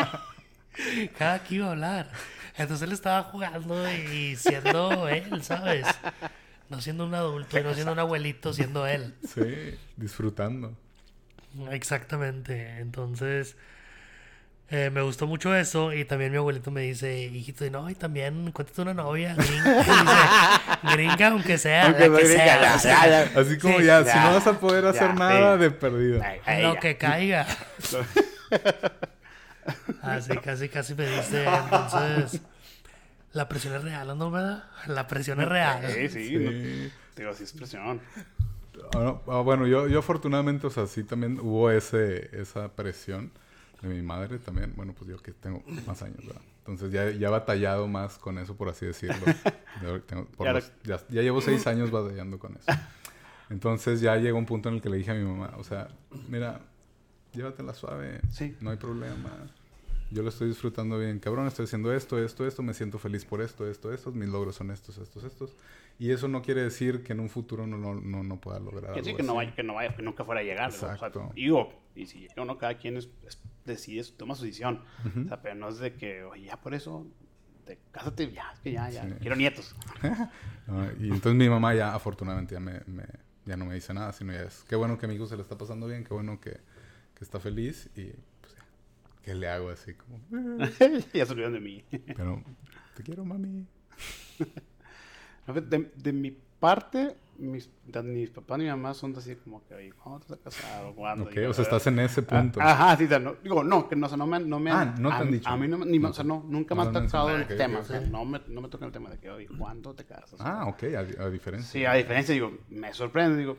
Cada 1.17 1.43
que 1.43 1.55
iba 1.55 1.67
a 1.67 1.71
hablar. 1.71 2.09
Entonces 2.57 2.87
él 2.87 2.93
estaba 2.93 3.23
jugando 3.23 3.91
y 3.91 4.35
siendo 4.37 5.07
él, 5.09 5.43
¿sabes? 5.43 5.85
No 6.69 6.79
siendo 6.81 7.05
un 7.05 7.13
adulto 7.15 7.59
y 7.59 7.63
no 7.63 7.73
siendo 7.73 7.91
un 7.93 7.99
abuelito, 7.99 8.53
siendo 8.53 8.87
él. 8.87 9.13
Sí, 9.27 9.77
disfrutando. 9.97 10.77
Exactamente. 11.71 12.79
Entonces, 12.79 13.55
eh, 14.71 14.89
me 14.91 15.01
gustó 15.01 15.25
mucho 15.27 15.55
eso. 15.55 15.93
Y 15.93 16.05
también 16.05 16.31
mi 16.31 16.37
abuelito 16.37 16.71
me 16.71 16.81
dice, 16.81 17.21
hijito, 17.23 17.65
y 17.65 17.69
no, 17.69 17.89
y 17.89 17.95
también 17.95 18.51
cuéntate 18.51 18.81
una 18.81 18.93
novia 18.93 19.35
gringa. 19.35 19.73
Dice, 20.83 20.95
gringa, 20.95 21.27
aunque 21.29 21.57
sea, 21.57 21.85
Aunque 21.87 22.01
la 22.01 22.07
no 22.09 22.17
que 22.17 22.27
diga, 22.27 22.43
sea. 22.43 22.61
ya, 22.61 22.75
o 22.75 22.79
sea, 22.79 23.07
ya, 23.07 23.33
ya. 23.33 23.39
Así 23.41 23.57
como 23.57 23.79
Sí, 23.79 23.85
ya, 23.85 24.03
si 24.05 24.17
no 24.19 24.33
vas 24.33 24.47
a 24.47 24.59
poder 24.59 24.85
hacer 24.85 25.09
ya, 25.09 25.13
nada, 25.13 25.55
sí. 25.55 25.61
de 25.63 25.71
perdido. 25.71 26.21
Ay, 26.23 26.39
ay, 26.45 26.63
Lo 26.63 26.73
ya. 26.75 26.79
que 26.79 26.97
caiga. 26.97 27.47
Así, 30.01 30.35
casi, 30.37 30.69
casi 30.69 30.95
me 30.95 31.05
dice. 31.07 31.45
Entonces, 31.45 32.41
la 33.33 33.47
presión 33.47 33.75
es 33.75 33.83
real, 33.83 34.17
¿no, 34.17 34.31
verdad? 34.31 34.63
La 34.87 35.07
presión 35.07 35.39
es 35.41 35.47
real. 35.47 35.83
Sí, 35.93 36.09
sí. 36.09 36.27
Sí. 36.29 36.35
no- 36.37 36.91
digo, 37.15 37.33
sí 37.33 37.43
es 37.43 37.53
presión. 37.53 38.01
Ah, 38.95 38.99
no, 38.99 39.21
ah, 39.27 39.41
bueno, 39.41 39.67
yo, 39.67 39.87
yo 39.87 39.99
afortunadamente, 39.99 40.65
o 40.65 40.69
sea, 40.69 40.87
sí 40.87 41.03
también 41.03 41.37
hubo 41.39 41.69
ese, 41.69 42.29
esa 42.39 42.69
presión 42.69 43.31
de 43.81 43.87
mi 43.89 44.01
madre 44.01 44.39
también. 44.39 44.73
Bueno, 44.75 44.93
pues 44.93 45.09
yo 45.09 45.17
que 45.21 45.31
tengo 45.31 45.63
más 45.87 46.01
años, 46.01 46.25
¿verdad? 46.25 46.41
Entonces 46.59 46.91
ya, 46.91 47.09
ya 47.11 47.27
he 47.27 47.31
batallado 47.31 47.87
más 47.87 48.17
con 48.17 48.37
eso, 48.37 48.55
por 48.55 48.69
así 48.69 48.85
decirlo. 48.85 49.15
Yo 49.81 50.01
tengo- 50.03 50.25
por 50.25 50.45
Ya 50.47 50.53
los- 50.53 50.71
ya, 50.83 50.99
ya 51.09 51.21
llevo 51.21 51.41
seis 51.41 51.65
años 51.67 51.89
batallando 51.89 52.37
con 52.37 52.55
eso. 52.55 52.71
Entonces 53.49 54.01
ya 54.01 54.15
llegó 54.17 54.37
un 54.37 54.45
punto 54.45 54.69
en 54.69 54.75
el 54.75 54.81
que 54.81 54.89
le 54.89 54.97
dije 54.97 55.11
a 55.11 55.15
mi 55.15 55.23
mamá, 55.23 55.53
o 55.57 55.63
sea, 55.63 55.87
mira, 56.27 56.61
llévatela 57.33 57.73
suave, 57.73 58.19
Sí. 58.29 58.55
no 58.61 58.69
hay 58.69 58.77
problema. 58.77 59.31
Yo 60.11 60.21
lo 60.23 60.29
estoy 60.29 60.49
disfrutando 60.49 60.97
bien, 60.99 61.19
cabrón, 61.19 61.47
estoy 61.47 61.65
haciendo 61.65 61.93
esto, 61.93 62.23
esto, 62.23 62.45
esto, 62.45 62.61
me 62.63 62.73
siento 62.73 62.99
feliz 62.99 63.25
por 63.25 63.41
esto, 63.41 63.67
esto, 63.67 63.91
esto, 63.93 64.11
mis 64.11 64.29
logros 64.29 64.55
son 64.55 64.69
estos, 64.71 64.97
estos, 64.97 65.23
estos. 65.23 65.55
Y 65.99 66.11
eso 66.11 66.27
no 66.29 66.41
quiere 66.41 66.63
decir 66.63 67.03
que 67.03 67.11
en 67.13 67.19
un 67.19 67.29
futuro 67.29 67.67
no, 67.67 67.77
no, 67.77 67.93
no, 67.93 68.23
no 68.23 68.39
pueda 68.39 68.59
lograr 68.59 68.93
Que 68.93 69.03
sí, 69.03 69.09
algo 69.09 69.17
que 69.17 69.23
no, 69.23 69.31
así. 69.33 69.37
vaya, 69.37 69.55
que 69.55 69.63
no 69.63 69.73
vaya, 69.73 69.95
que 69.95 70.01
nunca 70.01 70.23
fuera 70.23 70.39
a 70.41 70.43
llegar. 70.43 70.69
¿no? 70.69 70.75
O 70.75 70.79
sea, 70.79 70.93
Exacto. 70.93 71.31
digo, 71.35 71.73
y 71.95 72.05
si 72.05 72.19
llega 72.21 72.41
o 72.41 72.45
no, 72.45 72.57
cada 72.57 72.77
quien 72.77 72.95
es- 72.97 73.09
es- 73.27 73.41
decide, 73.65 74.03
toma 74.17 74.33
su 74.35 74.45
decisión. 74.45 74.81
O 75.25 75.27
sea, 75.27 75.41
pero 75.41 75.55
no 75.55 75.67
es 75.69 75.77
de 75.79 75.93
que, 75.95 76.23
oye, 76.23 76.45
ya 76.45 76.55
por 76.61 76.73
eso, 76.73 77.05
te, 77.65 77.77
cásate, 77.91 78.31
ya, 78.31 78.49
es 78.53 78.59
que 78.61 78.71
ya, 78.71 78.89
ya, 78.89 79.03
Sí. 79.03 79.13
quiero 79.19 79.35
nietos. 79.35 79.75
Ah, 80.71 80.87
y 80.99 81.05
entonces 81.07 81.33
mi 81.33 81.49
mamá 81.49 81.73
ya, 81.73 81.95
afortunadamente, 81.95 82.53
ya, 82.53 82.59
me, 82.59 82.79
me- 82.85 83.03
ya 83.45 83.57
no 83.57 83.65
me 83.65 83.73
dice 83.73 83.91
nada, 83.93 84.13
sino 84.13 84.31
ya 84.33 84.43
es, 84.43 84.63
qué 84.69 84.75
bueno 84.75 84.99
que 84.99 85.07
mi 85.07 85.15
hijo 85.15 85.25
se 85.25 85.35
le 85.35 85.41
está 85.41 85.57
pasando 85.57 85.87
bien, 85.87 86.03
qué 86.03 86.13
bueno 86.13 86.39
que, 86.39 86.51
que 87.15 87.23
está 87.23 87.39
feliz 87.39 87.89
y 87.95 88.11
pues 88.39 88.53
ya, 88.53 88.63
¿qué 89.23 89.33
le 89.33 89.49
hago 89.49 89.69
así 89.71 89.95
como? 89.95 90.19
Ya 91.13 91.25
se 91.25 91.33
olvidan 91.33 91.53
de 91.53 91.59
mí. 91.59 91.83
Pero, 92.15 92.43
te 92.95 93.01
quiero, 93.03 93.25
mami. 93.25 93.65
De, 95.53 95.91
de 95.95 96.13
mi 96.13 96.31
parte, 96.59 97.15
mis, 97.39 97.69
mis 98.03 98.29
papás 98.29 98.57
ni 98.57 98.65
mi 98.65 98.69
mamá 98.69 98.93
son 98.93 99.15
así 99.17 99.35
como 99.35 99.63
que, 99.65 99.73
oye, 99.73 99.91
¿cuándo 99.93 100.19
te 100.25 100.33
vas 100.33 100.39
a 100.39 100.43
casar? 100.43 100.85
¿O 100.85 100.95
cuándo? 100.95 101.25
Ok, 101.25 101.35
Y 101.35 101.39
o 101.45 101.53
sea, 101.53 101.63
estás 101.63 101.87
en 101.87 101.99
ese 101.99 102.21
Ah, 102.21 102.25
punto. 102.41 102.61
Ajá, 102.61 102.97
sí, 102.97 103.07
no, 103.21 103.33
digo, 103.35 103.63
no, 103.63 103.87
que 103.87 103.95
no, 103.95 104.05
o 104.05 104.09
sea, 104.09 104.17
no 104.17 104.27
me, 104.27 104.39
no 104.39 104.59
me 104.59 104.71
Ah, 104.71 104.81
han- 104.81 105.01
no 105.01 105.09
te 105.09 105.15
a, 105.15 105.19
han 105.19 105.31
dicho. 105.31 105.49
A 105.49 105.57
mí 105.57 105.67
no, 105.67 105.77
ni, 105.85 105.99
No 105.99 106.09
o 106.09 106.13
sea, 106.13 106.23
no, 106.23 106.43
nunca 106.47 106.75
me 106.75 106.81
han 106.83 106.93
tocado 106.93 107.35
el 107.35 107.47
tema, 107.47 107.79
o 107.79 107.83
sea, 107.83 108.01
no 108.01 108.25
me, 108.25 108.41
no 108.47 108.61
me 108.61 108.69
toca 108.69 108.85
el 108.85 108.91
tema 108.91 109.09
de 109.09 109.17
que, 109.19 109.29
oye, 109.29 109.47
¿cuándo 109.57 109.93
te 109.95 110.05
casas? 110.05 110.39
Ah, 110.41 110.65
ok, 110.67 110.83
a, 110.95 111.23
a 111.23 111.29
diferencia. 111.29 111.71
Sí, 111.71 111.85
a 111.85 111.93
diferencia, 111.93 112.33
digo, 112.33 112.51
me 112.69 112.93
sorprende, 112.93 113.37
digo, 113.37 113.57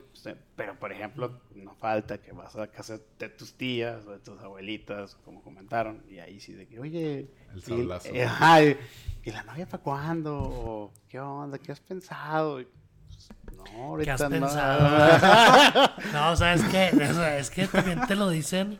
pero 0.56 0.78
por 0.78 0.92
ejemplo, 0.92 1.40
no 1.54 1.74
falta 1.74 2.18
que 2.18 2.32
vas 2.32 2.54
a 2.56 2.68
casa 2.68 3.00
de 3.18 3.28
tus 3.30 3.54
tías 3.54 4.06
o 4.06 4.12
de 4.12 4.18
tus 4.20 4.40
abuelitas, 4.40 5.14
como 5.24 5.42
comentaron, 5.42 6.04
y 6.08 6.18
ahí 6.18 6.38
sí 6.40 6.52
de 6.52 6.66
que, 6.68 6.78
oye, 6.78 7.30
El 7.52 7.58
y- 7.58 7.62
sablazo. 7.62 8.08
eh, 8.14 8.24
ajá, 8.24 8.62
y, 8.64 8.76
¿y 9.24 9.30
la 9.30 9.42
novia 9.42 9.66
para 9.66 9.82
cuándo? 9.82 10.36
O, 10.38 10.92
¿Qué 11.08 11.18
onda? 11.20 11.58
¿Qué 11.58 11.72
has 11.72 11.80
pensado? 11.80 12.60
Y, 12.60 12.68
no, 13.72 13.82
ahorita 13.84 14.16
¿Qué 14.16 14.22
has 14.22 14.30
pensado? 14.30 15.90
No, 16.12 16.30
o 16.32 16.36
sea, 16.36 16.54
es 16.54 16.62
que, 16.64 16.90
o 16.94 17.14
sea, 17.14 17.38
es 17.38 17.50
que 17.50 17.66
también 17.66 18.06
te 18.06 18.16
lo 18.16 18.28
dicen 18.28 18.78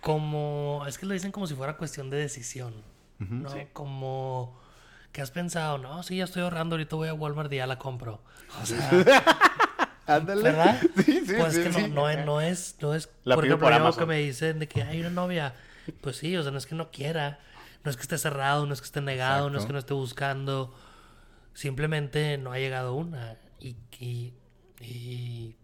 como, 0.00 0.84
es 0.86 0.98
que 0.98 1.06
lo 1.06 1.14
dicen 1.14 1.32
como 1.32 1.46
si 1.46 1.54
fuera 1.54 1.76
cuestión 1.76 2.10
de 2.10 2.18
decisión, 2.18 2.74
¿no? 3.18 3.48
Sí. 3.50 3.60
Como, 3.72 4.58
¿qué 5.12 5.22
has 5.22 5.30
pensado? 5.30 5.78
No, 5.78 6.02
sí, 6.02 6.16
ya 6.16 6.24
estoy 6.24 6.42
ahorrando, 6.42 6.74
ahorita 6.74 6.96
voy 6.96 7.08
a 7.08 7.14
Walmart 7.14 7.52
y 7.52 7.56
ya 7.56 7.66
la 7.66 7.78
compro. 7.78 8.20
O 8.62 8.66
sea, 8.66 8.90
Ándale. 10.06 10.42
¿verdad? 10.42 10.80
Sí, 11.04 11.22
sí, 11.26 11.34
pues 11.38 11.54
sí, 11.54 11.62
que 11.62 11.68
no, 11.70 11.78
sí. 11.78 11.88
no 11.88 12.10
es, 12.10 12.26
no 12.26 12.40
es, 12.42 12.76
no 12.82 12.94
es, 12.94 13.08
La 13.24 13.34
por 13.36 13.46
ejemplo, 13.46 13.66
por 13.66 13.72
yo 13.72 13.80
Amazon. 13.80 14.00
que 14.00 14.06
me 14.06 14.18
dicen 14.18 14.58
de 14.58 14.68
que 14.68 14.82
hay 14.82 15.00
una 15.00 15.08
novia, 15.10 15.54
pues 16.02 16.16
sí, 16.16 16.36
o 16.36 16.42
sea, 16.42 16.52
no 16.52 16.58
es 16.58 16.66
que 16.66 16.74
no 16.74 16.90
quiera, 16.90 17.38
no 17.82 17.90
es 17.90 17.96
que 17.96 18.02
esté 18.02 18.18
cerrado, 18.18 18.66
no 18.66 18.74
es 18.74 18.80
que 18.82 18.86
esté 18.86 19.00
negado, 19.00 19.48
no 19.48 19.56
es 19.56 19.64
Exacto. 19.64 19.68
que 19.68 19.72
no 19.72 19.78
esté 19.78 19.94
buscando, 19.94 20.74
simplemente 21.54 22.36
no 22.36 22.52
ha 22.52 22.58
llegado 22.58 22.92
una 22.94 23.38
y, 23.68 23.76
y, 23.98 24.34
y 24.80 25.56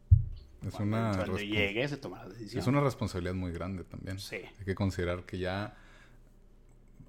Es 0.66 0.74
Cuando, 0.74 0.96
una, 0.96 1.16
cuando 1.16 1.38
llegue 1.38 1.86
se 1.86 1.96
toma 1.96 2.24
la 2.24 2.28
decisión. 2.30 2.60
es 2.60 2.66
una 2.66 2.80
responsabilidad 2.80 3.34
muy 3.34 3.52
grande 3.52 3.84
también. 3.84 4.18
Sí. 4.18 4.36
Hay 4.36 4.64
que 4.64 4.74
considerar 4.74 5.24
que 5.24 5.38
ya, 5.38 5.76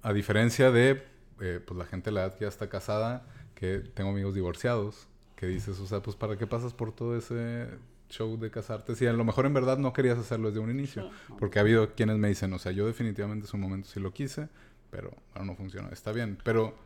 a 0.02 0.12
diferencia 0.12 0.70
de 0.70 1.02
eh, 1.40 1.60
pues 1.64 1.78
la 1.78 1.86
gente 1.86 2.10
de 2.10 2.14
la 2.14 2.24
edad 2.24 2.34
que 2.34 2.44
ya 2.44 2.48
está 2.48 2.68
casada, 2.68 3.26
que 3.54 3.78
tengo 3.78 4.10
amigos 4.10 4.34
divorciados, 4.34 5.08
que 5.36 5.46
dices, 5.46 5.78
o 5.80 5.86
sea, 5.86 6.02
pues 6.02 6.14
¿para 6.16 6.36
qué 6.36 6.46
pasas 6.46 6.74
por 6.74 6.94
todo 6.94 7.16
ese 7.16 7.68
show 8.10 8.38
de 8.38 8.50
casarte? 8.50 8.94
Si 8.94 9.06
a 9.06 9.12
lo 9.12 9.24
mejor 9.24 9.46
en 9.46 9.54
verdad 9.54 9.78
no 9.78 9.92
querías 9.92 10.18
hacerlo 10.18 10.48
desde 10.48 10.60
un 10.60 10.70
inicio. 10.70 11.10
Porque 11.38 11.58
ha 11.58 11.62
habido 11.62 11.94
quienes 11.94 12.18
me 12.18 12.28
dicen, 12.28 12.52
o 12.52 12.58
sea, 12.58 12.72
yo 12.72 12.86
definitivamente 12.86 13.46
en 13.46 13.50
su 13.50 13.56
momento 13.56 13.88
sí 13.88 13.98
lo 13.98 14.12
quise, 14.12 14.48
pero 14.90 15.10
ahora 15.32 15.46
no 15.46 15.56
funciona. 15.56 15.88
Está 15.88 16.12
bien, 16.12 16.38
pero 16.44 16.76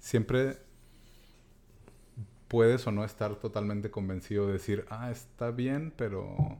siempre 0.00 0.58
puedes 2.48 2.86
o 2.86 2.92
no 2.92 3.04
estar 3.04 3.36
totalmente 3.36 3.90
convencido 3.90 4.46
de 4.46 4.54
decir, 4.54 4.84
ah, 4.90 5.10
está 5.10 5.50
bien, 5.50 5.92
pero, 5.96 6.58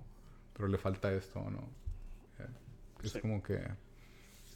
pero 0.55 0.69
le 0.69 0.79
falta 0.79 1.13
esto 1.13 1.41
o 1.41 1.51
no. 1.51 1.61
Eh, 2.39 2.47
Es 3.03 3.13
Sí. 3.13 3.21
como 3.21 3.43
que 3.43 3.61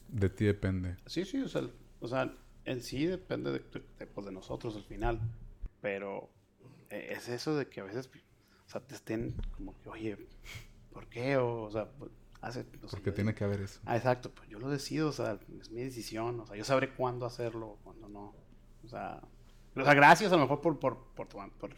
de 0.09 0.31
ti 0.31 0.45
depende. 0.47 0.97
Sí, 1.07 1.25
sí, 1.25 1.41
o 1.43 1.49
sea, 1.49 1.63
o 2.01 2.09
sea, 2.09 2.35
en 2.65 2.81
sí 2.83 3.07
depende 3.07 3.53
de, 3.53 3.59
de, 3.99 4.07
pues, 4.07 4.27
de 4.27 4.33
nosotros 4.33 4.75
al 4.77 4.85
final, 4.85 5.21
pero 5.81 6.31
eh, 6.91 7.09
es 7.11 7.29
eso 7.29 7.57
de 7.57 7.69
que 7.69 7.81
a 7.81 7.85
veces, 7.85 8.09
o 8.67 8.71
sea, 8.71 8.81
te 8.81 8.95
estén 8.95 9.35
como 9.55 9.79
que, 9.81 9.89
oye, 9.91 10.19
¿por 10.93 11.07
qué? 11.09 11.37
O, 11.37 11.63
o 11.65 11.71
sea, 11.71 11.91
pues, 11.93 12.11
hace... 12.41 12.61
o 12.61 12.89
sea, 12.89 12.91
Porque 12.91 13.13
tiene 13.13 13.35
que 13.35 13.45
haber 13.45 13.61
eso. 13.61 13.81
Ah, 13.85 13.97
exacto, 13.97 14.31
pues 14.35 14.49
yo 14.49 14.59
lo 14.59 14.71
decido, 14.71 15.09
o 15.09 15.13
sea, 15.13 15.39
es 15.61 15.71
mi 15.71 15.83
decisión, 15.83 16.41
o 16.41 16.47
sea, 16.47 16.57
yo 16.57 16.65
sabré 16.65 16.95
cuándo 16.95 17.27
hacerlo, 17.27 17.79
cuándo 17.85 18.09
no, 18.09 18.35
o 18.85 18.89
sea, 18.89 19.21
o 19.83 19.85
sea, 19.85 19.95
gracias 19.95 20.33
a 20.33 20.37
lo 20.37 20.43
mejor 20.43 20.61
por, 20.61 20.79
por, 20.79 20.99
por, 21.15 21.29
tomar- 21.29 21.51
por, 21.53 21.71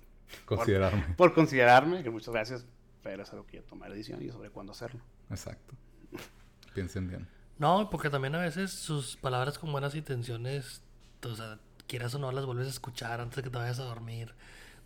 Considerarme. 0.44 1.02
por 1.16 1.34
considerarme, 1.34 2.02
que 2.02 2.10
muchas 2.10 2.32
gracias, 2.32 2.66
pero 3.02 3.22
es 3.22 3.32
algo 3.32 3.46
que 3.46 3.56
yo 3.58 3.62
tomé 3.64 3.88
la 3.88 3.94
decisión 3.94 4.22
y 4.22 4.28
sabré 4.30 4.50
cuándo 4.50 4.72
hacerlo. 4.72 5.00
Exacto. 5.30 5.74
Piensen 6.74 7.08
bien. 7.08 7.26
No, 7.58 7.90
porque 7.90 8.10
también 8.10 8.34
a 8.34 8.38
veces 8.40 8.70
sus 8.72 9.16
palabras 9.16 9.58
con 9.58 9.70
buenas 9.72 9.94
intenciones, 9.94 10.82
o 11.24 11.34
sea, 11.34 11.58
quieras 11.86 12.14
o 12.14 12.18
no, 12.18 12.30
las 12.32 12.46
vuelves 12.46 12.66
a 12.66 12.70
escuchar 12.70 13.20
antes 13.20 13.36
de 13.36 13.42
que 13.42 13.50
te 13.50 13.58
vayas 13.58 13.78
a 13.80 13.84
dormir. 13.84 14.32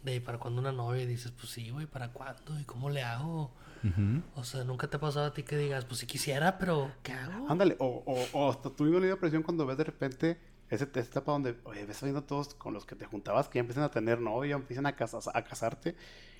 De 0.02 0.20
para 0.20 0.38
cuando 0.38 0.60
una 0.60 0.72
novia 0.72 1.02
y 1.02 1.06
dices, 1.06 1.30
pues 1.30 1.50
sí, 1.50 1.70
güey, 1.70 1.86
¿para 1.86 2.08
cuándo? 2.12 2.58
¿Y 2.60 2.64
cómo 2.64 2.90
le 2.90 3.02
hago? 3.02 3.50
Ujú. 3.82 4.22
O 4.34 4.44
sea, 4.44 4.62
nunca 4.64 4.86
te 4.88 4.96
ha 4.96 5.00
pasado 5.00 5.26
a 5.26 5.32
ti 5.32 5.42
que 5.44 5.56
digas, 5.56 5.84
pues 5.86 6.00
sí 6.00 6.06
quisiera, 6.06 6.58
pero 6.58 6.90
¿qué 7.02 7.12
hago? 7.12 7.48
Ándale, 7.50 7.76
o, 7.78 8.02
o, 8.04 8.26
o 8.38 8.50
hasta 8.50 8.68
tuvimos 8.70 9.00
la 9.02 9.16
presión 9.16 9.42
cuando 9.42 9.64
ves 9.64 9.78
de 9.78 9.84
repente 9.84 10.38
esa 10.70 10.84
etapa 10.84 11.32
donde, 11.32 11.56
oye, 11.64 11.84
ves 11.84 12.02
viendo 12.02 12.24
todos 12.24 12.54
con 12.54 12.74
los 12.74 12.84
que 12.86 12.96
te 12.96 13.06
juntabas 13.06 13.48
que 13.48 13.58
ya 13.58 13.60
empiezan 13.60 13.84
a 13.84 13.90
tener 13.90 14.20
novia, 14.20 14.56
empiezan 14.56 14.86
a, 14.86 14.96
casas- 14.96 15.30
a 15.32 15.44
casarte, 15.44 15.94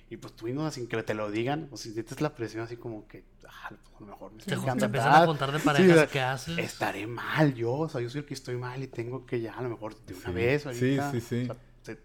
y 0.09 0.17
pues 0.17 0.33
tú 0.35 0.45
mismo 0.45 0.69
sin 0.71 0.87
que 0.87 1.01
te 1.03 1.13
lo 1.13 1.31
digan, 1.31 1.67
o 1.71 1.77
si 1.77 1.91
sientes 1.93 2.21
la 2.21 2.35
presión 2.35 2.63
así 2.63 2.77
como 2.77 3.07
que, 3.07 3.23
ah, 3.47 3.69
pues, 3.69 3.95
a 3.97 3.99
lo 4.01 4.05
mejor 4.07 4.31
me 4.33 4.37
Te, 4.37 4.43
estoy 4.43 4.57
te 4.57 4.63
quedando 4.63 4.85
empiezan 4.85 5.15
a 5.15 5.25
contar 5.25 5.51
de 5.51 5.59
Sí, 5.59 5.65
parejas, 5.65 5.91
o 5.91 5.95
sea, 5.95 6.07
¿qué 6.07 6.19
haces? 6.21 6.57
Estaré 6.59 7.07
mal 7.07 7.53
yo, 7.55 7.71
o 7.73 7.89
sea, 7.89 8.01
yo 8.01 8.09
soy 8.09 8.19
el 8.21 8.25
que 8.25 8.33
estoy 8.33 8.55
mal 8.57 8.81
y 8.83 8.87
tengo 8.87 9.25
que 9.25 9.41
ya 9.41 9.53
a 9.53 9.61
lo 9.61 9.69
mejor 9.69 9.95
de 10.05 10.13
una 10.13 10.25
Sí. 10.27 10.31
vez 10.33 10.61
Sí, 10.63 10.67
ahorita, 10.67 11.11
sí, 11.11 11.21
sí. 11.21 11.41
o 11.43 11.45
sea, 11.45 11.55
te- 11.83 11.99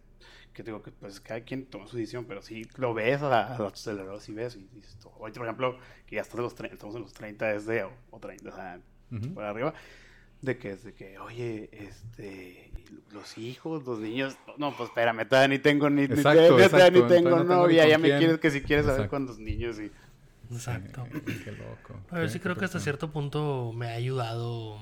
que 0.54 0.62
digo 0.62 0.82
que 0.82 0.90
pues 0.92 1.20
cada 1.20 1.40
quien 1.42 1.66
toma 1.66 1.86
su 1.86 1.96
decisión, 1.96 2.24
pero 2.26 2.42
sí 2.42 2.66
lo 2.76 2.94
ves 2.94 3.22
a, 3.22 3.54
a 3.54 3.58
los 3.58 3.72
aceleradores 3.72 4.28
y 4.28 4.32
ves 4.34 4.56
y 4.56 4.68
dices, 4.74 4.96
hoy 5.18 5.32
por 5.32 5.44
ejemplo, 5.46 5.78
que 6.06 6.16
ya 6.16 6.22
estamos 6.22 6.38
en 6.40 6.44
los 6.44 6.54
30, 6.54 6.74
estamos 6.74 6.96
en 6.96 7.02
los 7.02 7.12
30 7.12 7.46
desde, 7.48 7.84
o, 7.84 7.92
o 8.10 8.18
30, 8.18 8.48
o 8.50 8.54
sea, 8.54 8.80
por 9.34 9.44
arriba, 9.44 9.74
de 10.42 10.58
que 10.58 10.70
es 10.72 10.84
de 10.84 10.94
que, 10.94 11.18
oye, 11.18 11.68
este, 11.72 12.70
los 13.12 13.36
hijos, 13.38 13.84
los 13.84 13.98
niños, 14.00 14.36
no, 14.58 14.74
pues 14.76 14.88
espérame, 14.88 15.26
todavía 15.28 15.48
ni 15.48 15.58
tengo 15.58 15.90
ni, 15.90 16.02
Exacto, 16.04 16.56
ni, 16.56 16.62
exacto, 16.62 16.90
ni 17.02 17.08
tengo 17.08 17.30
todavía 17.30 17.30
no 17.30 17.38
tengo 17.38 17.54
novia, 17.54 17.84
ni 17.84 17.90
ya 17.90 17.94
con 17.96 18.02
me 18.02 18.08
quién. 18.08 18.18
quieres 18.18 18.38
que 18.38 18.50
si 18.50 18.62
quieres 18.62 18.84
saber 18.86 19.00
Exacto. 19.00 19.10
cuántos 19.10 19.38
niños 19.38 19.78
y... 19.78 19.90
Exacto. 20.52 21.06
Qué 21.44 21.52
loco. 21.52 22.00
A 22.10 22.18
ver, 22.18 22.28
sí 22.30 22.38
qué 22.38 22.42
creo 22.44 22.56
que 22.56 22.64
hasta 22.64 22.80
cierto 22.80 23.12
punto 23.12 23.72
me 23.74 23.86
ha 23.88 23.94
ayudado 23.94 24.78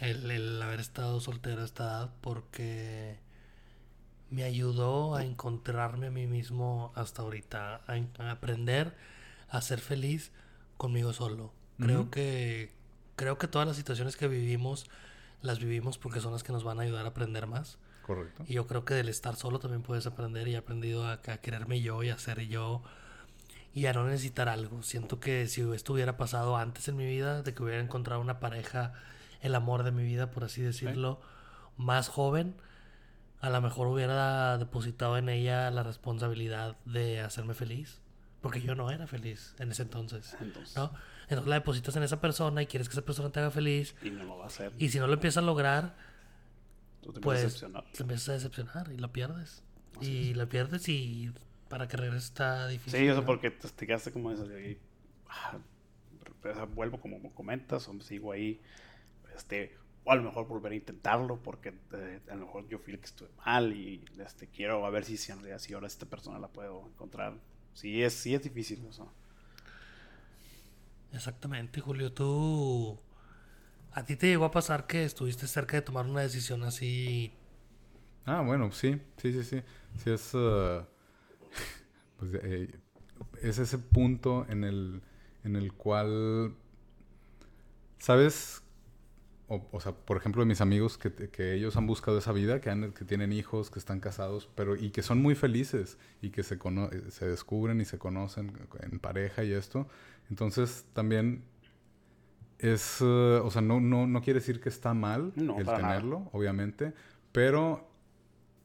el, 0.00 0.30
el 0.30 0.60
haber 0.60 0.80
estado 0.80 1.20
soltero 1.20 1.62
a 1.62 1.64
esta 1.64 1.84
edad 1.84 2.10
porque 2.20 3.16
me 4.30 4.42
ayudó 4.42 5.14
a 5.14 5.24
encontrarme 5.24 6.08
a 6.08 6.10
mí 6.10 6.26
mismo 6.26 6.92
hasta 6.96 7.22
ahorita, 7.22 7.82
a, 7.86 7.96
en- 7.96 8.10
a 8.18 8.32
aprender 8.32 8.94
a 9.48 9.60
ser 9.60 9.78
feliz 9.80 10.32
conmigo 10.76 11.12
solo. 11.12 11.52
Creo 11.78 12.10
que 12.10 12.70
creo 13.16 13.38
que 13.38 13.48
todas 13.48 13.66
las 13.66 13.76
situaciones 13.76 14.16
que 14.16 14.28
vivimos 14.28 14.86
las 15.42 15.58
vivimos 15.58 15.98
porque 15.98 16.20
son 16.20 16.32
las 16.32 16.42
que 16.42 16.52
nos 16.52 16.64
van 16.64 16.80
a 16.80 16.82
ayudar 16.82 17.04
a 17.04 17.10
aprender 17.10 17.46
más. 17.46 17.78
Correcto. 18.02 18.44
Y 18.46 18.54
yo 18.54 18.66
creo 18.66 18.84
que 18.84 18.94
del 18.94 19.08
estar 19.08 19.36
solo 19.36 19.58
también 19.58 19.82
puedes 19.82 20.06
aprender 20.06 20.48
y 20.48 20.54
he 20.54 20.56
aprendido 20.56 21.06
a, 21.06 21.12
a 21.12 21.18
quererme 21.38 21.80
yo 21.80 22.02
y 22.02 22.10
a 22.10 22.18
ser 22.18 22.40
yo 22.48 22.82
y 23.74 23.86
a 23.86 23.92
no 23.92 24.06
necesitar 24.06 24.48
algo. 24.48 24.82
Siento 24.82 25.20
que 25.20 25.46
si 25.48 25.60
esto 25.72 25.92
hubiera 25.92 26.16
pasado 26.16 26.56
antes 26.56 26.88
en 26.88 26.96
mi 26.96 27.06
vida, 27.06 27.42
de 27.42 27.54
que 27.54 27.62
hubiera 27.62 27.82
encontrado 27.82 28.20
una 28.20 28.40
pareja, 28.40 28.92
el 29.40 29.54
amor 29.54 29.82
de 29.82 29.90
mi 29.90 30.04
vida, 30.04 30.30
por 30.30 30.44
así 30.44 30.62
decirlo, 30.62 31.20
más 31.76 32.08
joven, 32.08 32.54
a 33.40 33.50
lo 33.50 33.60
mejor 33.60 33.88
hubiera 33.88 34.56
depositado 34.58 35.18
en 35.18 35.28
ella 35.28 35.70
la 35.70 35.82
responsabilidad 35.82 36.76
de 36.84 37.20
hacerme 37.20 37.54
feliz. 37.54 38.00
Porque 38.40 38.60
yo 38.60 38.74
no 38.74 38.90
era 38.90 39.06
feliz 39.06 39.54
en 39.58 39.72
ese 39.72 39.82
entonces. 39.82 40.36
Entonces, 40.40 40.76
¿no? 40.76 40.92
Entonces 41.24 41.46
la 41.46 41.56
depositas 41.56 41.96
en 41.96 42.02
esa 42.02 42.20
persona 42.20 42.62
y 42.62 42.66
quieres 42.66 42.88
que 42.88 42.92
esa 42.92 43.04
persona 43.04 43.30
te 43.30 43.40
haga 43.40 43.50
feliz. 43.50 43.94
y 44.02 44.10
no 44.10 44.24
lo 44.24 44.38
va 44.38 44.44
a 44.44 44.46
hacer. 44.48 44.72
Y 44.78 44.88
si 44.90 44.98
no 44.98 45.06
lo 45.06 45.14
empiezas 45.14 45.42
a 45.42 45.46
lograr, 45.46 45.96
tú 47.02 47.12
te 47.12 47.20
pues 47.20 47.42
decepcionar. 47.42 47.84
te 47.92 48.02
empiezas 48.02 48.28
a 48.28 48.32
decepcionar 48.34 48.92
y 48.92 48.98
lo 48.98 49.12
pierdes. 49.12 49.62
y 50.00 50.34
lo 50.34 50.48
pierdes 50.48 50.88
y 50.88 51.32
para 51.68 51.88
que 51.88 51.96
regreses 51.96 52.24
está 52.24 52.68
difícil. 52.68 53.00
Sí, 53.00 53.06
eso 53.06 53.20
¿no? 53.20 53.26
porque 53.26 53.50
te, 53.50 53.68
te 53.68 53.86
quedaste 53.86 54.12
como 54.12 54.30
eso 54.30 54.44
ahí. 54.54 54.78
ah, 55.28 55.58
vuelvo 56.74 57.00
como 57.00 57.32
comentas, 57.34 57.88
o 57.88 58.00
sigo 58.00 58.32
ahí. 58.32 58.60
Este, 59.34 59.76
o 60.04 60.12
a 60.12 60.16
lo 60.16 60.22
mejor 60.22 60.46
volver 60.46 60.72
a 60.72 60.74
intentarlo, 60.76 61.42
porque 61.42 61.74
eh, 61.92 62.20
a 62.30 62.34
lo 62.34 62.46
mejor 62.46 62.68
yo 62.68 62.78
fui 62.78 62.92
el 62.92 63.00
que 63.00 63.06
estuve 63.06 63.30
mal 63.44 63.72
y 63.72 64.04
este, 64.18 64.48
quiero 64.48 64.84
a 64.84 64.90
ver 64.90 65.04
si, 65.04 65.16
si 65.16 65.32
ahora 65.72 65.86
esta 65.86 66.06
persona 66.06 66.38
la 66.38 66.48
puedo 66.48 66.86
encontrar. 66.88 67.34
Sí 67.72 68.02
es, 68.02 68.12
sí 68.12 68.34
es 68.34 68.42
difícil 68.42 68.84
eso. 68.86 69.10
Exactamente, 71.14 71.80
Julio. 71.80 72.12
Tú. 72.12 72.98
¿A 73.92 74.04
ti 74.04 74.16
te 74.16 74.26
llegó 74.26 74.44
a 74.44 74.50
pasar 74.50 74.86
que 74.86 75.04
estuviste 75.04 75.46
cerca 75.46 75.76
de 75.76 75.82
tomar 75.82 76.06
una 76.06 76.20
decisión 76.22 76.64
así? 76.64 77.32
Ah, 78.26 78.40
bueno, 78.40 78.72
sí, 78.72 79.00
sí, 79.18 79.32
sí, 79.32 79.44
sí. 79.44 79.62
Sí 79.98 80.10
es, 80.10 80.32
eh, 80.34 80.84
pues, 82.18 82.34
eh, 82.42 82.74
es 83.42 83.58
ese 83.58 83.78
punto 83.78 84.44
en 84.48 84.64
el, 84.64 85.02
en 85.44 85.54
el 85.54 85.72
cual, 85.72 86.56
¿sabes? 87.98 88.63
O, 89.54 89.68
o 89.72 89.80
sea, 89.80 89.92
por 89.92 90.16
ejemplo, 90.16 90.42
de 90.42 90.46
mis 90.46 90.60
amigos 90.60 90.98
que, 90.98 91.12
que 91.30 91.54
ellos 91.54 91.76
han 91.76 91.86
buscado 91.86 92.18
esa 92.18 92.32
vida, 92.32 92.60
que, 92.60 92.70
han, 92.70 92.92
que 92.92 93.04
tienen 93.04 93.32
hijos, 93.32 93.70
que 93.70 93.78
están 93.78 94.00
casados, 94.00 94.48
pero 94.54 94.76
y 94.76 94.90
que 94.90 95.02
son 95.02 95.20
muy 95.22 95.34
felices 95.34 95.98
y 96.22 96.30
que 96.30 96.42
se, 96.42 96.58
cono- 96.58 96.90
eh, 96.92 97.10
se 97.10 97.26
descubren 97.28 97.80
y 97.80 97.84
se 97.84 97.98
conocen 97.98 98.52
en 98.80 98.98
pareja 99.00 99.44
y 99.44 99.52
esto. 99.52 99.88
Entonces, 100.30 100.86
también 100.94 101.44
es, 102.58 102.98
eh, 103.00 103.04
o 103.42 103.50
sea, 103.50 103.62
no, 103.62 103.80
no, 103.80 104.06
no 104.06 104.22
quiere 104.22 104.40
decir 104.40 104.60
que 104.60 104.68
está 104.68 104.94
mal 104.94 105.32
No, 105.36 105.56
el 105.56 105.66
para 105.66 105.78
nada. 105.78 106.00
tenerlo, 106.00 106.28
obviamente, 106.32 106.92
pero 107.32 107.88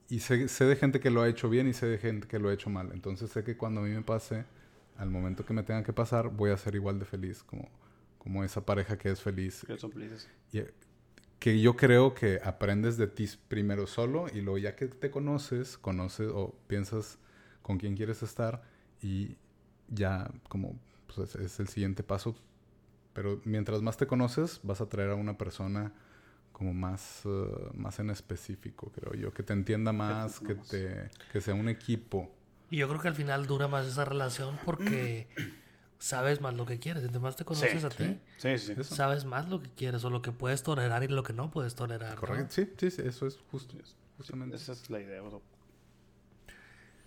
y 0.09 0.19
sé, 0.21 0.47
sé 0.49 0.65
de 0.65 0.75
gente 0.75 0.99
que 0.99 1.09
lo 1.11 1.21
ha 1.23 1.29
hecho 1.29 1.49
bien 1.49 1.67
y 1.67 1.73
sé 1.73 1.87
de 1.87 1.97
gente 1.99 2.27
que 2.27 2.39
lo 2.39 2.49
ha 2.49 2.53
hecho 2.53 2.69
mal. 2.69 2.91
Entonces 2.93 3.31
sé 3.31 3.43
que 3.43 3.57
cuando 3.57 3.81
a 3.81 3.85
mí 3.85 3.91
me 3.91 4.03
pase, 4.03 4.45
al 4.97 5.09
momento 5.11 5.45
que 5.45 5.53
me 5.53 5.63
tenga 5.63 5.83
que 5.83 5.93
pasar, 5.93 6.29
voy 6.29 6.51
a 6.51 6.57
ser 6.57 6.75
igual 6.75 6.99
de 6.99 7.05
feliz 7.05 7.43
como, 7.43 7.69
como 8.19 8.43
esa 8.43 8.65
pareja 8.65 8.97
que 8.97 9.11
es 9.11 9.21
feliz. 9.21 9.67
Que 9.67 9.77
son 9.77 9.91
felices. 9.93 10.27
Que 11.39 11.61
yo 11.61 11.75
creo 11.75 12.13
que 12.13 12.39
aprendes 12.43 12.97
de 12.97 13.07
ti 13.07 13.29
primero 13.47 13.87
solo 13.87 14.27
y 14.33 14.41
luego 14.41 14.57
ya 14.57 14.75
que 14.75 14.87
te 14.87 15.09
conoces, 15.09 15.77
conoces 15.77 16.29
o 16.33 16.55
piensas 16.67 17.17
con 17.61 17.77
quién 17.77 17.95
quieres 17.95 18.23
estar 18.23 18.61
y 19.01 19.37
ya 19.87 20.29
como 20.49 20.77
pues, 21.07 21.35
es, 21.35 21.35
es 21.35 21.59
el 21.59 21.69
siguiente 21.69 22.03
paso. 22.03 22.35
Pero 23.13 23.41
mientras 23.45 23.81
más 23.81 23.97
te 23.97 24.05
conoces, 24.05 24.59
vas 24.63 24.81
a 24.81 24.89
traer 24.89 25.11
a 25.11 25.15
una 25.15 25.37
persona 25.37 25.93
como 26.59 26.73
más, 26.73 27.21
eh, 27.23 27.69
más 27.73 27.99
en 27.99 28.09
específico, 28.09 28.91
creo 28.91 29.13
yo, 29.13 29.33
que 29.33 29.43
te 29.43 29.53
entienda 29.53 29.93
más, 29.93 30.41
que, 30.41 30.55
te, 30.55 31.09
que 31.31 31.39
sea 31.39 31.53
un 31.53 31.69
equipo. 31.69 32.29
Y 32.69 32.77
yo 32.77 32.89
creo 32.89 32.99
que 32.99 33.07
al 33.07 33.15
final 33.15 33.47
dura 33.47 33.69
más 33.69 33.85
esa 33.85 34.03
relación 34.03 34.59
porque 34.65 35.29
sabes 35.99 36.41
más 36.41 36.53
lo 36.55 36.65
que 36.65 36.79
quieres. 36.79 37.03
Entre 37.03 37.19
más 37.19 37.35
te 37.35 37.45
conoces 37.45 37.79
Sí, 37.81 37.85
a 37.85 37.89
ti, 37.89 38.19
Sí, 38.37 38.57
sí. 38.57 38.73
Sabes 38.83 39.25
más 39.25 39.47
lo 39.49 39.61
que 39.61 39.69
quieres 39.69 40.03
o 40.05 40.09
lo 40.09 40.21
que 40.21 40.31
puedes 40.31 40.63
tolerar 40.63 41.03
y 41.03 41.07
lo 41.07 41.21
que 41.23 41.33
no 41.33 41.51
puedes 41.51 41.75
tolerar. 41.75 42.15
¿no? 42.15 42.19
Correcto. 42.21 42.53
Sí, 42.53 42.69
sí, 42.77 42.89
sí, 42.91 43.01
eso 43.05 43.27
es 43.27 43.37
justo. 43.51 43.75
Justamente. 44.17 44.55
Esa 44.55 44.71
es 44.71 44.89
la 44.89 44.99
idea. 44.99 45.21
o 45.21 45.29
sea, 45.29 45.39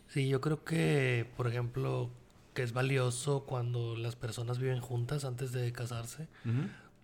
Sí, 0.08 0.28
yo 0.28 0.40
creo 0.42 0.62
que, 0.62 1.30
por 1.36 1.46
ejemplo, 1.48 2.10
que 2.52 2.62
es 2.62 2.74
valioso 2.74 3.44
cuando 3.44 3.96
las 3.96 4.14
personas 4.14 4.58
viven 4.58 4.80
juntas 4.80 5.24
antes 5.24 5.52
de 5.52 5.72
casarse, 5.72 6.28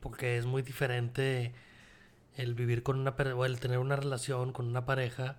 porque 0.00 0.36
es 0.36 0.44
muy 0.44 0.60
diferente 0.60 1.54
el 2.36 2.54
vivir 2.54 2.82
con 2.82 2.98
una 3.00 3.10
o 3.34 3.44
el 3.46 3.58
tener 3.58 3.78
una 3.78 3.96
relación 3.96 4.52
con 4.52 4.66
una 4.66 4.84
pareja 4.84 5.36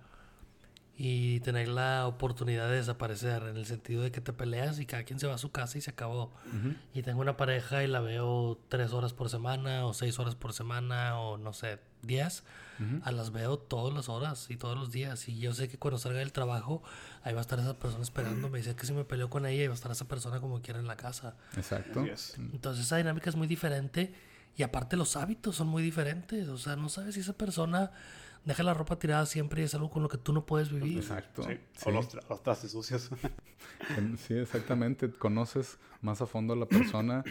y 1.02 1.40
tener 1.40 1.68
la 1.68 2.06
oportunidad 2.06 2.68
de 2.68 2.76
desaparecer 2.76 3.44
en 3.44 3.56
el 3.56 3.64
sentido 3.64 4.02
de 4.02 4.12
que 4.12 4.20
te 4.20 4.34
peleas 4.34 4.78
y 4.80 4.84
cada 4.84 5.02
quien 5.04 5.18
se 5.18 5.26
va 5.26 5.36
a 5.36 5.38
su 5.38 5.50
casa 5.50 5.78
y 5.78 5.80
se 5.80 5.92
acabó. 5.92 6.30
Ujú. 6.48 6.74
Y 6.92 7.00
tengo 7.00 7.22
una 7.22 7.38
pareja 7.38 7.82
y 7.82 7.86
la 7.86 8.00
veo 8.00 8.60
tres 8.68 8.92
horas 8.92 9.14
por 9.14 9.30
semana 9.30 9.86
o 9.86 9.94
seis 9.94 10.18
horas 10.18 10.34
por 10.34 10.52
semana 10.52 11.18
o 11.18 11.38
no 11.38 11.54
sé, 11.54 11.78
diez. 12.02 12.44
Ujú. 12.78 13.00
A 13.02 13.12
las 13.12 13.32
veo 13.32 13.58
todas 13.58 13.94
las 13.94 14.10
horas 14.10 14.50
y 14.50 14.58
todos 14.58 14.76
los 14.76 14.92
días. 14.92 15.26
Y 15.30 15.38
yo 15.38 15.54
sé 15.54 15.70
que 15.70 15.78
cuando 15.78 15.96
salga 15.96 16.18
del 16.18 16.32
trabajo, 16.32 16.82
ahí 17.22 17.32
va 17.32 17.40
a 17.40 17.42
estar 17.42 17.58
esa 17.58 17.78
persona 17.78 18.02
esperando. 18.02 18.50
Me 18.50 18.58
dice 18.58 18.76
que 18.76 18.84
si 18.84 18.92
me 18.92 19.06
peleo 19.06 19.30
con 19.30 19.46
ella, 19.46 19.64
y 19.64 19.66
va 19.68 19.72
a 19.72 19.76
estar 19.76 19.90
esa 19.90 20.06
persona 20.06 20.38
como 20.38 20.60
quiera 20.60 20.80
en 20.80 20.86
la 20.86 20.98
casa. 20.98 21.34
Exacto. 21.56 22.04
Es. 22.04 22.36
Entonces 22.36 22.84
esa 22.84 22.98
dinámica 22.98 23.30
es 23.30 23.36
muy 23.36 23.46
diferente. 23.46 24.12
Y 24.54 24.64
aparte 24.64 24.98
los 24.98 25.16
hábitos 25.16 25.56
son 25.56 25.68
muy 25.68 25.82
diferentes. 25.82 26.46
O 26.48 26.58
sea, 26.58 26.76
no 26.76 26.90
sabes 26.90 27.14
si 27.14 27.20
esa 27.20 27.32
persona 27.32 27.90
deja 28.44 28.62
la 28.62 28.74
ropa 28.74 28.98
tirada 28.98 29.26
siempre 29.26 29.62
y 29.62 29.64
es 29.64 29.74
algo 29.74 29.90
con 29.90 30.02
lo 30.02 30.08
que 30.08 30.18
tú 30.18 30.32
no 30.32 30.46
puedes 30.46 30.70
vivir. 30.72 30.98
Exacto. 30.98 31.42
Sí. 31.44 31.52
Sí. 31.74 31.82
O 31.86 31.90
los, 31.90 32.08
tra- 32.14 32.26
los 32.28 32.42
trastes 32.42 32.70
sucios. 32.72 33.10
Sí, 34.18 34.34
exactamente. 34.34 35.10
Conoces 35.10 35.78
más 36.00 36.20
a 36.22 36.26
fondo 36.26 36.54
a 36.54 36.56
la 36.56 36.66
persona 36.66 37.22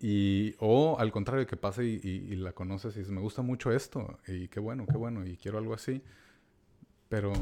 y 0.00 0.54
o 0.58 0.98
al 0.98 1.12
contrario 1.12 1.46
que 1.46 1.56
pase 1.56 1.84
y, 1.84 2.00
y- 2.02 2.32
y 2.32 2.36
la 2.36 2.52
conoces 2.52 2.94
y 2.96 3.00
dices 3.00 3.12
me 3.12 3.20
gusta 3.20 3.42
mucho 3.42 3.70
esto 3.72 4.18
y 4.26 4.48
qué 4.48 4.60
bueno, 4.60 4.86
qué 4.90 4.96
bueno 4.96 5.26
y 5.26 5.36
quiero 5.36 5.58
algo 5.58 5.74
así. 5.74 6.02
Pero 7.08 7.32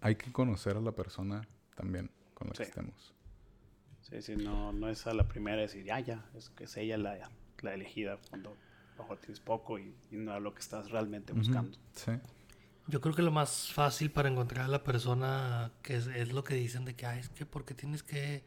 hay 0.00 0.16
que 0.16 0.32
conocer 0.32 0.76
a 0.76 0.80
la 0.80 0.92
persona 0.92 1.46
también 1.74 2.10
con 2.34 2.48
la 2.48 2.52
que 2.54 2.62
estemos. 2.64 3.12
Sí, 4.02 4.20
sí, 4.22 4.36
no, 4.36 4.72
no 4.72 4.88
es 4.88 5.06
a 5.06 5.14
la 5.14 5.26
primera 5.26 5.60
decir, 5.62 5.84
ya, 5.84 5.98
ya, 6.00 6.24
es 6.36 6.50
que 6.50 6.64
es 6.64 6.76
ella 6.76 6.98
la, 6.98 7.30
la 7.62 7.74
elegida 7.74 8.18
cuando 8.28 8.56
mejor 8.98 9.18
tienes 9.18 9.40
poco 9.40 9.78
y, 9.78 9.94
y 10.10 10.16
no 10.16 10.36
es 10.36 10.42
lo 10.42 10.54
que 10.54 10.60
estás 10.60 10.90
realmente 10.90 11.32
buscando. 11.32 11.76
Sí. 11.94 12.12
Yo 12.86 13.00
creo 13.00 13.14
que 13.14 13.22
lo 13.22 13.30
más 13.30 13.72
fácil 13.72 14.10
para 14.10 14.28
encontrar 14.28 14.66
a 14.66 14.68
la 14.68 14.84
persona 14.84 15.72
que 15.82 15.96
es, 15.96 16.06
es 16.06 16.32
lo 16.32 16.44
que 16.44 16.54
dicen 16.54 16.84
de 16.84 16.94
que, 16.94 17.06
ay, 17.06 17.20
es 17.20 17.28
que 17.30 17.46
porque 17.46 17.74
tienes 17.74 18.02
que... 18.02 18.44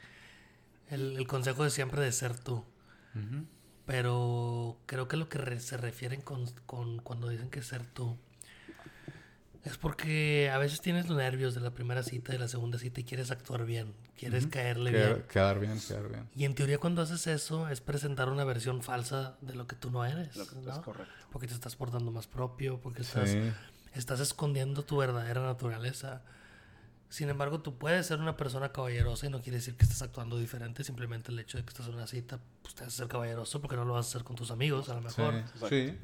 El, 0.90 1.18
el 1.18 1.28
consejo 1.28 1.64
de 1.64 1.70
siempre 1.70 2.02
de 2.02 2.12
ser 2.12 2.38
tú. 2.38 2.64
Pero 3.86 4.78
creo 4.86 5.08
que 5.08 5.18
lo 5.18 5.28
que 5.30 5.38
re- 5.38 5.60
se 5.60 5.78
refieren 5.78 6.22
con, 6.22 6.46
con 6.66 7.00
cuando 7.00 7.30
dicen 7.30 7.50
que 7.50 7.62
ser 7.62 7.86
tú 7.86 8.18
es 9.68 9.78
porque 9.78 10.50
a 10.52 10.58
veces 10.58 10.82
tienes 10.82 11.08
los 11.08 11.18
nervios 11.18 11.54
de 11.56 11.62
la 11.62 11.72
primera 11.72 12.04
cita, 12.04 12.32
de 12.34 12.40
la 12.40 12.48
segunda 12.48 12.78
cita 12.80 13.02
y 13.02 13.04
quieres 13.04 13.32
actuar 13.32 13.66
bien, 13.66 13.94
quieres 14.18 14.48
caerle 14.48 14.92
bien. 14.92 15.04
Quedar, 15.04 15.28
quedar 15.28 15.60
bien, 15.60 15.80
quedar 15.80 16.10
bien. 16.10 16.30
Y 16.36 16.46
en 16.46 16.56
teoría 16.56 16.78
cuando 16.78 17.02
haces 17.02 17.28
eso 17.28 17.68
es 17.70 17.82
presentar 17.82 18.30
una 18.30 18.44
versión 18.44 18.82
falsa 18.82 19.38
de 19.42 19.56
lo 19.56 19.68
que 19.68 19.76
tú 19.76 19.92
no 19.92 20.06
eres, 20.06 20.36
Lo 20.36 20.48
que 20.48 20.56
¿no? 20.56 20.72
es 20.72 20.80
correcto. 20.80 21.14
Porque 21.32 21.48
te 21.48 21.54
estás 21.54 21.76
portando 21.76 22.12
más 22.12 22.28
propio, 22.28 22.80
porque 22.82 23.02
estás 23.02 23.30
Sí. 23.30 23.52
estás 23.94 24.20
escondiendo 24.20 24.84
tu 24.84 24.98
verdadera 24.98 25.42
naturaleza. 25.42 26.22
Sin 27.10 27.30
embargo, 27.30 27.62
tú 27.62 27.78
puedes 27.78 28.06
ser 28.06 28.20
una 28.20 28.36
persona 28.36 28.74
caballerosa 28.74 29.28
y 29.28 29.30
no 29.30 29.42
quiere 29.42 29.58
decir 29.60 29.76
que 29.78 29.84
estés 29.84 30.02
actuando 30.02 30.38
diferente. 30.38 30.84
Simplemente 30.84 31.32
el 31.32 31.40
hecho 31.40 31.58
de 31.58 31.64
que 31.64 31.70
estás 31.70 31.88
en 31.88 31.94
una 31.96 32.06
cita, 32.06 32.40
pues 32.62 32.76
te 32.76 32.84
hace 32.84 32.98
ser 32.98 33.08
caballeroso 33.08 33.62
porque 33.62 33.78
no 33.78 33.86
lo 33.86 33.94
vas 33.94 34.08
a 34.08 34.10
hacer 34.10 34.24
con 34.26 34.36
tus 34.36 34.52
amigos, 34.52 34.90
a 34.90 34.96
lo 35.00 35.10
Sí, 35.10 35.22
mejor. 35.22 35.44
sí. 35.70 35.98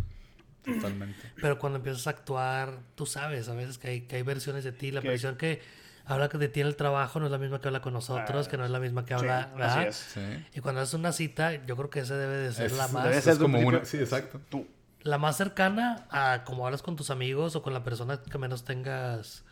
Totalmente. 0.64 1.20
Pero 1.42 1.60
cuando 1.60 1.78
empiezas 1.78 2.08
a 2.08 2.12
actuar, 2.12 2.80
tú 2.96 3.06
sabes 3.06 3.50
a 3.50 3.54
veces 3.54 3.78
que 3.78 3.88
hay, 3.90 4.02
que 4.02 4.16
hay 4.18 4.22
versiones 4.24 4.64
de 4.64 4.72
ti. 4.72 4.92
La 4.92 5.02
versión 5.02 5.36
que 5.38 5.62
habla 6.06 6.28
de 6.28 6.48
ti 6.50 6.62
en 6.62 6.68
el 6.68 6.76
trabajo 6.76 7.20
no 7.20 7.26
es 7.28 7.32
la 7.32 7.38
misma 7.38 7.62
que 7.62 7.68
habla 7.68 7.82
con 7.82 7.94
nosotros, 7.94 8.48
Ah, 8.48 8.50
que 8.50 8.58
no 8.58 8.66
es 8.66 8.72
la 8.72 8.80
misma 8.80 9.06
que 9.06 9.14
Sí, 9.14 9.20
habla, 9.20 9.40
así 9.44 9.56
¿verdad? 9.56 9.88
es. 9.88 9.96
Sí. 9.96 10.46
Y 10.54 10.60
cuando 10.60 10.82
haces 10.82 10.94
una 10.96 11.12
cita, 11.12 11.54
yo 11.66 11.76
creo 11.78 11.90
que 11.90 12.00
esa 12.02 12.18
debe 12.18 12.36
de 12.38 12.54
ser 12.54 12.66
Es- 12.68 12.78
la 12.78 12.88
más... 12.90 13.04
debe 13.04 13.18
es 13.18 13.24
ser 13.24 13.38
como 13.38 13.60
una... 13.60 13.86
Sí, 13.86 13.98
exacto. 13.98 14.42
Tú. 14.50 14.68
La 15.02 15.18
más 15.18 15.36
cercana 15.38 16.06
a 16.10 16.44
como 16.46 16.66
hablas 16.66 16.82
con 16.82 16.96
tus 16.96 17.10
amigos 17.10 17.56
o 17.58 17.62
con 17.62 17.74
la 17.74 17.84
persona 17.84 18.22
que 18.22 18.38
menos 18.38 18.64
tengas 18.64 19.44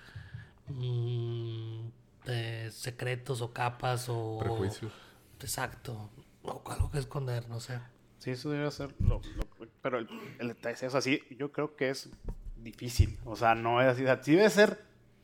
mm, 0.67 1.87
eh, 2.27 2.69
secretos 2.71 3.41
o 3.41 3.51
capas 3.53 4.05
o... 4.09 4.37
Prejuicios. 4.39 4.91
Exacto. 5.39 6.09
O 6.43 6.61
algo 6.71 6.89
que 6.91 6.99
esconder, 6.99 7.47
no 7.49 7.59
sé. 7.59 7.79
Sí, 8.21 8.29
eso 8.29 8.51
debe 8.51 8.69
ser 8.69 8.93
lo, 9.01 9.19
lo- 9.35 9.67
pero 9.81 9.97
el, 9.97 10.07
el 10.39 10.51
es 10.87 10.93
así, 10.95 11.21
yo 11.37 11.51
creo 11.51 11.75
que 11.75 11.89
es 11.89 12.07
difícil, 12.55 13.17
o 13.25 13.35
sea, 13.35 13.55
no 13.55 13.81
es 13.81 13.87
así, 13.87 14.03
sí 14.21 14.35
debe 14.35 14.47
ser 14.51 14.79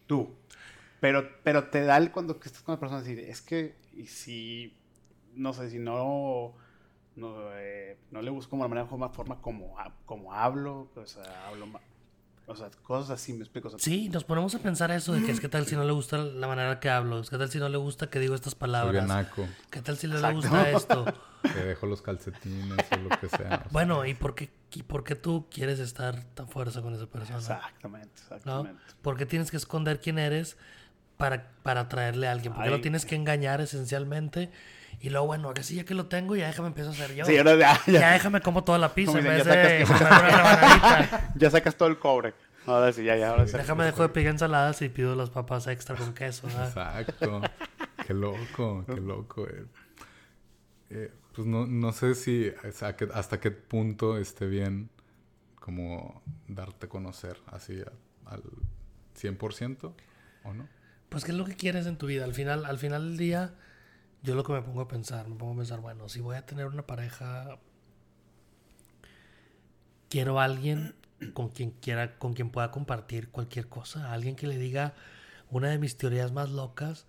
tú, 0.08 0.34
pero, 1.00 1.30
pero 1.43 1.70
te 1.70 1.82
da 1.84 1.98
el 1.98 2.12
cuando 2.12 2.39
estás 2.48 2.64
con 2.64 2.74
la 2.74 2.80
persona 2.80 3.02
así, 3.02 3.12
es 3.20 3.41
que, 3.43 3.76
y 3.93 4.08
si, 4.08 4.76
no 5.36 5.54
sé, 5.54 5.70
si 5.70 5.78
no, 5.78 6.56
no, 7.16 7.36
eh, 7.54 8.00
no 8.10 8.24
le 8.24 8.32
busco 8.32 8.56
la 8.64 8.68
manera, 8.68 8.88
forma, 8.88 9.12
como, 9.43 9.76
como 10.08 10.34
hablo, 10.34 10.89
o 10.95 11.06
sea, 11.06 11.48
hablo 11.50 11.68
ma- 11.68 11.82
o 12.48 12.56
sea, 12.56 12.70
cosas 12.84 13.12
así, 13.12 13.34
me 13.34 13.41
explico, 13.41 13.68
o 13.68 13.72
sea, 13.72 13.80
Sí, 13.80 14.10
nos 14.10 14.24
ponemos 14.24 14.56
a 14.56 14.60
pensar 14.60 14.89
eso 14.91 15.14
de 15.14 15.22
que 15.24 15.32
es 15.32 15.39
que 15.39 15.50
tal 15.50 15.66
si 15.68 15.76
no 15.76 15.84
le 15.84 15.91
gusta 15.91 16.18
la 16.18 16.48
manera 16.48 16.80
que 16.80 16.89
hablo, 16.89 17.20
es 17.20 17.30
que 17.30 17.38
tal 17.38 17.50
si 17.52 17.60
no 17.60 17.68
le 17.68 17.78
gusta 17.78 18.10
que 18.10 18.20
digo 18.20 18.34
estas 18.36 18.56
palabras, 18.56 19.06
naco, 19.06 19.45
qué 19.70 19.82
tal 19.82 19.98
si 19.98 20.08
no 20.08 20.18
le 20.18 20.34
gusta 20.34 20.72
esto. 20.72 21.06
que 21.43 21.60
dejo 21.60 21.86
los 21.86 22.02
calcetines 22.02 22.86
o 22.91 22.95
lo 22.98 23.10
que 23.20 23.30
sea. 23.30 23.38
o 23.45 23.50
sea, 23.50 23.68
Bueno, 23.72 24.06
¿y 24.06 24.14
por 24.14 24.34
qué, 24.34 24.50
y 24.74 24.84
por 24.84 25.04
qué 25.04 25.16
tú 25.16 25.48
quieres 25.52 25.80
estar 25.80 26.24
tan 26.34 26.48
fuerza 26.48 26.82
con 26.82 26.93
esa 26.95 27.06
persona? 27.08 27.38
exactamente, 27.38 28.10
¿no? 28.18 28.36
exactamente. 28.38 28.82
¿Por 29.02 29.18
qué 29.18 29.26
tienes 29.26 29.52
que 29.52 29.58
esconder 29.58 30.00
quién 30.00 30.18
eres 30.18 30.58
para, 31.18 31.50
para 31.64 31.82
atraerle 31.82 32.28
a 32.28 32.32
alguien? 32.32 32.54
¿Por 32.54 32.64
qué 32.64 32.70
lo 32.70 32.76
Ay. 32.78 32.82
tienes 32.82 33.06
que 33.06 33.16
engañar 33.16 33.60
esencialmente? 33.62 34.52
Y 35.00 35.10
luego, 35.12 35.28
bueno, 35.28 35.54
que 35.54 35.62
sí, 35.64 35.76
ya 35.76 35.84
que 35.86 35.93
lo 35.93 36.08
tengo, 36.08 36.36
ya 36.36 36.48
déjame 36.48 36.70
empezar 36.70 36.89
a 36.89 36.93
hacer 36.93 37.14
yo. 37.16 37.26
Sí, 37.26 37.38
ahora 37.38 37.56
ya, 37.56 37.80
ya. 37.86 38.00
ya, 38.00 38.12
déjame 38.14 38.41
como 38.41 38.64
toda 38.64 38.78
la 38.80 38.93
pizza 38.95 39.20
en 39.20 39.26
vez 39.26 39.45
ya 39.45 39.52
de 39.56 39.86
sacas- 39.86 39.88
comer 40.00 40.12
una 40.12 40.20
rebanadita. 40.22 41.34
ya 41.36 41.50
sacas 41.52 41.76
todo 41.76 41.89
el 41.89 42.00
cobre, 42.00 42.34
ahora 42.66 42.91
sí, 42.91 43.04
ya, 43.04 43.16
ya, 43.16 43.30
ahora 43.30 43.45
sí. 43.48 43.56
Déjame 43.56 43.86
dejo 43.86 44.02
de 44.02 44.10
pedir 44.10 44.28
ensaladas 44.30 44.82
y 44.82 44.89
pido 44.89 45.16
las 45.16 45.30
papas 45.30 45.68
extra 45.68 45.95
con 45.95 46.14
queso. 46.16 46.48
¿verdad? 46.48 46.68
Exacto. 47.02 47.41
Qué 48.08 48.14
loco, 48.14 48.84
qué 48.88 49.00
loco. 49.02 49.48
eh. 49.48 49.66
Eh, 50.89 51.12
pues 51.36 51.45
no, 51.48 51.68
no 51.68 51.91
sé 51.91 52.16
si 52.16 52.52
hasta 53.14 53.39
qué 53.39 53.52
punto 53.52 54.18
esté 54.18 54.48
bien 54.48 54.89
como 55.60 56.24
darte 56.48 56.86
a 56.86 56.89
conocer 56.89 57.38
así 57.48 57.82
a- 57.82 58.32
al 58.34 58.41
100% 59.20 59.93
o 60.43 60.54
no. 60.54 60.68
Pues, 61.10 61.24
¿qué 61.24 61.32
es 61.32 61.38
lo 61.38 61.45
que 61.45 61.56
quieres 61.56 61.86
en 61.88 61.98
tu 61.98 62.08
vida? 62.08 62.24
Al 62.26 62.34
final, 62.34 62.66
al 62.66 62.78
final 62.80 63.10
del 63.10 63.18
día, 63.18 63.54
yo 64.24 64.36
lo 64.36 64.43
que 64.43 64.53
me 64.53 64.61
pongo 64.61 64.82
a 64.82 64.88
pensar, 64.88 65.28
me 65.28 65.36
pongo 65.36 65.53
a 65.53 65.57
pensar, 65.57 65.80
bueno, 65.80 66.09
si 66.09 66.20
voy 66.22 66.36
a 66.36 66.45
tener 66.45 66.65
una 66.68 66.86
pareja, 66.86 67.59
quiero 70.09 70.39
a 70.39 70.43
alguien 70.45 70.95
con 71.34 71.49
quien 71.49 71.72
quiera, 71.72 72.18
con 72.18 72.34
quien 72.34 72.49
pueda 72.49 72.72
compartir 72.72 73.30
cualquier 73.30 73.68
cosa, 73.68 74.11
alguien 74.13 74.36
que 74.36 74.47
le 74.47 74.57
diga 74.57 74.93
una 75.49 75.70
de 75.70 75.78
mis 75.80 75.97
teorías 75.97 76.32
más 76.32 76.49
locas 76.49 77.05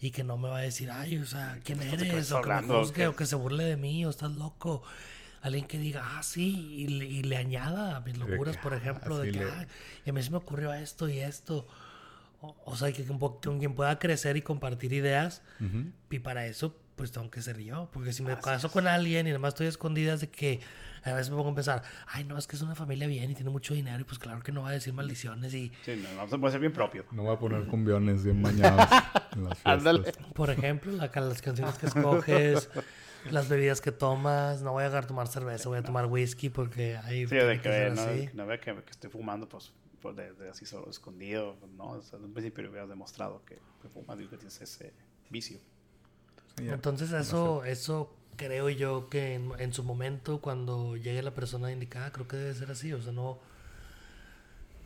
y 0.00 0.10
que 0.10 0.24
no 0.24 0.36
me 0.38 0.48
va 0.48 0.58
a 0.58 0.62
decir, 0.62 0.90
ay, 0.90 1.18
o 1.18 1.26
sea, 1.26 1.60
¿quién 1.64 1.78
eres? 1.82 2.32
O 2.32 2.40
que 2.42 2.48
me 2.48 2.92
¿Qué? 2.92 3.06
o 3.06 3.16
que 3.16 3.26
se 3.26 3.36
burle 3.36 3.64
de 3.64 3.76
mí, 3.76 4.04
o 4.04 4.10
estás 4.10 4.32
loco. 4.32 4.82
Alguien 5.42 5.66
que 5.66 5.78
diga, 5.78 6.02
ah, 6.18 6.22
sí, 6.22 6.74
y 6.74 6.88
le, 6.88 7.04
y 7.06 7.22
le 7.22 7.36
añada 7.36 7.96
a 7.96 8.00
mis 8.00 8.16
locuras, 8.18 8.56
por 8.56 8.74
ah, 8.74 8.78
ejemplo, 8.78 9.18
de 9.18 9.30
que, 9.30 9.38
le- 9.38 9.44
"Ay, 9.50 9.66
y 10.04 10.10
a 10.10 10.12
mí 10.12 10.22
se 10.22 10.30
me 10.30 10.38
ocurrió 10.38 10.72
esto 10.74 11.08
y 11.08 11.20
esto. 11.20 11.68
O, 12.64 12.76
sea, 12.76 12.92
que 12.92 13.04
con, 13.04 13.58
quien 13.58 13.74
pueda 13.74 13.98
crecer 13.98 14.36
y 14.36 14.42
compartir 14.42 14.92
ideas. 14.92 15.42
Ujú. 15.60 15.90
Y 16.10 16.18
para 16.20 16.46
eso, 16.46 16.76
pues 16.96 17.12
tengo 17.12 17.30
que 17.30 17.42
ser 17.42 17.58
yo. 17.58 17.88
Porque 17.92 18.12
si 18.12 18.22
me 18.22 18.36
caso 18.38 18.70
con 18.70 18.86
alguien 18.86 19.26
y 19.26 19.30
nada 19.30 19.38
más 19.38 19.54
estoy 19.54 19.66
escondidas 19.66 20.20
de 20.20 20.28
que 20.28 20.60
a 21.04 21.12
veces 21.12 21.30
me 21.30 21.36
pongo 21.36 21.50
a 21.50 21.54
pensar, 21.54 21.82
ay, 22.08 22.24
no, 22.24 22.36
es 22.36 22.46
que 22.46 22.56
es 22.56 22.62
una 22.62 22.74
familia 22.74 23.06
bien 23.06 23.30
y 23.30 23.34
tiene 23.34 23.50
mucho 23.50 23.74
dinero 23.74 24.00
y 24.00 24.04
pues 24.04 24.18
claro 24.18 24.42
que 24.42 24.50
no 24.50 24.62
va 24.62 24.70
a 24.70 24.72
decir 24.72 24.92
maldiciones. 24.92 25.54
Y, 25.54 25.70
Sí, 25.84 26.02
no, 26.02 26.12
no, 26.22 26.28
se 26.28 26.38
puede 26.38 26.52
ser 26.52 26.60
bien 26.60 26.72
propio. 26.72 27.04
No 27.12 27.22
voy 27.22 27.34
a 27.34 27.38
poner 27.38 27.66
cumbiones 27.66 28.24
bien 28.24 28.42
bañados 28.42 28.88
en 29.36 29.44
las 29.44 29.58
Ándale. 29.64 30.12
por 30.34 30.50
ejemplo, 30.50 30.92
la, 30.92 31.10
las 31.14 31.42
canciones 31.42 31.76
que 31.76 31.86
escoges, 31.86 32.70
las 33.30 33.48
bebidas 33.48 33.80
que 33.80 33.92
tomas, 33.92 34.62
no 34.62 34.72
voy 34.72 34.84
a 34.84 35.00
tomar 35.02 35.28
cerveza, 35.28 35.68
voy 35.68 35.78
a 35.78 35.82
tomar 35.82 36.06
whisky 36.06 36.50
porque 36.50 36.96
ahí 36.96 37.26
Sí, 37.26 37.36
de 37.36 37.60
que 37.60 37.70
que 37.70 37.90
no, 37.94 38.00
así. 38.02 38.30
no 38.34 38.46
vea 38.46 38.58
que, 38.58 38.74
que 38.74 38.90
estoy 38.90 39.10
fumando, 39.10 39.48
pues, 39.48 39.72
de, 40.12 40.32
de 40.32 40.50
así 40.50 40.66
solo 40.66 40.90
escondido, 40.90 41.56
¿no? 41.76 41.90
O 41.90 42.02
sea, 42.02 42.18
en 42.18 42.26
un 42.26 42.32
principio 42.32 42.68
hubieras 42.68 42.88
demostrado 42.88 43.42
que, 43.44 43.58
que 43.82 43.88
fumas 43.88 44.20
y 44.20 44.26
que 44.26 44.36
tienes 44.36 44.60
ese 44.60 44.92
vicio. 45.30 45.58
Sí. 46.56 46.68
Entonces 46.68 47.12
eso, 47.12 47.64
eso 47.64 48.14
creo 48.36 48.68
yo 48.70 49.08
que 49.08 49.34
en, 49.34 49.52
en 49.58 49.72
su 49.72 49.82
momento, 49.82 50.40
cuando 50.40 50.96
llegue 50.96 51.22
la 51.22 51.34
persona 51.34 51.72
indicada, 51.72 52.12
creo 52.12 52.28
que 52.28 52.36
debe 52.36 52.54
ser 52.54 52.70
así. 52.70 52.92
O 52.92 53.02
sea, 53.02 53.12
no, 53.12 53.38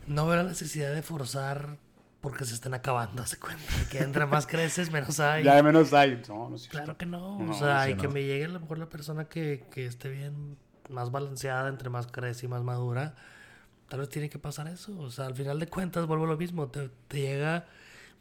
no 0.07 0.27
veo 0.27 0.37
la 0.37 0.43
necesidad 0.43 0.93
de 0.93 1.01
forzar 1.01 1.77
porque 2.21 2.45
se 2.45 2.53
están 2.53 2.73
acabando, 2.73 3.25
se 3.27 3.37
cuenta. 3.37 3.63
Que 3.89 3.99
entre 3.99 4.25
más 4.25 4.47
creces, 4.47 4.91
menos 4.91 5.19
hay. 5.19 5.43
Ya 5.43 5.61
menos 5.61 5.93
hay. 5.93 6.21
No, 6.27 6.49
no 6.49 6.55
es. 6.55 6.67
Claro 6.67 6.97
que 6.97 7.05
no. 7.05 7.39
No, 7.39 7.51
o 7.51 7.53
sea, 7.53 7.89
y 7.89 7.95
que 7.95 8.07
no. 8.07 8.13
me 8.13 8.23
llegue 8.23 8.45
a 8.45 8.49
lo 8.49 8.59
mejor 8.59 8.77
la 8.77 8.89
persona 8.89 9.25
que, 9.25 9.65
que 9.71 9.85
esté 9.85 10.09
bien, 10.09 10.57
más 10.89 11.11
balanceada, 11.11 11.67
entre 11.69 11.89
más 11.89 12.07
crece 12.07 12.45
y 12.45 12.49
más 12.49 12.63
madura. 12.63 13.15
Tal 13.91 13.99
vez 13.99 14.07
tiene 14.09 14.29
que 14.29 14.39
pasar 14.39 14.69
eso. 14.69 14.97
O 15.01 15.11
sea, 15.11 15.25
al 15.25 15.35
final 15.35 15.59
de 15.59 15.67
cuentas, 15.67 16.07
vuelvo 16.07 16.23
a 16.23 16.27
lo 16.29 16.37
mismo. 16.37 16.69
Te, 16.69 16.89
te 17.09 17.19
llega, 17.19 17.67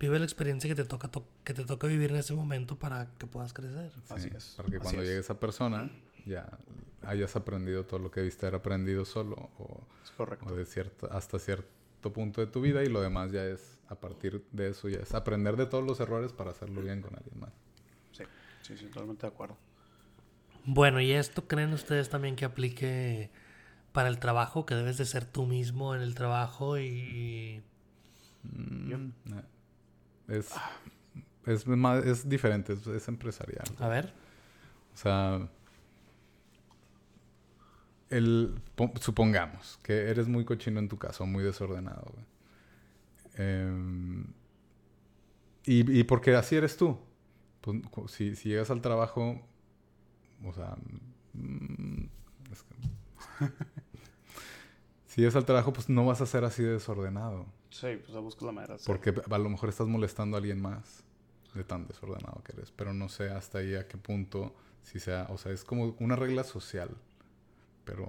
vive 0.01 0.19
la 0.19 0.25
experiencia 0.25 0.69
que 0.69 0.75
te 0.75 0.85
toca 0.85 1.07
to- 1.07 1.29
que 1.45 1.55
te 1.55 1.65
toca 1.65 1.87
vivir 1.87 2.11
en 2.11 2.17
ese 2.17 2.35
momento 2.35 2.77
para 2.77 3.07
que 3.19 3.29
puedas 3.29 3.53
crecer. 3.53 3.93
Así 4.09 4.29
Sí, 4.29 4.35
es, 4.37 4.55
Para 4.57 4.69
que 4.69 4.77
así 4.79 4.83
cuando 4.83 5.03
es. 5.03 5.09
llegue 5.09 5.21
esa 5.21 5.39
persona 5.39 5.89
ya 6.27 6.59
hayas 7.03 7.37
aprendido 7.37 7.85
todo 7.85 8.01
lo 8.01 8.11
que 8.11 8.19
debiste 8.19 8.47
haber 8.47 8.57
aprendido 8.57 9.05
solo 9.05 9.37
o, 9.61 9.81
Es 10.03 10.11
correcto. 10.11 10.47
o 10.47 10.57
de 10.57 10.67
cierto, 10.67 11.09
hasta 11.13 11.39
cierto 11.39 12.13
punto 12.13 12.41
de 12.41 12.49
tu 12.49 12.61
vida 12.61 12.83
y 12.83 12.89
lo 12.89 13.01
demás 13.01 13.31
ya 13.31 13.45
es 13.47 13.81
a 13.89 13.95
partir 13.95 14.45
de 14.51 14.71
eso 14.71 14.89
ya 14.89 14.99
es 14.99 15.15
aprender 15.15 15.57
de 15.57 15.67
todos 15.67 15.85
los 15.85 16.01
errores 16.01 16.33
para 16.33 16.51
hacerlo 16.51 16.83
bien 16.83 17.01
con 17.01 17.15
alguien 17.15 17.39
más. 17.39 17.53
Sí, 18.11 18.25
sí, 18.63 18.77
sí, 18.77 18.87
totalmente 18.87 19.23
de 19.23 19.33
acuerdo. 19.33 19.57
Bueno, 20.65 21.01
¿y 21.01 21.13
esto 21.13 21.47
creen 21.47 21.73
ustedes 21.73 22.09
también 22.11 22.35
que 22.37 22.45
aplique 22.45 23.31
para 23.93 24.09
el 24.09 24.19
trabajo? 24.19 24.67
Que 24.67 24.75
debes 24.75 24.99
de 24.99 25.05
ser 25.07 25.25
tú 25.25 25.47
mismo 25.47 25.95
en 25.95 26.03
el 26.03 26.15
trabajo 26.15 26.79
y... 26.79 27.63
Mm, 28.43 28.93
eh, 28.93 29.43
Es, 30.29 30.53
es, 31.47 31.67
más, 31.67 32.05
es 32.05 32.29
diferente, 32.29 32.73
es, 32.75 32.87
es 32.87 33.09
empresarial. 33.09 33.65
A 33.79 33.89
ver. 33.89 34.13
O 34.95 34.97
sea, 34.97 35.49
el, 38.11 38.55
po- 38.75 38.93
supongamos 39.01 39.79
que 39.83 40.09
eres 40.11 40.27
muy 40.29 40.45
cochino 40.45 40.79
en 40.81 40.89
tu 40.89 40.99
casa, 40.99 41.25
o 41.25 41.27
muy 41.27 41.45
desordenado. 41.45 42.13
Em, 43.35 44.25
y, 45.65 45.99
y 46.01 46.05
porque 46.05 46.35
así 46.35 46.57
eres 46.57 46.77
tú. 46.77 46.99
Pues, 47.61 48.11
si, 48.11 48.35
si 48.37 48.49
llegas 48.49 48.71
al 48.71 48.81
trabajo, 48.81 49.41
o 50.45 50.53
sea, 50.53 50.77
mm, 51.35 52.05
es 52.53 52.63
que- 52.63 53.51
si 55.11 55.21
llegas 55.21 55.35
al 55.35 55.45
trabajo, 55.45 55.73
pues 55.73 55.89
no 55.89 56.07
vas 56.07 56.21
a 56.21 56.27
ser 56.27 56.45
así 56.45 56.63
de 56.63 56.75
desordenado. 56.75 57.45
Sí, 57.71 57.99
pues 58.07 58.17
busco 58.23 58.47
la 58.47 58.53
manera. 58.53 58.77
Porque 58.87 59.13
a 59.29 59.39
lo 59.39 59.49
mejor 59.49 59.69
estás 59.69 59.89
molestando 59.89 60.37
a 60.37 60.39
alguien 60.39 60.63
más 60.63 61.03
de 61.53 61.65
tan 61.65 61.89
desordenado 61.89 62.41
que 62.45 62.53
eres. 62.53 62.71
Pero 62.71 62.95
no 62.95 63.09
sé 63.09 63.29
hasta 63.31 63.59
ahí 63.59 63.75
a 63.75 63.89
qué 63.89 63.99
punto, 63.99 64.55
si 64.85 65.01
sea, 65.01 65.27
o 65.31 65.37
sea, 65.37 65.51
es 65.51 65.65
como 65.65 65.97
una 65.99 66.15
regla 66.15 66.45
social. 66.45 66.91
Pero 67.85 68.09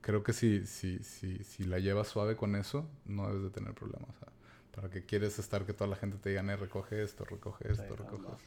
creo 0.00 0.24
que 0.24 0.32
si, 0.32 0.66
si, 0.66 0.98
si, 1.04 1.38
si 1.44 1.62
la 1.64 1.78
llevas 1.78 2.08
suave 2.08 2.34
con 2.34 2.56
eso, 2.56 2.88
no 3.04 3.28
debes 3.28 3.44
de 3.44 3.50
tener 3.50 3.72
problemas. 3.72 4.10
O 4.10 4.18
sea, 4.18 4.28
¿Para 4.74 4.90
qué 4.90 5.04
quieres 5.06 5.38
estar 5.38 5.64
que 5.66 5.72
toda 5.72 5.88
la 5.88 5.96
gente 5.96 6.18
te 6.18 6.30
diga, 6.30 6.42
"Eh, 6.42 6.56
recoge 6.56 7.00
esto, 7.02 7.24
recoge 7.24 7.70
esto, 7.70 7.84
Sí, 7.84 7.94
recoge 7.96 8.22
no. 8.22 8.36
esto"? 8.36 8.44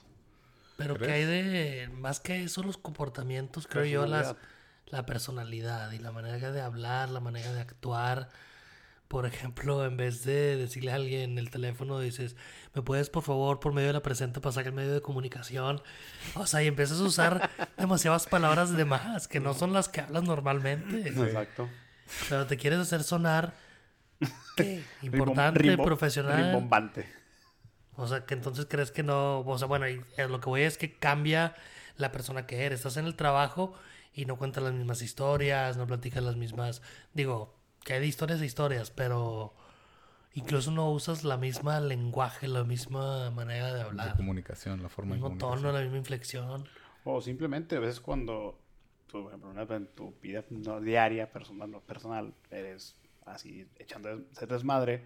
Pero 0.78 0.98
que 0.98 1.12
hay 1.12 1.24
de... 1.24 1.90
Más 1.94 2.20
que 2.20 2.44
eso, 2.44 2.64
los 2.64 2.78
comportamientos, 2.78 3.66
creo 3.66 3.86
yo, 3.86 4.06
las. 4.06 4.36
La 4.90 5.06
personalidad 5.06 5.92
y 5.92 6.00
la 6.00 6.12
manera 6.12 6.52
de 6.52 6.62
hablar, 6.62 7.10
la 7.10 7.20
manera 7.20 7.52
de 7.54 7.62
actuar. 7.62 8.30
Por 9.08 9.26
ejemplo, 9.26 9.86
en 9.86 9.98
vez 9.98 10.24
de 10.24 10.56
decirle 10.56 10.92
a 10.92 10.96
alguien 10.96 11.32
en 11.32 11.38
el 11.40 11.50
teléfono, 11.50 12.00
dices, 12.00 12.36
¿me 12.76 12.84
puedes 12.84 13.10
por 13.10 13.24
favor 13.24 13.60
por 13.60 13.74
medio 13.74 13.88
de 13.88 13.94
la 13.94 14.04
presente 14.04 14.40
pasar 14.40 14.68
el 14.68 14.74
medio 14.74 14.94
de 14.94 15.02
comunicación? 15.02 15.82
O 16.36 16.46
sea, 16.46 16.62
y 16.62 16.68
empiezas 16.68 17.00
a 17.00 17.04
usar 17.04 17.50
demasiadas 17.78 18.28
palabras 18.28 18.76
de 18.78 18.86
más, 18.86 19.28
que 19.28 19.40
no 19.40 19.56
son 19.56 19.74
las 19.74 19.90
que 19.90 20.02
hablas 20.02 20.24
normalmente. 20.24 21.08
Exacto. 21.10 21.68
Pero 22.30 22.46
te 22.46 22.58
quieres 22.58 22.80
hacer 22.80 23.04
sonar, 23.04 23.54
¿qué? 24.56 24.84
Rimbom- 25.02 25.06
Importante, 25.06 25.60
rimbo- 25.60 25.84
profesional. 25.86 26.38
Rimbombante. 26.44 27.12
O 27.96 28.08
sea, 28.08 28.26
que 28.26 28.34
entonces 28.36 28.68
crees 28.70 28.92
que 28.92 29.02
no. 29.04 29.40
O 29.42 29.58
sea, 29.58 29.68
bueno, 29.68 29.88
y 29.90 30.02
a 30.20 30.28
lo 30.28 30.40
que 30.40 30.50
voy 30.50 30.62
es 30.62 30.78
que 30.78 30.94
cambia 30.98 31.56
la 31.98 32.12
persona 32.12 32.46
que 32.46 32.64
eres. 32.64 32.80
Estás 32.82 32.98
en 32.98 33.06
el 33.06 33.16
trabajo 33.16 33.74
y 34.14 34.26
no 34.26 34.38
cuentan 34.38 34.64
las 34.64 34.74
mismas 34.74 35.02
historias, 35.02 35.78
no 35.78 35.88
platican 35.88 36.26
las 36.26 36.36
mismas, 36.36 36.82
digo, 37.14 37.56
que 37.84 37.94
hay 37.94 38.00
de 38.00 38.08
historias 38.08 38.40
de 38.40 38.46
historias, 38.46 38.92
pero 38.92 39.54
incluso 40.34 40.72
no 40.72 40.90
usas 40.92 41.24
la 41.24 41.38
misma 41.38 41.80
lenguaje, 41.80 42.48
la 42.48 42.64
misma 42.64 43.32
manera 43.32 43.74
de 43.74 43.82
hablar. 43.82 44.08
La 44.08 44.16
comunicación, 44.16 44.84
la 44.84 44.90
forma 44.90 45.16
el 45.16 45.22
mismo 45.22 45.38
tono, 45.38 45.72
la 45.72 45.82
misma 45.82 45.98
inflexión. 45.98 46.68
O 47.04 47.22
simplemente 47.22 47.78
a 47.78 47.80
veces 47.80 48.00
cuando 48.00 48.60
tú, 49.08 49.24
por 49.24 49.34
ejemplo, 49.34 49.76
en 49.76 49.88
tu 49.88 50.14
vida 50.22 50.44
no, 50.50 50.80
diaria, 50.80 51.32
personal, 51.32 51.72
no, 51.72 51.82
personal, 51.82 52.34
eres 52.52 52.96
así 53.26 53.68
echando 53.78 54.22
ser 54.32 54.48
desmadre, 54.48 55.06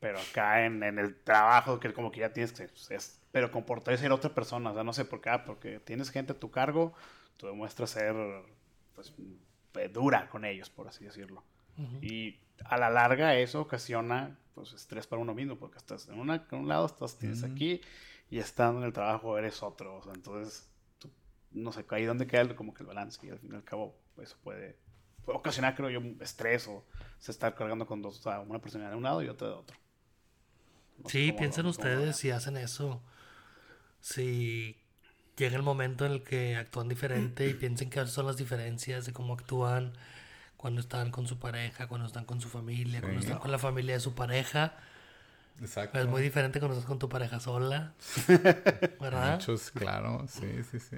pero 0.00 0.18
acá 0.18 0.66
en, 0.66 0.82
en, 0.82 0.98
el 0.98 1.14
trabajo, 1.16 1.80
que 1.80 1.92
como 1.92 2.10
que 2.10 2.20
ya 2.20 2.32
tienes 2.32 2.52
que, 2.52 2.64
es, 2.64 3.20
pero 3.32 3.50
comportar 3.50 3.96
ser 3.98 4.12
otra 4.12 4.34
persona, 4.34 4.70
o 4.70 4.74
sea, 4.74 4.84
no 4.84 4.92
sé 4.92 5.04
por 5.04 5.20
qué, 5.20 5.30
ah, 5.30 5.44
porque 5.44 5.80
tienes 5.80 6.10
gente 6.10 6.32
a 6.32 6.38
tu 6.38 6.50
cargo, 6.50 6.94
tú 7.36 7.46
demuestras 7.46 7.90
ser, 7.90 8.14
pues, 8.94 9.12
dura 9.92 10.28
con 10.28 10.44
ellos, 10.44 10.70
por 10.70 10.88
así 10.88 11.04
decirlo. 11.04 11.42
Y 12.00 12.38
a 12.64 12.76
la 12.76 12.88
larga 12.88 13.36
eso 13.36 13.60
ocasiona, 13.60 14.38
pues, 14.54 14.72
estrés 14.72 15.06
para 15.06 15.20
uno 15.20 15.34
mismo, 15.34 15.56
porque 15.56 15.78
estás 15.78 16.08
en, 16.08 16.18
una, 16.18 16.46
en 16.50 16.58
un 16.58 16.68
lado, 16.68 16.86
estás, 16.86 17.18
tienes 17.18 17.42
aquí, 17.42 17.80
y 18.30 18.38
estando 18.38 18.80
en 18.80 18.86
el 18.86 18.92
trabajo 18.92 19.36
eres 19.36 19.62
otro, 19.62 19.96
o 19.96 20.02
sea, 20.02 20.12
entonces, 20.14 20.68
no 21.50 21.72
sé, 21.72 21.84
ahí 21.90 22.04
donde 22.04 22.26
queda 22.26 22.54
como 22.54 22.72
que 22.72 22.82
el 22.82 22.86
balance, 22.86 23.24
y 23.26 23.30
al 23.30 23.38
fin 23.38 23.50
y 23.52 23.56
al 23.56 23.64
cabo, 23.64 23.96
eso 24.22 24.36
puede, 24.44 24.76
ocasionar, 25.26 25.74
creo 25.74 25.90
yo, 25.90 26.00
estrés 26.20 26.68
o 26.68 26.84
se 27.18 27.32
estar 27.32 27.54
cargando 27.54 27.86
con 27.86 28.00
dos, 28.00 28.20
o 28.20 28.22
sea, 28.22 28.40
una 28.40 28.60
persona 28.60 28.88
de 28.88 28.96
un 28.96 29.02
lado 29.02 29.22
y 29.22 29.28
otra 29.28 29.48
de 29.48 29.54
otro. 29.54 29.76
sí, 31.06 31.32
piensen 31.32 31.66
ustedes 31.66 32.16
si 32.16 32.30
hacen 32.30 32.56
eso 32.56 33.02
si 34.04 34.76
llega 35.36 35.56
el 35.56 35.62
momento 35.62 36.06
en 36.06 36.12
el 36.12 36.22
que 36.22 36.56
actúan 36.56 36.88
diferente 36.88 37.48
y 37.48 37.54
piensen 37.54 37.90
que 37.90 38.06
son 38.06 38.26
las 38.26 38.36
diferencias 38.36 39.06
de 39.06 39.12
cómo 39.12 39.34
actúan 39.34 39.92
cuando 40.56 40.80
están 40.80 41.10
con 41.10 41.26
su 41.26 41.38
pareja, 41.38 41.88
cuando 41.88 42.06
están 42.06 42.24
con 42.24 42.40
su 42.40 42.48
familia, 42.48 43.00
cuando 43.00 43.20
están 43.20 43.38
con 43.38 43.50
la 43.50 43.58
familia 43.58 43.94
de 43.94 44.00
su 44.00 44.14
pareja. 44.14 44.76
Exacto. 45.60 45.98
Es 46.00 46.06
muy 46.06 46.22
diferente 46.22 46.58
cuando 46.58 46.74
estás 46.74 46.88
con 46.88 46.98
tu 46.98 47.08
pareja 47.08 47.38
sola. 47.40 47.94
¿Verdad? 49.00 49.34
Muchos, 49.34 49.70
claro, 49.70 50.24
sí, 50.28 50.62
sí, 50.70 50.80
sí. 50.80 50.96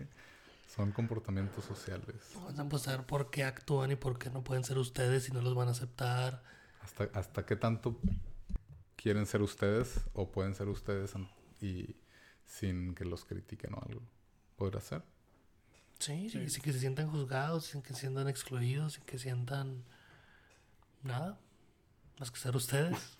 Son 0.74 0.92
comportamientos 0.92 1.64
sociales. 1.64 2.16
Vamos 2.56 2.82
a 2.82 2.84
saber 2.84 3.06
por 3.06 3.30
qué 3.30 3.44
actúan 3.44 3.90
y 3.90 3.96
por 3.96 4.18
qué 4.18 4.30
no 4.30 4.44
pueden 4.44 4.64
ser 4.64 4.78
ustedes 4.78 5.28
y 5.28 5.32
no 5.32 5.40
los 5.40 5.54
van 5.54 5.68
a 5.68 5.72
aceptar. 5.72 6.42
¿Hasta, 6.82 7.08
hasta 7.18 7.44
qué 7.44 7.56
tanto 7.56 7.98
quieren 8.96 9.26
ser 9.26 9.42
ustedes 9.42 10.00
o 10.14 10.30
pueden 10.30 10.54
ser 10.54 10.68
ustedes 10.68 11.12
y 11.60 11.96
sin 12.44 12.94
que 12.94 13.04
los 13.04 13.24
critiquen 13.24 13.74
o 13.74 13.82
algo. 13.86 14.02
¿Podrá 14.56 14.80
ser? 14.80 15.02
Sí, 15.98 16.28
sí, 16.30 16.48
sin 16.48 16.62
que 16.62 16.72
se 16.72 16.80
sientan 16.80 17.10
juzgados, 17.10 17.66
sin 17.66 17.82
que 17.82 17.94
se 17.94 18.00
sientan 18.00 18.28
excluidos, 18.28 18.94
sin 18.94 19.04
que 19.04 19.18
sientan 19.18 19.84
nada, 21.02 21.38
más 22.18 22.30
que 22.30 22.38
ser 22.38 22.54
ustedes. 22.56 23.18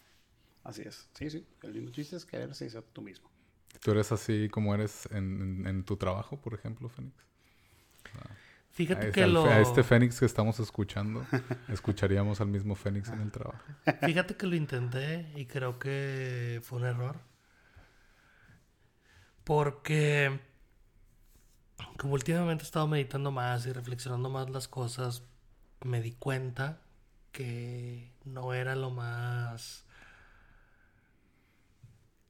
Así 0.62 0.82
es, 0.82 1.08
sí, 1.14 1.30
sí. 1.30 1.46
El 1.62 1.74
mismo 1.74 1.90
chiste 1.90 2.16
es 2.16 2.26
querer 2.26 2.54
ser 2.54 2.82
tú 2.92 3.00
mismo. 3.00 3.30
¿Tú 3.80 3.92
eres 3.92 4.10
así 4.12 4.48
como 4.50 4.74
eres 4.74 5.08
en, 5.12 5.66
en, 5.66 5.84
tu 5.84 5.96
trabajo, 5.96 6.40
por 6.40 6.54
ejemplo, 6.54 6.88
Fénix? 6.88 7.14
Fíjate 8.70 9.10
que 9.10 9.26
lo... 9.26 9.44
A 9.46 9.60
este 9.60 9.82
Fénix 9.82 10.18
que 10.18 10.26
estamos 10.26 10.58
escuchando, 10.60 11.24
escucharíamos 11.68 12.40
al 12.40 12.48
mismo 12.48 12.74
Fénix 12.74 13.08
en 13.08 13.20
el 13.20 13.30
trabajo. 13.30 13.62
Fíjate 14.02 14.36
que 14.36 14.46
lo 14.46 14.54
intenté 14.54 15.30
y 15.34 15.46
creo 15.46 15.78
que 15.78 16.60
fue 16.62 16.78
un 16.80 16.84
error. 16.84 17.20
Porque 19.44 20.40
como 21.96 22.14
últimamente 22.14 22.64
he 22.64 22.66
estado 22.66 22.86
meditando 22.86 23.30
más 23.30 23.66
y 23.66 23.72
reflexionando 23.72 24.28
más 24.28 24.50
las 24.50 24.68
cosas, 24.68 25.22
me 25.84 26.00
di 26.00 26.12
cuenta 26.12 26.80
que 27.32 28.12
no 28.24 28.54
era 28.54 28.74
lo 28.74 28.90
más 28.90 29.84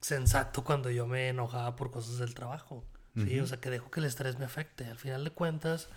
sensato 0.01 0.63
cuando 0.65 0.91
yo 0.91 1.07
me 1.07 1.29
enojaba 1.29 1.77
por 1.77 1.91
cosas 1.91 2.19
del 2.19 2.35
trabajo. 2.35 2.85
¿sí? 3.15 3.41
O 3.41 3.47
sea, 3.47 3.61
que 3.61 3.71
dejo 3.71 3.91
que 3.91 4.01
el 4.01 4.07
estrés 4.07 4.39
me 4.39 4.45
afecte. 4.45 4.85
Al 4.87 4.99
final 4.99 5.25
de 5.25 5.31
cuentas, 5.31 5.89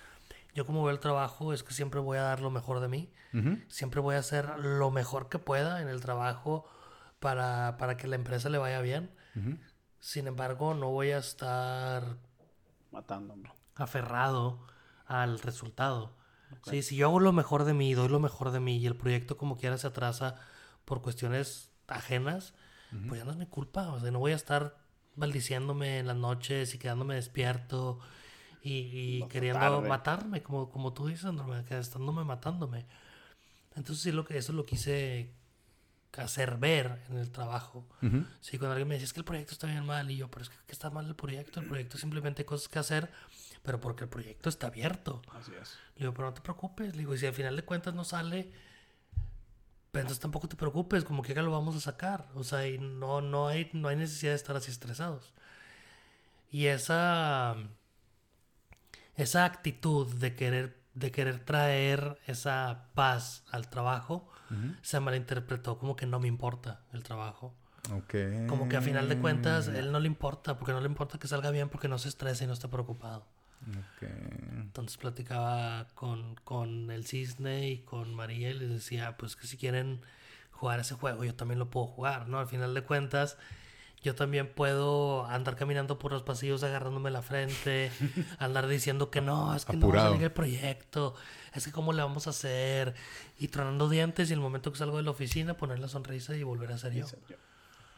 yo 0.53 0.65
como 0.65 0.83
veo 0.83 0.91
el 0.91 0.99
trabajo 0.99 1.53
es 1.53 1.63
que 1.63 1.73
siempre 1.73 1.99
voy 1.99 2.17
a 2.17 2.23
dar 2.23 2.41
lo 2.41 2.49
mejor 2.49 2.79
de 2.79 2.87
mí. 2.87 3.11
Siempre 3.67 4.01
voy 4.01 4.15
a 4.15 4.19
hacer 4.19 4.57
lo 4.59 4.89
mejor 4.89 5.29
que 5.29 5.37
pueda 5.37 5.81
en 5.81 5.87
el 5.87 6.01
trabajo 6.01 6.65
para, 7.19 7.77
para 7.77 7.97
que 7.97 8.07
la 8.07 8.15
empresa 8.15 8.49
le 8.49 8.57
vaya 8.57 8.81
bien. 8.81 9.11
Sin 9.99 10.27
embargo, 10.27 10.73
no 10.73 10.89
voy 10.89 11.11
a 11.11 11.17
estar 11.17 12.17
matándome. 12.91 13.51
Aferrado 13.75 14.65
al 15.05 15.39
resultado. 15.39 16.15
Sí, 16.63 16.81
si 16.81 16.95
yo 16.95 17.07
hago 17.07 17.19
lo 17.19 17.31
mejor 17.31 17.63
de 17.63 17.73
mí, 17.73 17.93
doy 17.93 18.09
lo 18.09 18.19
mejor 18.19 18.51
de 18.51 18.59
mí 18.59 18.77
y 18.77 18.87
el 18.87 18.95
proyecto 18.95 19.37
como 19.37 19.57
quiera 19.57 19.77
se 19.77 19.87
atrasa 19.87 20.35
por 20.85 21.01
cuestiones 21.01 21.71
ajenas, 21.87 22.53
pues 23.07 23.19
ya 23.19 23.25
no 23.25 23.31
es 23.31 23.37
mi 23.37 23.45
culpa. 23.45 23.89
O 23.89 23.99
sea, 23.99 24.11
no 24.11 24.19
voy 24.19 24.31
a 24.31 24.35
estar 24.35 24.77
maldiciéndome 25.15 25.99
en 25.99 26.07
las 26.07 26.15
noches 26.15 26.73
y 26.73 26.79
quedándome 26.79 27.15
despierto 27.15 27.99
y, 28.61 29.23
queriendo 29.27 29.81
matarme, 29.81 30.41
como, 30.41 30.69
como 30.69 30.93
tú 30.93 31.07
dices, 31.07 31.25
Andromeda, 31.25 31.63
que 31.65 31.77
estándome 31.77 32.23
matándome. 32.23 32.85
Entonces 33.75 34.03
sí, 34.03 34.11
lo 34.11 34.25
que, 34.25 34.37
eso 34.37 34.53
lo 34.53 34.65
quise 34.65 35.33
hacer 36.17 36.57
ver 36.57 37.01
en 37.09 37.17
el 37.17 37.31
trabajo. 37.31 37.87
Sí, 38.41 38.57
cuando 38.57 38.73
alguien 38.73 38.87
me 38.87 38.95
dice, 38.95 39.05
es 39.05 39.13
que 39.13 39.19
el 39.19 39.25
proyecto 39.25 39.53
está 39.53 39.67
bien 39.67 39.85
mal, 39.85 40.09
y 40.11 40.17
yo, 40.17 40.29
pero 40.29 40.43
es 40.43 40.49
que, 40.49 40.57
está 40.69 40.89
mal 40.89 41.07
el 41.07 41.15
proyecto, 41.15 41.59
el 41.59 41.67
proyecto 41.67 41.97
simplemente 41.97 42.41
hay 42.41 42.45
cosas 42.45 42.67
que 42.67 42.79
hacer, 42.79 43.09
pero 43.63 43.79
porque 43.79 44.03
el 44.03 44.09
proyecto 44.09 44.49
está 44.49 44.67
abierto. 44.67 45.21
Así 45.31 45.51
es. 45.59 45.77
Le 45.95 46.01
digo, 46.01 46.13
pero 46.13 46.27
no 46.27 46.33
te 46.33 46.41
preocupes, 46.41 46.93
le 46.93 46.99
digo, 46.99 47.13
y 47.13 47.17
si 47.17 47.25
al 47.25 47.33
final 47.33 47.55
de 47.55 47.63
cuentas 47.63 47.93
no 47.93 48.03
sale, 48.03 48.51
pues 49.91 50.03
entonces 50.03 50.19
tampoco 50.19 50.47
te 50.47 50.55
preocupes, 50.55 51.03
como 51.03 51.23
que 51.23 51.33
ya 51.33 51.41
lo 51.41 51.51
vamos 51.51 51.75
a 51.75 51.79
sacar. 51.79 52.27
O 52.35 52.43
sea, 52.43 52.67
y 52.67 52.77
no, 52.77 53.21
no, 53.21 53.47
hay, 53.47 53.69
no 53.73 53.87
hay 53.87 53.95
necesidad 53.95 54.31
de 54.31 54.35
estar 54.35 54.55
así 54.55 54.71
estresados. 54.71 55.33
Y 56.51 56.67
esa, 56.67 57.55
esa 59.15 59.45
actitud 59.45 60.07
de 60.15 60.35
querer, 60.35 60.79
de 60.93 61.11
querer 61.11 61.43
traer 61.43 62.19
esa 62.27 62.89
paz 62.93 63.43
al 63.51 63.69
trabajo, 63.69 64.29
se 64.81 64.99
malinterpretó 64.99 65.77
como 65.77 65.95
que 65.95 66.05
no 66.05 66.19
me 66.19 66.27
importa 66.27 66.81
el 66.93 67.03
trabajo. 67.03 67.53
Okay. 67.91 68.45
Como 68.47 68.69
que 68.69 68.77
a 68.77 68.81
final 68.81 69.09
de 69.09 69.17
cuentas, 69.17 69.67
él 69.67 69.91
no 69.91 69.99
le 69.99 70.07
importa, 70.07 70.57
porque 70.57 70.73
no 70.73 70.81
le 70.81 70.87
importa 70.87 71.17
que 71.17 71.27
salga 71.27 71.49
bien, 71.51 71.69
porque 71.69 71.87
no 71.87 71.97
se 71.97 72.09
estresa 72.09 72.43
y 72.43 72.47
no 72.47 72.53
está 72.53 72.67
preocupado. 72.67 73.25
Okay. 73.97 74.09
Entonces 74.51 74.97
platicaba 74.97 75.87
con, 75.95 76.35
con 76.43 76.91
el 76.91 77.05
cisne 77.05 77.69
y 77.69 77.77
con 77.79 78.13
María 78.13 78.51
y 78.51 78.53
les 78.53 78.69
decía, 78.69 79.17
pues 79.17 79.35
que 79.35 79.47
si 79.47 79.57
quieren 79.57 80.01
jugar 80.51 80.79
ese 80.79 80.95
juego, 80.95 81.23
yo 81.23 81.35
también 81.35 81.59
lo 81.59 81.69
puedo 81.69 81.87
jugar, 81.87 82.27
¿no? 82.27 82.39
Al 82.39 82.47
final 82.47 82.73
de 82.73 82.83
cuentas, 82.83 83.37
yo 84.01 84.15
también 84.15 84.47
puedo 84.47 85.25
andar 85.25 85.55
caminando 85.55 85.99
por 85.99 86.11
los 86.11 86.23
pasillos 86.23 86.63
agarrándome 86.63 87.11
la 87.11 87.21
frente, 87.21 87.91
andar 88.39 88.67
diciendo 88.67 89.09
que 89.09 89.21
no, 89.21 89.53
es 89.55 89.65
que 89.65 89.75
no 89.75 89.89
va 89.89 89.99
a 89.99 90.09
salir 90.09 90.23
el 90.23 90.31
proyecto, 90.31 91.15
es 91.53 91.65
que 91.65 91.71
cómo 91.71 91.91
le 91.91 92.01
vamos 92.01 92.27
a 92.27 92.29
hacer, 92.29 92.95
y 93.37 93.49
tronando 93.49 93.89
dientes 93.89 94.29
y 94.29 94.33
el 94.33 94.39
momento 94.39 94.71
que 94.71 94.77
salgo 94.77 94.97
de 94.97 95.03
la 95.03 95.11
oficina 95.11 95.57
poner 95.57 95.79
la 95.79 95.87
sonrisa 95.87 96.35
y 96.35 96.43
volver 96.43 96.71
a 96.71 96.77
ser 96.77 96.93
yo. 96.93 97.05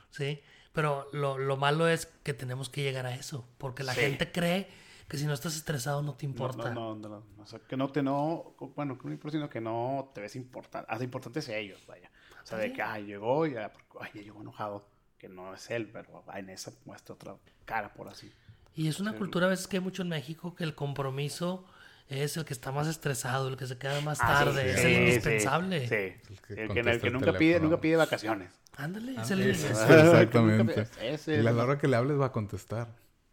Sí, 0.09 0.41
pero 0.73 1.07
lo, 1.13 1.37
lo 1.37 1.57
malo 1.57 1.87
es 1.87 2.07
que 2.23 2.33
tenemos 2.33 2.69
que 2.69 2.81
llegar 2.81 3.05
a 3.05 3.13
eso, 3.13 3.45
porque 3.57 3.83
la 3.83 3.93
gente 3.93 4.31
cree 4.31 4.67
que 5.07 5.17
si 5.17 5.25
no 5.25 5.33
estás 5.33 5.55
estresado 5.55 6.01
no 6.01 6.15
te 6.15 6.25
importa. 6.25 6.73
No, 6.73 6.95
no, 6.95 7.09
no, 7.09 7.23
o 7.37 7.45
sea, 7.45 7.59
que 7.59 7.77
no 7.77 7.89
te 7.89 8.01
no, 8.01 8.55
bueno, 8.75 8.97
sino 9.29 9.49
que 9.49 9.61
no 9.61 10.09
te 10.15 10.21
ves 10.21 10.35
importante, 10.35 10.89
hace 10.89 11.03
importante 11.03 11.39
a 11.51 11.57
ellos, 11.57 11.85
vaya. 11.85 12.09
O 12.41 12.45
sea, 12.45 12.57
de 12.57 12.73
que, 12.73 12.81
ay, 12.81 13.05
llegó 13.05 13.45
y 13.45 13.55
ay, 13.55 13.69
ya 14.15 14.21
llegó 14.21 14.41
enojado 14.41 14.87
que 15.21 15.29
no 15.29 15.53
es 15.53 15.69
él, 15.69 15.87
pero 15.93 16.23
en 16.35 16.49
esa 16.49 16.71
muestra 16.83 17.13
otra 17.13 17.35
cara, 17.65 17.93
por 17.93 18.07
así. 18.07 18.31
Y 18.73 18.87
es 18.87 18.99
una 18.99 19.13
cultura 19.13 19.45
a 19.45 19.49
veces 19.49 19.67
que 19.67 19.77
hay 19.77 19.83
mucho 19.83 20.01
en 20.01 20.09
México 20.09 20.55
que 20.55 20.63
el 20.63 20.73
compromiso 20.73 21.63
es 22.07 22.37
el 22.37 22.43
que 22.43 22.53
está 22.53 22.71
más 22.71 22.87
estresado, 22.87 23.47
el 23.47 23.55
que 23.55 23.67
se 23.67 23.77
queda 23.77 24.01
más 24.01 24.17
ah, 24.19 24.27
tarde, 24.27 24.71
es 24.71 24.83
el 24.83 24.93
indispensable. 24.93 25.87
Sí, 25.87 26.35
el 26.55 26.73
que, 26.73 27.11
nunca, 27.11 27.37
pide, 27.37 27.59
nunca 27.59 27.79
pide 27.79 27.97
vacaciones. 27.97 28.51
Ándale, 28.75 29.15
es 29.21 29.29
el 29.29 29.41
Exactamente. 29.51 30.87
Y 31.27 31.45
a 31.45 31.51
la 31.51 31.63
hora 31.63 31.77
que 31.77 31.87
le 31.87 31.97
hables 31.97 32.19
va 32.19 32.27
a 32.27 32.31
contestar. 32.31 32.87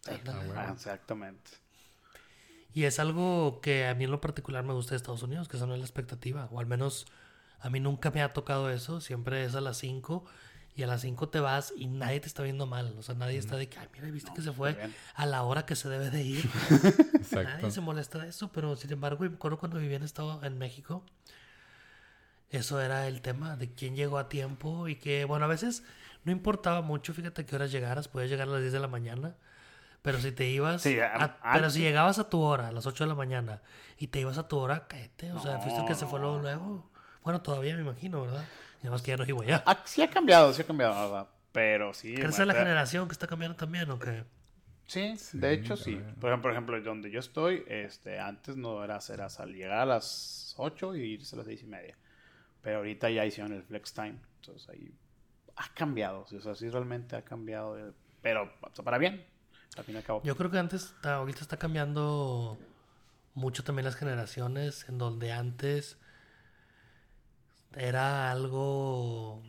Ah, 0.07 0.73
exactamente. 0.75 1.53
Y 2.75 2.85
es 2.85 2.99
algo 2.99 3.63
que 3.63 3.87
a 3.87 3.95
mí 3.95 4.05
en 4.05 4.11
lo 4.11 4.21
particular 4.21 4.63
me 4.63 4.75
gusta 4.75 4.91
de 4.91 4.97
Estados 4.97 5.23
Unidos, 5.23 5.49
que 5.49 5.57
eso 5.57 5.67
no 5.67 5.73
es 5.73 5.81
la 5.81 5.87
expectativa, 5.87 6.49
o 6.53 6.61
al 6.61 6.67
menos 6.67 7.07
a 7.61 7.71
mí 7.71 7.81
nunca 7.81 8.11
me 8.11 8.23
ha 8.23 8.35
tocado 8.35 8.71
eso, 8.71 9.01
siempre 9.01 9.43
es 9.45 9.55
a 9.55 9.63
las 9.63 9.79
5 9.79 10.27
y 10.79 10.83
a 10.85 10.87
las 10.87 11.01
5 11.03 11.29
te 11.29 11.41
vas 11.41 11.75
y 11.77 11.87
nadie 11.89 12.21
te 12.21 12.29
está 12.29 12.43
viendo 12.45 12.65
mal. 12.65 12.95
O 12.99 13.03
sea, 13.03 13.15
nadie 13.17 13.37
está 13.37 13.57
de 13.57 13.69
que, 13.69 13.79
ay, 13.79 13.89
mira, 13.93 14.09
viste 14.11 14.31
que 14.33 14.41
se 14.43 14.53
fue 14.53 14.77
a 15.15 15.27
la 15.27 15.43
hora 15.43 15.67
que 15.67 15.75
se 15.77 15.89
debe 15.89 16.09
de 16.11 16.23
ir. 16.23 16.49
Nadie 17.45 17.71
se 17.73 17.81
molesta 17.81 18.19
de 18.21 18.29
eso, 18.29 18.51
pero 18.53 18.77
sin 18.77 18.93
embargo, 18.93 19.25
me 19.25 19.35
acuerdo 19.35 19.59
cuando 19.59 19.79
vivía 19.79 19.97
en, 19.97 20.05
estado, 20.05 20.43
en 20.45 20.57
México, 20.57 21.05
eso 22.51 22.81
era 22.81 23.07
el 23.09 23.21
tema 23.21 23.57
de 23.57 23.73
quién 23.73 23.95
llegó 23.97 24.19
a 24.19 24.29
tiempo 24.29 24.89
y 24.89 24.97
que, 24.97 25.25
bueno, 25.25 25.45
a 25.45 25.49
veces 25.49 25.83
no 26.25 26.33
importaba 26.33 26.81
mucho, 26.81 27.13
fíjate 27.13 27.43
a 27.43 27.47
qué 27.47 27.57
horas 27.57 27.71
llegaras, 27.73 28.09
podías 28.09 28.31
llegar 28.31 28.49
a 28.49 28.53
las 28.53 28.61
10 28.61 28.73
de 28.73 28.81
la 28.81 28.89
mañana, 28.89 29.35
Pero 30.01 30.21
si 30.21 30.31
te 30.31 30.49
ibas. 30.49 30.83
Sí, 30.83 30.99
a- 31.01 31.37
a- 31.43 31.53
pero 31.55 31.71
si 31.71 31.81
llegabas 31.81 32.21
a 32.21 32.31
tu 32.31 32.41
hora, 32.41 32.69
a 32.69 32.73
las 32.73 32.87
8 32.87 33.03
de 33.03 33.09
la 33.09 33.17
mañana, 33.17 33.61
y 33.99 34.07
te 34.07 34.21
ibas 34.21 34.39
a 34.39 34.47
tu 34.47 34.57
hora, 34.57 34.87
cállate. 34.87 35.33
O 35.33 35.41
sea, 35.41 35.59
fuiste 35.59 35.81
el 35.81 35.87
que 35.87 35.97
se 35.97 36.07
fue 36.07 36.21
luego, 36.21 36.39
luego. 36.39 36.89
Bueno, 37.25 37.41
todavía 37.43 37.75
me 37.77 37.83
imagino, 37.83 38.23
¿verdad? 38.23 38.45
Y 38.79 38.87
además 38.87 39.03
que 39.03 39.11
ya 39.11 39.17
no 39.17 39.25
vivo 39.25 39.43
ya. 39.43 39.63
Ah, 39.67 39.83
sí 39.85 40.03
ha 40.03 40.11
cambiado, 40.11 40.53
sí 40.53 40.63
ha 40.63 40.67
cambiado, 40.67 40.95
la 40.95 41.03
¿verdad? 41.05 41.29
Pero 41.53 41.93
sí. 41.95 42.15
¿Crees 42.15 42.37
que 42.37 42.43
es 42.43 42.49
la 42.49 42.55
generación 42.55 43.09
que 43.09 43.13
está 43.13 43.27
cambiando 43.27 43.57
también 43.57 43.91
o 43.91 43.99
qué? 43.99 44.25
Sí, 44.87 45.15
de 45.35 45.53
hecho 45.53 45.77
sí. 45.77 46.01
Por 46.21 46.31
ejemplo, 46.31 46.43
por 46.43 46.53
ejemplo, 46.53 46.81
donde 46.83 47.11
yo 47.11 47.21
estoy, 47.21 47.65
este, 47.69 48.19
antes 48.19 48.57
no 48.57 48.83
era 48.83 48.97
hacer 48.97 49.21
hasta 49.21 49.45
llegar 49.45 49.81
a 49.81 49.87
las 49.87 50.55
8 50.57 50.95
y 50.97 51.01
irse 51.03 51.37
a 51.37 51.39
las 51.39 51.47
6 51.47 51.63
y 51.63 51.67
media. 51.67 51.97
Pero 52.63 52.79
ahorita 52.79 53.11
ya 53.11 53.27
hicieron 53.27 53.53
el 53.53 53.63
flex 53.63 53.93
time. 53.93 54.19
Entonces 54.41 54.69
ahí 54.71 54.95
ha 55.57 55.69
cambiado. 55.75 56.27
O 56.35 56.41
sea, 56.41 56.55
sí 56.55 56.69
realmente 56.71 57.17
ha 57.17 57.23
cambiado. 57.23 57.79
eh, 57.79 57.93
Pero 58.23 58.51
para 58.83 58.99
bien. 58.99 59.27
Al 59.77 59.85
fin 59.85 59.95
y 59.95 59.99
al 59.99 60.05
cabo. 60.05 60.23
Yo 60.25 60.37
creo 60.37 60.51
que 60.51 60.59
antes, 60.59 60.85
está- 60.85 61.17
ahorita 61.17 61.41
está 61.41 61.57
cambiando 61.59 62.59
mucho 63.35 63.65
también 63.65 63.85
las 63.85 63.97
generaciones, 63.97 64.89
en 64.89 64.99
donde 64.99 65.33
antes 65.33 65.99
era 67.77 68.31
algo 68.31 69.43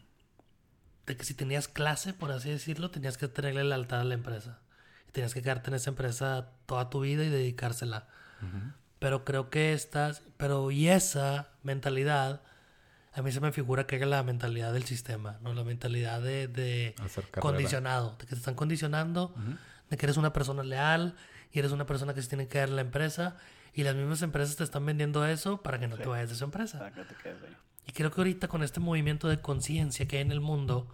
de 1.06 1.18
que 1.18 1.24
si 1.24 1.34
tenías 1.34 1.68
clase, 1.68 2.14
por 2.14 2.32
así 2.32 2.50
decirlo, 2.50 2.92
tenías 2.92 3.18
que 3.18 3.28
tenerle 3.28 3.64
lealtad 3.64 4.02
a 4.02 4.04
la 4.04 4.14
empresa. 4.14 4.60
Y 5.08 5.12
tenías 5.12 5.34
que 5.34 5.42
quedarte 5.42 5.72
en 5.72 5.76
esa 5.76 5.90
empresa 5.90 6.52
toda 6.66 6.90
tu 6.90 7.02
vida 7.02 7.24
y 7.24 7.30
dedicársela. 7.30 8.08
Pero 9.00 9.26
creo 9.26 9.50
que 9.50 9.74
estas, 9.74 10.22
pero 10.38 10.72
y 10.72 10.90
esa 10.90 11.50
mentalidad, 11.64 12.42
a 13.14 13.22
mí 13.22 13.32
se 13.32 13.40
me 13.40 13.52
figura 13.52 13.88
que 13.88 13.96
era 13.96 14.06
la 14.06 14.24
mentalidad 14.24 14.72
del 14.72 14.84
sistema, 14.84 15.40
¿no? 15.42 15.54
La 15.54 15.64
mentalidad 15.64 16.22
de, 16.22 16.48
de 16.48 16.96
condicionado, 17.40 18.16
de 18.20 18.26
que 18.26 18.36
te 18.36 18.36
están 18.36 18.56
condicionando, 18.56 19.34
de 19.90 19.98
que 19.98 20.06
eres 20.06 20.18
una 20.18 20.32
persona 20.32 20.64
leal 20.64 21.16
y 21.52 21.60
eres 21.60 21.72
una 21.72 21.86
persona 21.86 22.14
que 22.14 22.22
se 22.22 22.30
tiene 22.30 22.48
que 22.48 22.60
dar 22.60 22.70
en 22.70 22.76
la 22.76 22.82
empresa 22.82 23.38
y 23.74 23.84
las 23.84 23.96
mismas 23.96 24.22
empresas 24.22 24.56
te 24.56 24.64
están 24.64 24.86
vendiendo 24.86 25.26
eso 25.26 25.62
para 25.62 25.80
que 25.80 25.88
no 25.88 25.98
te 25.98 26.08
vayas 26.08 26.30
de 26.30 26.36
su 26.36 26.44
empresa. 26.44 26.80
Para 26.80 26.92
que 26.92 27.04
te 27.04 27.16
quedes 27.16 27.42
ahí. 27.44 27.56
Y 27.90 27.92
creo 27.92 28.12
que 28.12 28.22
ahorita 28.22 28.48
con 28.48 28.62
este 28.62 28.80
movimiento 28.80 29.28
de 29.28 29.42
conciencia 29.42 30.08
que 30.08 30.18
hay 30.18 30.22
en 30.22 30.32
el 30.32 30.42
mundo, 30.42 30.88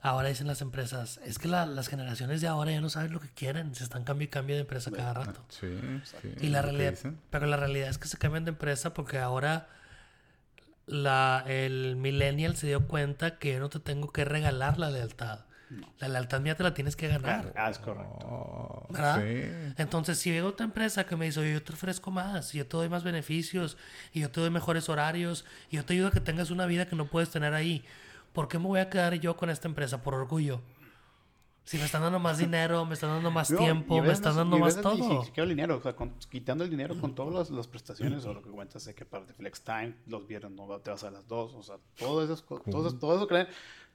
ahora 0.00 0.28
dicen 0.28 0.46
las 0.46 0.60
empresas, 0.62 1.18
es 1.24 1.40
que 1.40 1.48
la- 1.48 1.66
las 1.66 1.88
generaciones 1.88 2.40
de 2.40 2.46
ahora 2.46 2.70
ya 2.70 2.80
no 2.80 2.88
saben 2.90 3.12
lo 3.12 3.18
que 3.18 3.28
quieren, 3.28 3.74
se 3.74 3.82
están 3.82 4.04
cambio 4.04 4.26
y 4.26 4.28
cambio 4.28 4.54
de 4.54 4.60
empresa 4.62 4.92
cada 4.92 5.14
rato. 5.14 5.44
Sí, 5.48 5.66
sí. 6.04 6.28
Y 6.40 6.48
la 6.50 6.62
realidad, 6.62 6.90
pero 7.30 7.46
la 7.46 7.56
realidad 7.56 7.88
es 7.88 7.98
que 7.98 8.06
se 8.06 8.18
cambian 8.18 8.44
de 8.44 8.50
empresa 8.52 8.94
porque 8.94 9.18
ahora 9.18 9.66
la, 10.86 11.44
el 11.46 11.96
millennial 11.96 12.56
se 12.56 12.66
dio 12.68 12.86
cuenta 12.86 13.38
que 13.38 13.52
yo 13.54 13.60
no 13.60 13.68
te 13.68 13.80
tengo 13.80 14.12
que 14.12 14.24
regalar 14.24 14.78
la 14.78 14.90
lealtad. 14.90 15.40
La 15.98 16.08
lealtad 16.08 16.40
mía 16.40 16.56
te 16.56 16.62
la 16.64 16.74
tienes 16.74 16.96
que 16.96 17.06
ganar. 17.08 17.52
Ah, 17.56 17.70
es 17.70 17.78
correcto. 17.78 18.26
Oh, 18.26 18.86
¿Verdad? 18.90 19.22
sí. 19.22 19.74
Entonces, 19.78 20.18
si 20.18 20.32
llega 20.32 20.46
otra 20.46 20.64
empresa 20.66 21.04
que 21.04 21.14
me 21.16 21.26
dice, 21.26 21.40
oye, 21.40 21.52
yo 21.52 21.62
te 21.62 21.72
ofrezco 21.72 22.10
más, 22.10 22.52
yo 22.52 22.66
te 22.66 22.76
doy 22.76 22.88
más 22.88 23.04
beneficios, 23.04 23.76
y 24.12 24.20
yo 24.20 24.30
te 24.30 24.40
doy 24.40 24.50
mejores 24.50 24.88
horarios, 24.88 25.44
y 25.70 25.76
yo 25.76 25.84
te 25.84 25.92
ayudo 25.94 26.08
a 26.08 26.10
que 26.10 26.20
tengas 26.20 26.50
una 26.50 26.66
vida 26.66 26.86
que 26.88 26.96
no 26.96 27.06
puedes 27.06 27.30
tener 27.30 27.54
ahí, 27.54 27.84
¿por 28.32 28.48
qué 28.48 28.58
me 28.58 28.66
voy 28.66 28.80
a 28.80 28.90
quedar 28.90 29.14
yo 29.14 29.36
con 29.36 29.48
esta 29.50 29.68
empresa? 29.68 30.02
Por 30.02 30.14
orgullo. 30.14 30.60
Si 31.62 31.78
me 31.78 31.84
están 31.84 32.02
dando 32.02 32.18
más 32.18 32.38
dinero, 32.38 32.84
me 32.84 32.94
están 32.94 33.10
dando 33.10 33.30
más 33.30 33.50
No, 33.52 33.58
tiempo, 33.58 34.02
me 34.02 34.12
están 34.12 34.34
dando 34.34 34.58
más 34.58 34.80
todo. 34.80 35.22
el 35.36 35.48
dinero, 35.48 35.76
o 35.76 35.82
sea, 35.82 35.94
con- 35.94 36.14
quitando 36.30 36.64
el 36.64 36.70
dinero 36.70 36.98
con 36.98 37.14
todas 37.14 37.32
las, 37.32 37.50
las 37.50 37.68
prestaciones 37.68 38.24
o 38.24 38.34
lo 38.34 38.42
que 38.42 38.50
cuentas 38.50 38.84
de 38.86 38.94
que 38.94 39.04
para 39.04 39.24
el 39.24 39.34
flex 39.34 39.60
time, 39.62 39.94
los 40.06 40.26
viernes 40.26 40.50
no 40.52 40.66
te 40.80 40.90
vas 40.90 41.04
a 41.04 41.12
las 41.12 41.28
dos, 41.28 41.54
o 41.54 41.62
sea, 41.62 41.76
todo 41.96 42.24
eso, 42.24 42.36
todo, 42.42 42.88
eso- 42.88 42.98
todo 42.98 43.14
eso 43.16 43.28
que 43.28 43.34
le- 43.34 43.46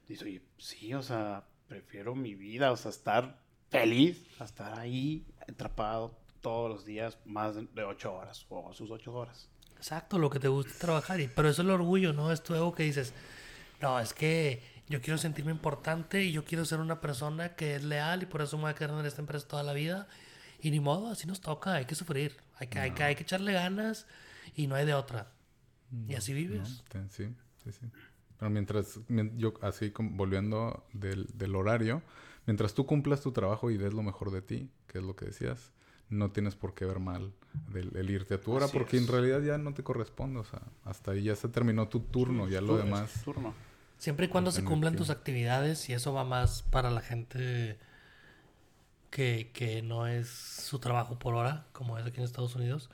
dices, 0.08 0.22
oye, 0.24 0.42
sí, 0.56 0.94
o 0.94 1.02
sea, 1.02 1.44
prefiero 1.68 2.14
mi 2.14 2.34
vida, 2.34 2.72
o 2.72 2.76
sea, 2.76 2.90
estar 2.90 3.38
feliz 3.70 4.24
a 4.38 4.44
estar 4.44 4.78
ahí 4.78 5.26
atrapado 5.48 6.18
todos 6.40 6.70
los 6.70 6.84
días 6.84 7.18
más 7.24 7.56
de, 7.56 7.84
ocho 7.84 8.14
horas 8.14 8.46
o 8.48 8.72
sus 8.72 8.90
ocho 8.90 9.12
horas. 9.12 9.48
Exacto, 9.76 10.18
lo 10.18 10.30
que 10.30 10.38
te 10.38 10.48
gusta 10.48 10.72
trabajar. 10.78 11.20
Y, 11.20 11.28
pero 11.28 11.48
eso 11.48 11.62
es 11.62 11.66
el 11.66 11.72
orgullo, 11.72 12.12
¿no? 12.12 12.32
Es 12.32 12.42
tu 12.42 12.54
ego 12.54 12.74
que 12.74 12.84
dices, 12.84 13.12
no, 13.80 13.98
es 14.00 14.14
que 14.14 14.62
yo 14.88 15.00
quiero 15.00 15.18
sentirme 15.18 15.50
importante 15.50 16.22
y 16.24 16.32
yo 16.32 16.44
quiero 16.44 16.64
ser 16.64 16.80
una 16.80 17.00
persona 17.00 17.56
que 17.56 17.74
es 17.76 17.84
leal 17.84 18.22
y 18.22 18.26
por 18.26 18.40
eso 18.42 18.56
me 18.56 18.62
voy 18.64 18.70
a 18.70 18.74
quedar 18.74 18.98
en 18.98 19.04
esta 19.04 19.20
empresa 19.20 19.46
toda 19.48 19.62
la 19.62 19.72
vida. 19.72 20.06
Y 20.60 20.70
ni 20.70 20.80
modo, 20.80 21.10
así 21.10 21.26
nos 21.26 21.40
toca, 21.40 21.74
hay 21.74 21.84
que 21.84 21.94
sufrir, 21.94 22.36
hay 22.58 22.68
que, 22.68 22.78
hay 22.78 22.92
que, 22.92 23.02
hay 23.02 23.14
que 23.14 23.24
echarle 23.24 23.52
ganas 23.52 24.06
y 24.54 24.66
no 24.66 24.74
hay 24.74 24.86
de 24.86 24.94
otra. 24.94 25.32
Y 26.08 26.14
así 26.14 26.32
vives. 26.32 26.82
Ten- 26.88 27.10
Sí, 27.10 27.28
sí, 27.62 27.72
sí. 27.72 27.86
Pero 28.38 28.50
mientras, 28.50 28.98
mien- 29.08 29.36
yo 29.38 29.54
así 29.62 29.90
como 29.90 30.10
volviendo 30.16 30.84
del, 30.92 31.26
del 31.34 31.54
horario, 31.56 32.02
mientras 32.46 32.74
tú 32.74 32.86
cumplas 32.86 33.20
tu 33.22 33.32
trabajo 33.32 33.70
y 33.70 33.76
des 33.78 33.92
lo 33.94 34.02
mejor 34.02 34.30
de 34.30 34.42
ti, 34.42 34.70
que 34.86 34.98
es 34.98 35.04
lo 35.04 35.16
que 35.16 35.26
decías, 35.26 35.72
no 36.10 36.30
tienes 36.30 36.54
por 36.54 36.74
qué 36.74 36.84
ver 36.84 37.00
mal 37.00 37.32
del, 37.72 37.96
el 37.96 38.10
irte 38.10 38.34
a 38.34 38.40
tu 38.40 38.52
hora, 38.52 38.66
Así 38.66 38.76
porque 38.78 38.96
es. 38.98 39.02
en 39.02 39.08
realidad 39.08 39.40
ya 39.42 39.58
no 39.58 39.74
te 39.74 39.82
corresponde, 39.82 40.38
o 40.40 40.44
sea, 40.44 40.60
hasta 40.84 41.12
ahí 41.12 41.22
ya 41.24 41.34
se 41.34 41.48
terminó 41.48 41.88
tu 41.88 42.00
turno, 42.00 42.46
ya 42.48 42.60
lo 42.60 42.76
Tu- 42.76 42.84
demás. 42.84 43.22
Turno. 43.24 43.54
Siempre 43.98 44.26
y 44.26 44.28
cuando 44.28 44.52
se 44.52 44.62
cumplan 44.62 44.92
que- 44.92 44.98
tus 44.98 45.08
actividades 45.10 45.88
y 45.88 45.94
eso 45.94 46.12
va 46.12 46.22
más 46.24 46.62
para 46.62 46.90
la 46.90 47.00
gente 47.00 47.78
que, 49.10 49.50
que 49.54 49.80
no 49.82 50.06
es 50.06 50.28
su 50.28 50.78
trabajo 50.78 51.18
por 51.18 51.34
hora, 51.34 51.66
como 51.72 51.96
es 51.98 52.04
aquí 52.04 52.18
en 52.18 52.24
Estados 52.24 52.54
Unidos. 52.54 52.90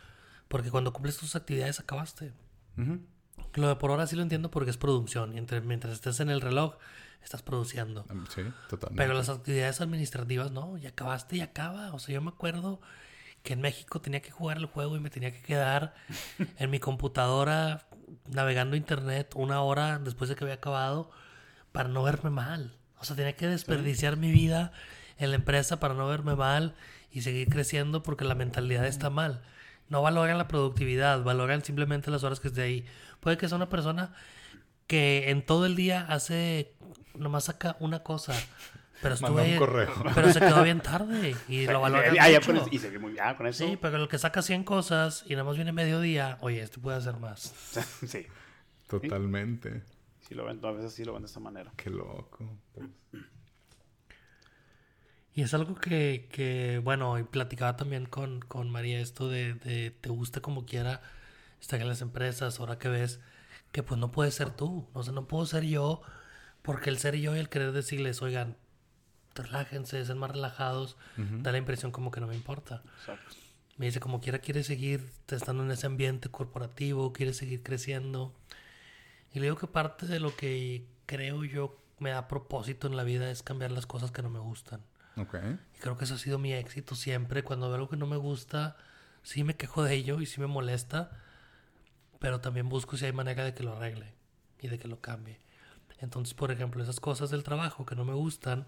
Porque 0.49 0.71
cuando 0.71 0.93
cumples 0.93 1.17
tus 1.17 1.35
actividades 1.35 1.81
acabaste. 1.81 2.33
Ujú. 2.79 3.01
Lo 3.55 3.69
de 3.69 3.77
por 3.77 3.91
hora 3.91 4.07
sí 4.07 4.17
lo 4.17 4.23
entiendo 4.23 4.51
porque 4.51 4.71
es 4.71 4.77
producción. 4.77 5.37
Entre, 5.37 5.61
mientras 5.61 5.93
estés 5.93 6.21
en 6.21 6.31
el 6.31 6.41
reloj, 6.41 6.77
estás 7.23 7.43
produciendo. 7.43 8.05
Um, 8.11 8.27
Sí, 8.27 8.43
totalmente. 8.69 9.03
Pero 9.03 9.15
las 9.15 9.29
actividades 9.29 9.81
administrativas 9.81 10.51
no, 10.51 10.79
y 10.79 10.87
acabaste 10.87 11.37
y 11.37 11.41
acaba. 11.41 11.93
O 11.93 11.99
sea, 11.99 12.15
yo 12.15 12.23
me 12.23 12.31
acuerdo 12.31 12.81
que 13.43 13.55
en 13.55 13.61
México 13.61 14.01
tenía 14.01 14.23
que 14.23 14.31
jugar 14.31 14.59
el 14.59 14.67
juego 14.67 14.97
y 14.97 15.01
me 15.01 15.11
tenía 15.11 15.33
que 15.33 15.43
quedar 15.43 15.95
en 16.59 16.71
mi 16.71 16.79
computadora 16.79 17.87
navegando 18.29 18.77
internet 18.77 19.33
una 19.35 19.63
hora 19.63 19.99
después 19.99 20.29
de 20.31 20.37
que 20.37 20.45
había 20.45 20.55
acabado 20.55 21.11
para 21.73 21.89
no 21.89 22.03
verme 22.03 22.31
mal. 22.31 22.77
O 22.99 23.05
sea, 23.05 23.17
tenía 23.17 23.35
que 23.35 23.49
desperdiciar 23.49 24.17
mi 24.17 24.31
vida 24.31 24.73
en 25.19 25.31
la 25.31 25.37
empresa 25.37 25.81
para 25.81 25.95
no 25.95 26.07
verme 26.07 26.37
mal 26.37 26.75
y 27.11 27.23
seguir 27.23 27.49
creciendo 27.49 28.03
porque 28.03 28.25
la 28.25 28.35
mentalidad 28.35 28.87
está 28.87 29.11
mal. 29.11 29.43
No 29.93 30.01
valoran 30.01 30.39
la 30.39 30.49
productividad, 30.49 31.23
valoran 31.23 31.63
simplemente 31.63 32.11
las 32.11 32.25
horas 32.25 32.41
que 32.41 32.49
esté 32.49 32.63
ahí. 32.63 32.87
Puede 33.21 33.37
que 33.37 33.47
sea 33.47 33.57
una 33.57 33.69
persona 33.69 34.15
que 34.87 35.29
en 35.31 35.45
todo 35.45 35.67
el 35.67 35.77
día 35.77 36.07
hace, 36.09 36.73
nomás 37.15 37.45
saca 37.45 37.77
una 37.79 38.03
cosa, 38.03 38.33
pero 39.03 39.17
Mandó 39.21 39.41
estuve 39.41 39.53
un 39.53 39.59
correo. 39.59 39.93
pero 40.15 40.33
se 40.33 40.41
quedó 40.41 40.63
bien 40.63 40.81
tarde 40.81 41.37
y 41.47 41.67
lo 41.67 41.81
valoran 41.83 42.17
Ah, 42.19 42.31
ya 42.31 42.39
mucho. 42.39 42.47
con 42.47 42.57
eso- 42.57 42.69
y 42.71 42.79
se 42.79 42.89
ve 42.89 42.99
muy 42.99 43.13
bien 43.13 43.35
con 43.37 43.47
eso. 43.47 43.67
Sí, 43.67 43.77
pero 43.83 43.99
el 43.99 44.09
que 44.09 44.17
saca 44.17 44.41
100 44.41 44.65
cosas 44.65 45.25
y 45.27 45.33
nada 45.33 45.45
más 45.45 45.57
viene 45.57 45.73
mediodía, 45.73 46.39
oye, 46.41 46.63
este 46.63 46.81
puede 46.81 46.97
hacer 46.97 47.19
más. 47.19 47.53
sí. 48.07 48.27
Totalmente. 48.89 49.83
Sí 50.27 50.35
lo 50.35 50.47
ven, 50.47 50.59
a 50.65 50.71
veces 50.71 50.95
sí 50.95 51.05
lo 51.05 51.13
ven 51.13 51.21
de 51.23 51.27
esta 51.27 51.41
manera. 51.41 51.71
Qué 51.77 51.91
loco. 51.91 52.49
Y 55.35 55.43
es 55.43 55.55
algo 55.55 55.75
que, 55.75 56.29
que 56.31 56.81
bueno, 56.85 57.19
y 57.19 57.25
platicaba 57.25 57.77
también 57.77 58.07
con, 58.07 58.41
con 58.41 58.71
María 58.71 59.01
esto 59.01 59.29
de, 59.29 59.55
de 59.55 59.91
te 59.91 60.11
gusta 60.11 60.41
como 60.41 60.67
quiera 60.67 61.01
estar 61.61 61.81
en 61.81 61.89
las 61.89 62.03
empresas, 62.03 62.61
ahora 62.61 62.79
que 62.79 62.89
ves 62.89 63.21
que 63.73 63.83
pues 63.83 63.99
no 63.99 64.13
puedes 64.13 64.35
ser 64.35 64.51
tú, 64.51 64.89
o 64.93 65.03
sea, 65.03 65.13
no 65.13 65.27
puedo 65.27 65.47
ser 65.47 65.65
yo, 65.65 66.03
porque 66.61 66.91
el 66.91 66.99
ser 66.99 67.17
yo 67.17 67.35
y 67.35 67.39
el 67.39 67.49
querer 67.49 67.73
decirles, 67.73 68.21
oigan, 68.21 68.57
relájense, 69.35 70.05
sean 70.05 70.19
más 70.19 70.31
relajados, 70.31 70.97
da 71.17 71.53
la 71.53 71.59
impresión 71.59 71.91
como 71.91 72.11
que 72.11 72.21
no 72.21 72.27
me 72.27 72.35
importa. 72.35 72.83
Exacto. 72.99 73.35
Me 73.79 73.87
dice, 73.87 74.01
como 74.01 74.21
quiera, 74.21 74.41
quiere 74.41 74.63
seguir 74.63 75.11
estando 75.29 75.65
en 75.65 75.71
ese 75.71 75.87
ambiente 75.87 76.29
corporativo, 76.29 77.15
quiere 77.15 77.33
seguir 77.33 77.63
creciendo. 77.63 78.35
Y 79.33 79.39
le 79.39 79.47
digo 79.47 79.57
que 79.57 79.67
parte 79.67 80.07
de 80.07 80.21
lo 80.21 80.37
que 80.37 80.87
creo 81.07 81.45
yo 81.45 81.79
me 81.99 82.11
da 82.11 82.29
propósito 82.29 82.87
en 82.87 82.97
la 82.97 83.05
vida 83.05 83.31
es 83.31 83.43
cambiar 83.43 83.73
las 83.73 83.87
cosas 83.87 84.11
que 84.11 84.23
no 84.23 84.29
me 84.29 84.39
gustan. 84.39 84.83
Y 85.75 85.79
creo 85.81 85.97
que 85.97 86.05
eso 86.05 86.15
ha 86.15 86.19
sido 86.19 86.39
mi 86.39 86.53
éxito 86.53 86.95
siempre. 86.95 87.43
Cuando 87.43 87.67
veo 87.69 87.77
algo 87.77 87.89
que 87.89 87.97
no 87.97 88.07
me 88.07 88.17
gusta, 88.17 88.77
sí 89.23 89.45
me 89.45 89.57
quejo 89.57 89.83
de 89.83 89.95
ello 89.95 90.21
y 90.21 90.27
sí 90.27 90.41
me 90.41 90.47
molesta, 90.47 91.11
pero 92.19 92.41
también 92.41 92.69
busco 92.69 92.97
si 92.97 93.07
hay 93.07 93.13
manera 93.13 93.45
de 93.45 93.55
que 93.55 93.63
lo 93.63 93.77
arregle 93.77 94.15
y 94.61 94.69
de 94.69 94.79
que 94.79 94.89
lo 94.89 95.01
cambie. 95.01 95.41
Entonces, 95.99 96.35
por 96.35 96.51
ejemplo, 96.51 96.83
esas 96.83 96.99
cosas 96.99 97.31
del 97.31 97.45
trabajo 97.45 97.87
que 97.87 97.95
no 97.95 98.05
me 98.05 98.15
gustan, 98.15 98.67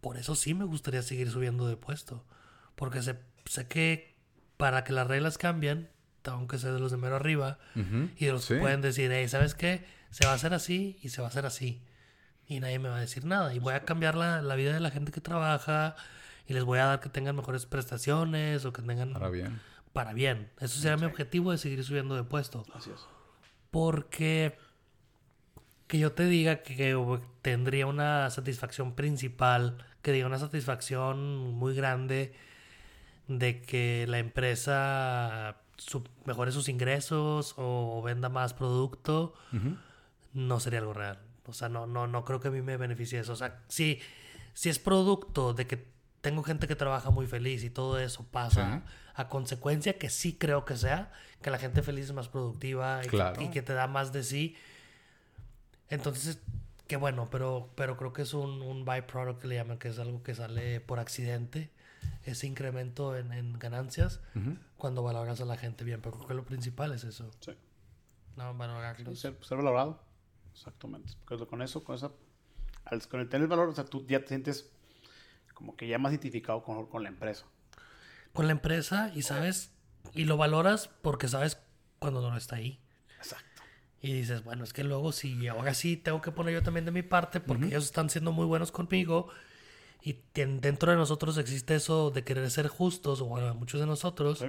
por 0.00 0.16
eso 0.16 0.34
sí 0.34 0.54
me 0.54 0.64
gustaría 0.64 1.02
seguir 1.02 1.30
subiendo 1.30 1.66
de 1.66 1.76
puesto. 1.76 2.24
Porque 2.76 3.02
sé, 3.02 3.18
sé 3.46 3.66
que 3.66 4.16
para 4.56 4.84
que 4.84 4.92
las 4.92 5.06
reglas 5.08 5.38
cambien, 5.38 5.88
tengo 6.22 6.46
que 6.46 6.58
ser 6.58 6.72
de 6.72 6.80
los 6.80 6.90
de 6.90 6.96
mero 6.96 7.16
arriba 7.16 7.58
y 8.16 8.26
de 8.26 8.32
los 8.32 8.46
que 8.46 8.56
pueden 8.56 8.80
decir, 8.80 9.10
hey, 9.12 9.28
¿sabes 9.28 9.54
qué? 9.54 9.86
Se 10.10 10.24
va 10.26 10.32
a 10.32 10.34
hacer 10.34 10.54
así 10.54 10.98
y 11.02 11.08
se 11.08 11.20
va 11.20 11.28
a 11.28 11.30
hacer 11.30 11.46
así. 11.46 11.82
Y 12.48 12.60
nadie 12.60 12.78
me 12.78 12.88
va 12.88 12.96
a 12.96 13.00
decir 13.00 13.24
nada. 13.24 13.54
Y 13.54 13.58
voy 13.58 13.74
a 13.74 13.84
cambiar 13.84 14.14
la, 14.14 14.42
la 14.42 14.54
vida 14.56 14.72
de 14.72 14.80
la 14.80 14.90
gente 14.90 15.12
que 15.12 15.20
trabaja 15.20 15.94
y 16.46 16.54
les 16.54 16.64
voy 16.64 16.78
a 16.78 16.86
dar 16.86 17.00
que 17.00 17.10
tengan 17.10 17.36
mejores 17.36 17.66
prestaciones 17.66 18.64
o 18.64 18.72
que 18.72 18.82
tengan... 18.82 19.14
Ahora 19.14 19.28
bien. 19.28 19.60
Para 19.92 20.12
bien. 20.12 20.50
Eso 20.58 20.80
será 20.80 20.96
mi 20.96 21.04
objetivo 21.04 21.52
de 21.52 21.58
seguir 21.58 21.84
subiendo 21.84 22.16
de 22.16 22.24
puesto. 22.24 22.64
Así 22.74 22.90
es. 22.90 23.06
Porque 23.70 24.58
que 25.86 25.98
yo 25.98 26.12
te 26.12 26.24
diga 26.24 26.62
que, 26.62 26.76
que 26.76 27.20
tendría 27.42 27.86
una 27.86 28.30
satisfacción 28.30 28.94
principal 28.94 29.84
que 30.02 30.12
diga 30.12 30.26
una 30.26 30.38
satisfacción 30.38 31.52
muy 31.54 31.74
grande 31.74 32.34
de 33.26 33.60
que 33.60 34.06
la 34.08 34.18
empresa 34.18 35.56
mejore 36.24 36.52
sus 36.52 36.68
ingresos 36.68 37.54
o 37.56 38.00
venda 38.02 38.28
más 38.28 38.54
producto, 38.54 39.34
no 40.32 40.60
sería 40.60 40.80
algo 40.80 40.94
real. 40.94 41.18
O 41.48 41.52
sea, 41.52 41.68
no, 41.68 41.86
no, 41.86 42.06
no 42.06 42.24
creo 42.24 42.40
que 42.40 42.48
a 42.48 42.50
mí 42.50 42.62
me 42.62 42.76
beneficie 42.76 43.20
eso. 43.20 43.32
O 43.32 43.36
sea, 43.36 43.62
si, 43.68 44.00
si 44.54 44.68
es 44.68 44.78
producto 44.78 45.54
de 45.54 45.66
que 45.66 45.88
tengo 46.20 46.42
gente 46.42 46.66
que 46.66 46.76
trabaja 46.76 47.10
muy 47.10 47.26
feliz 47.26 47.64
y 47.64 47.70
todo 47.70 47.98
eso 47.98 48.26
pasa 48.26 48.82
a 49.14 49.28
consecuencia 49.28 49.98
que 49.98 50.10
sí 50.10 50.36
creo 50.36 50.64
que 50.64 50.76
sea, 50.76 51.12
que 51.42 51.50
la 51.50 51.58
gente 51.58 51.82
feliz 51.82 52.06
es 52.06 52.12
más 52.12 52.28
productiva 52.28 53.00
y, 53.04 53.48
que, 53.48 53.62
te 53.62 53.72
da 53.72 53.86
más 53.86 54.12
de 54.12 54.22
sí. 54.22 54.56
Entonces, 55.88 56.40
qué 56.86 56.96
bueno, 56.96 57.28
pero, 57.30 57.70
pero 57.74 57.96
creo 57.96 58.12
que 58.12 58.22
es 58.22 58.34
un, 58.34 58.62
un 58.62 58.84
byproduct 58.84 59.40
que 59.40 59.48
le 59.48 59.54
llaman, 59.56 59.78
que 59.78 59.88
es 59.88 59.98
algo 59.98 60.22
que 60.22 60.34
sale 60.34 60.80
por 60.80 60.98
accidente, 60.98 61.70
ese 62.24 62.46
incremento 62.46 63.16
en, 63.16 63.58
ganancias, 63.58 64.20
cuando 64.76 65.02
valoras 65.02 65.40
a 65.40 65.44
la 65.44 65.56
gente 65.56 65.84
bien. 65.84 66.00
Pero 66.00 66.16
creo 66.16 66.28
que 66.28 66.34
lo 66.34 66.44
principal 66.44 66.92
es 66.92 67.04
eso. 67.04 67.30
Sí. 67.40 67.52
No, 68.36 68.54
valorarlos. 68.54 69.18
ser, 69.18 69.34
valorado. 69.50 70.00
Exactamente. 70.58 71.12
Porque 71.24 71.46
con 71.46 71.62
eso, 71.62 71.84
con 71.84 71.94
esa, 71.94 72.10
con 73.08 73.20
el 73.20 73.28
tener 73.28 73.46
valor, 73.46 73.68
o 73.68 73.74
sea, 73.74 73.84
tú 73.84 74.04
ya 74.06 74.20
te 74.20 74.28
sientes 74.28 74.70
como 75.54 75.76
que 75.76 75.86
ya 75.86 75.98
más 75.98 76.12
identificado 76.12 76.62
con, 76.62 76.86
con 76.86 77.02
la 77.04 77.08
empresa. 77.08 77.46
Con 78.32 78.46
la 78.46 78.52
empresa 78.52 79.12
y 79.14 79.22
sabes, 79.22 79.72
y 80.14 80.24
lo 80.24 80.36
valoras 80.36 80.88
porque 81.02 81.28
sabes 81.28 81.58
cuando 81.98 82.28
no 82.28 82.36
está 82.36 82.56
ahí. 82.56 82.80
Exacto. 83.16 83.62
Y 84.00 84.12
dices, 84.12 84.42
bueno, 84.42 84.64
es 84.64 84.72
que 84.72 84.84
luego 84.84 85.12
si 85.12 85.46
ahora 85.48 85.74
sí 85.74 85.96
tengo 85.96 86.20
que 86.20 86.32
poner 86.32 86.54
yo 86.54 86.62
también 86.62 86.84
de 86.84 86.92
mi 86.92 87.02
parte 87.02 87.40
porque 87.40 87.66
ellos 87.66 87.84
están 87.84 88.10
siendo 88.10 88.32
muy 88.32 88.46
buenos 88.46 88.70
conmigo 88.70 89.28
y 90.02 90.20
dentro 90.34 90.92
de 90.92 90.96
nosotros 90.96 91.38
existe 91.38 91.74
eso 91.74 92.10
de 92.10 92.22
querer 92.22 92.50
ser 92.50 92.68
justos, 92.68 93.20
o 93.20 93.26
bueno, 93.26 93.54
muchos 93.54 93.80
de 93.80 93.86
nosotros, 93.86 94.44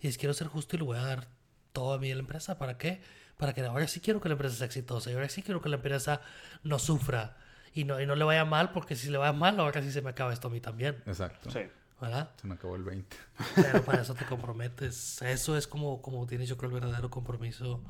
y 0.00 0.08
es 0.08 0.16
quiero 0.16 0.32
ser 0.34 0.48
justo 0.48 0.76
y 0.76 0.78
le 0.78 0.84
voy 0.84 0.96
a 0.96 1.02
dar 1.02 1.28
todo 1.72 1.92
a 1.92 1.98
mí 1.98 2.10
a 2.10 2.14
la 2.14 2.20
empresa. 2.20 2.58
¿Para 2.58 2.78
qué? 2.78 3.02
Para 3.36 3.52
que 3.52 3.60
ahora 3.62 3.86
sí 3.86 4.00
quiero 4.00 4.20
que 4.20 4.28
la 4.28 4.34
empresa 4.34 4.56
sea 4.56 4.66
exitosa 4.66 5.10
y 5.10 5.14
ahora 5.14 5.28
sí 5.28 5.42
quiero 5.42 5.60
que 5.60 5.68
la 5.68 5.76
empresa 5.76 6.20
no 6.62 6.78
sufra 6.78 7.36
y 7.74 7.84
no, 7.84 8.00
y 8.00 8.06
no 8.06 8.14
le 8.14 8.24
vaya 8.24 8.44
mal, 8.44 8.72
porque 8.72 8.96
si 8.96 9.10
le 9.10 9.18
va 9.18 9.32
mal, 9.32 9.60
ahora 9.60 9.82
sí 9.82 9.92
se 9.92 10.00
me 10.00 10.10
acaba 10.10 10.32
esto 10.32 10.48
a 10.48 10.50
mí 10.50 10.60
también. 10.60 11.02
Exacto. 11.06 11.50
Sí. 11.50 11.60
¿Verdad? 12.00 12.30
Se 12.40 12.46
me 12.46 12.54
acabó 12.54 12.76
el 12.76 12.84
20. 12.84 13.16
Pero 13.54 13.84
para 13.84 14.02
eso 14.02 14.14
te 14.14 14.26
comprometes. 14.26 15.20
Eso 15.22 15.56
es 15.56 15.66
como, 15.66 16.02
como 16.02 16.26
tienes, 16.26 16.48
yo 16.48 16.56
creo, 16.56 16.70
el 16.70 16.74
verdadero 16.80 17.10
compromiso. 17.10 17.82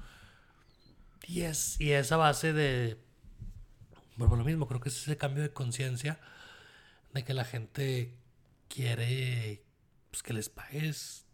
Y, 1.26 1.42
es, 1.42 1.80
y 1.80 1.92
esa 1.92 2.16
base 2.16 2.52
de. 2.52 2.98
Bueno, 4.16 4.36
lo 4.36 4.44
mismo, 4.44 4.66
creo 4.68 4.80
que 4.80 4.88
es 4.88 5.02
ese 5.02 5.16
cambio 5.16 5.42
de 5.42 5.52
conciencia 5.52 6.18
de 7.12 7.24
que 7.24 7.34
la 7.34 7.44
gente 7.44 8.16
quiere 8.68 9.64
pues, 10.10 10.22
que 10.22 10.32
les 10.32 10.48
pagues, 10.48 11.25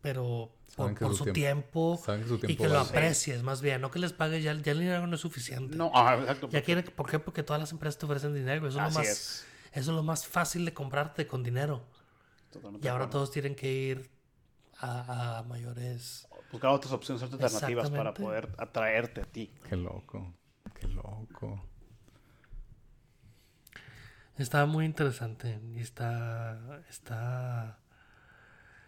pero 0.00 0.52
por, 0.76 1.14
su, 1.14 1.26
tiempo, 1.26 2.00
y 2.42 2.56
que 2.56 2.68
lo 2.68 2.80
aprecies 2.80 3.42
más 3.42 3.60
bien, 3.60 3.80
no 3.80 3.90
que 3.90 3.98
les 3.98 4.12
pagues, 4.12 4.42
ya, 4.42 4.54
ya, 4.54 4.72
el 4.72 4.78
dinero 4.78 5.06
no 5.06 5.14
es 5.14 5.20
suficiente. 5.20 5.76
No, 5.76 5.88
exacto. 5.88 6.48
Ya 6.50 6.62
quieren, 6.62 6.84
¿Por 6.84 7.10
qué? 7.10 7.18
Porque 7.18 7.42
todas 7.42 7.60
las 7.60 7.72
empresas 7.72 7.98
te 7.98 8.06
ofrecen 8.06 8.34
dinero, 8.34 8.66
eso 8.66 8.78
es, 8.78 8.94
lo 8.94 8.98
más, 8.98 9.08
eso 9.08 9.46
es 9.72 9.86
lo 9.86 10.02
más 10.02 10.26
fácil 10.26 10.64
de 10.64 10.72
comprarte 10.72 11.26
con 11.26 11.42
dinero. 11.42 11.84
y 12.82 12.88
ahora 12.88 13.10
todos 13.10 13.30
tienen 13.30 13.54
que 13.54 13.70
ir 13.70 14.10
a, 14.78 15.44
mayores... 15.46 16.26
Buscar 16.50 16.70
otras 16.70 16.92
opciones, 16.92 17.22
otras 17.22 17.54
alternativas 17.54 17.90
para 17.90 18.14
poder 18.14 18.48
atraerte 18.58 19.20
a 19.20 19.24
ti. 19.24 19.52
Qué 19.68 19.76
loco, 19.76 20.34
qué 20.74 20.88
loco. 20.88 21.62
Está 24.36 24.64
muy 24.66 24.86
interesante 24.86 25.60
y 25.74 25.80
está... 25.80 26.82
está 26.88 27.78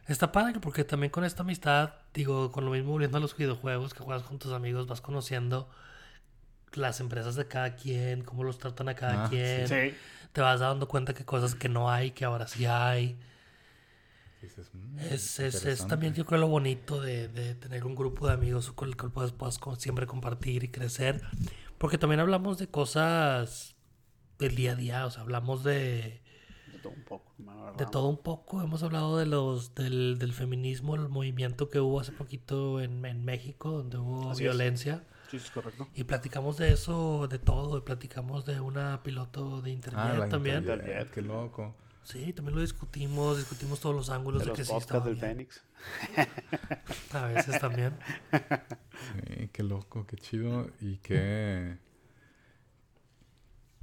Está 0.09 0.33
padre 0.33 0.59
porque 0.61 0.85
también 0.85 1.11
con 1.11 1.25
esta 1.25 1.43
amistad, 1.43 1.95
digo, 2.13 2.51
con 2.51 2.65
lo 2.65 2.73
mismo 2.73 2.91
volviendo 2.91 3.19
a 3.19 3.21
los 3.21 3.37
videojuegos 3.37 3.95
que 3.95 4.03
juegas 4.03 4.25
con 4.25 4.39
tus 4.39 4.53
amigos, 4.53 4.87
vas 4.87 5.01
conociendo 5.01 5.69
las 6.75 7.01
empresas 7.01 7.37
de 7.37 7.47
cada 7.47 7.77
quien, 7.77 8.23
cómo 8.25 8.45
los 8.45 8.59
tratan 8.59 8.89
a 8.89 8.95
cada 8.95 9.25
ah, 9.25 9.29
quien. 9.29 9.95
Te 10.33 10.41
vas 10.41 10.61
dando 10.61 10.89
cuenta 10.89 11.15
que 11.15 11.25
cosas 11.25 11.55
que 11.55 11.69
no 11.69 11.91
hay, 11.91 12.13
que 12.13 12.25
ahora 12.25 12.49
sí 12.49 12.67
hay. 12.67 13.19
Mm, 14.73 14.99
es, 14.99 15.39
es, 15.39 15.65
es, 15.65 15.87
también 15.87 16.15
yo 16.15 16.27
creo 16.27 16.41
lo 16.41 16.49
bonito 16.49 17.01
de, 17.01 17.29
de, 17.29 17.55
tener 17.55 17.85
un 17.85 17.95
grupo 17.95 18.27
de 18.27 18.35
amigos 18.35 18.73
con 18.73 18.89
el 18.89 18.97
que 18.97 19.09
puedas, 19.09 19.31
puedas 19.31 19.61
siempre 19.79 20.07
compartir 20.07 20.65
y 20.65 20.69
crecer. 20.69 21.23
Porque 21.79 21.97
también 21.97 22.21
hablamos 22.21 22.59
de 22.59 22.67
cosas 22.67 23.77
del 24.39 24.57
día 24.57 24.73
a 24.73 24.75
día, 24.75 25.07
o 25.07 25.11
sea, 25.11 25.23
hablamos 25.23 25.63
de 25.63 26.23
todo 26.83 26.93
un 26.93 27.03
poco. 27.03 27.33
De 27.79 27.87
todo 27.87 28.09
un 28.09 28.19
poco. 28.19 28.61
Hemos 28.63 28.83
hablado 28.83 29.17
de 29.17 29.27
los 29.27 29.75
del, 29.75 30.19
del 30.19 30.33
feminismo, 30.33 30.95
el 30.97 31.09
movimiento 31.09 31.71
que 31.71 31.81
hubo 31.81 32.01
hace 32.01 32.13
poquito 32.13 32.81
en, 32.81 33.05
en 33.05 33.25
México, 33.25 33.71
donde 33.71 33.99
hubo 33.99 34.35
violencia. 34.35 35.05
Sí, 35.31 35.39
es 35.39 35.51
correcto. 35.51 35.89
Y 35.95 36.05
platicamos 36.05 36.59
de 36.59 36.73
eso, 36.73 37.27
de 37.29 37.39
todo. 37.39 37.79
Y 37.79 37.81
platicamos 37.81 38.45
de 38.45 38.61
una 38.61 39.03
piloto 39.03 39.63
de 39.63 39.71
internet 39.71 40.21
ah, 40.23 40.29
también. 40.29 40.59
Internet, 40.59 41.11
qué 41.15 41.23
loco. 41.23 41.75
Sí, 42.05 42.33
también 42.33 42.57
lo 42.57 42.61
discutimos, 42.61 43.39
discutimos 43.39 43.79
todos 43.81 43.95
los 43.95 44.11
ángulos 44.11 44.45
de, 44.45 44.51
de 44.51 44.59
los 44.59 44.69
podcasts 44.69 45.05
del 45.05 45.17
Fénix. 45.17 45.63
A 47.13 47.27
veces 47.27 47.61
también. 47.61 47.95
Sí, 48.33 49.49
qué 49.53 49.63
loco, 49.63 50.05
qué 50.07 50.17
chido 50.17 50.69
y 50.81 50.97
qué 50.97 51.79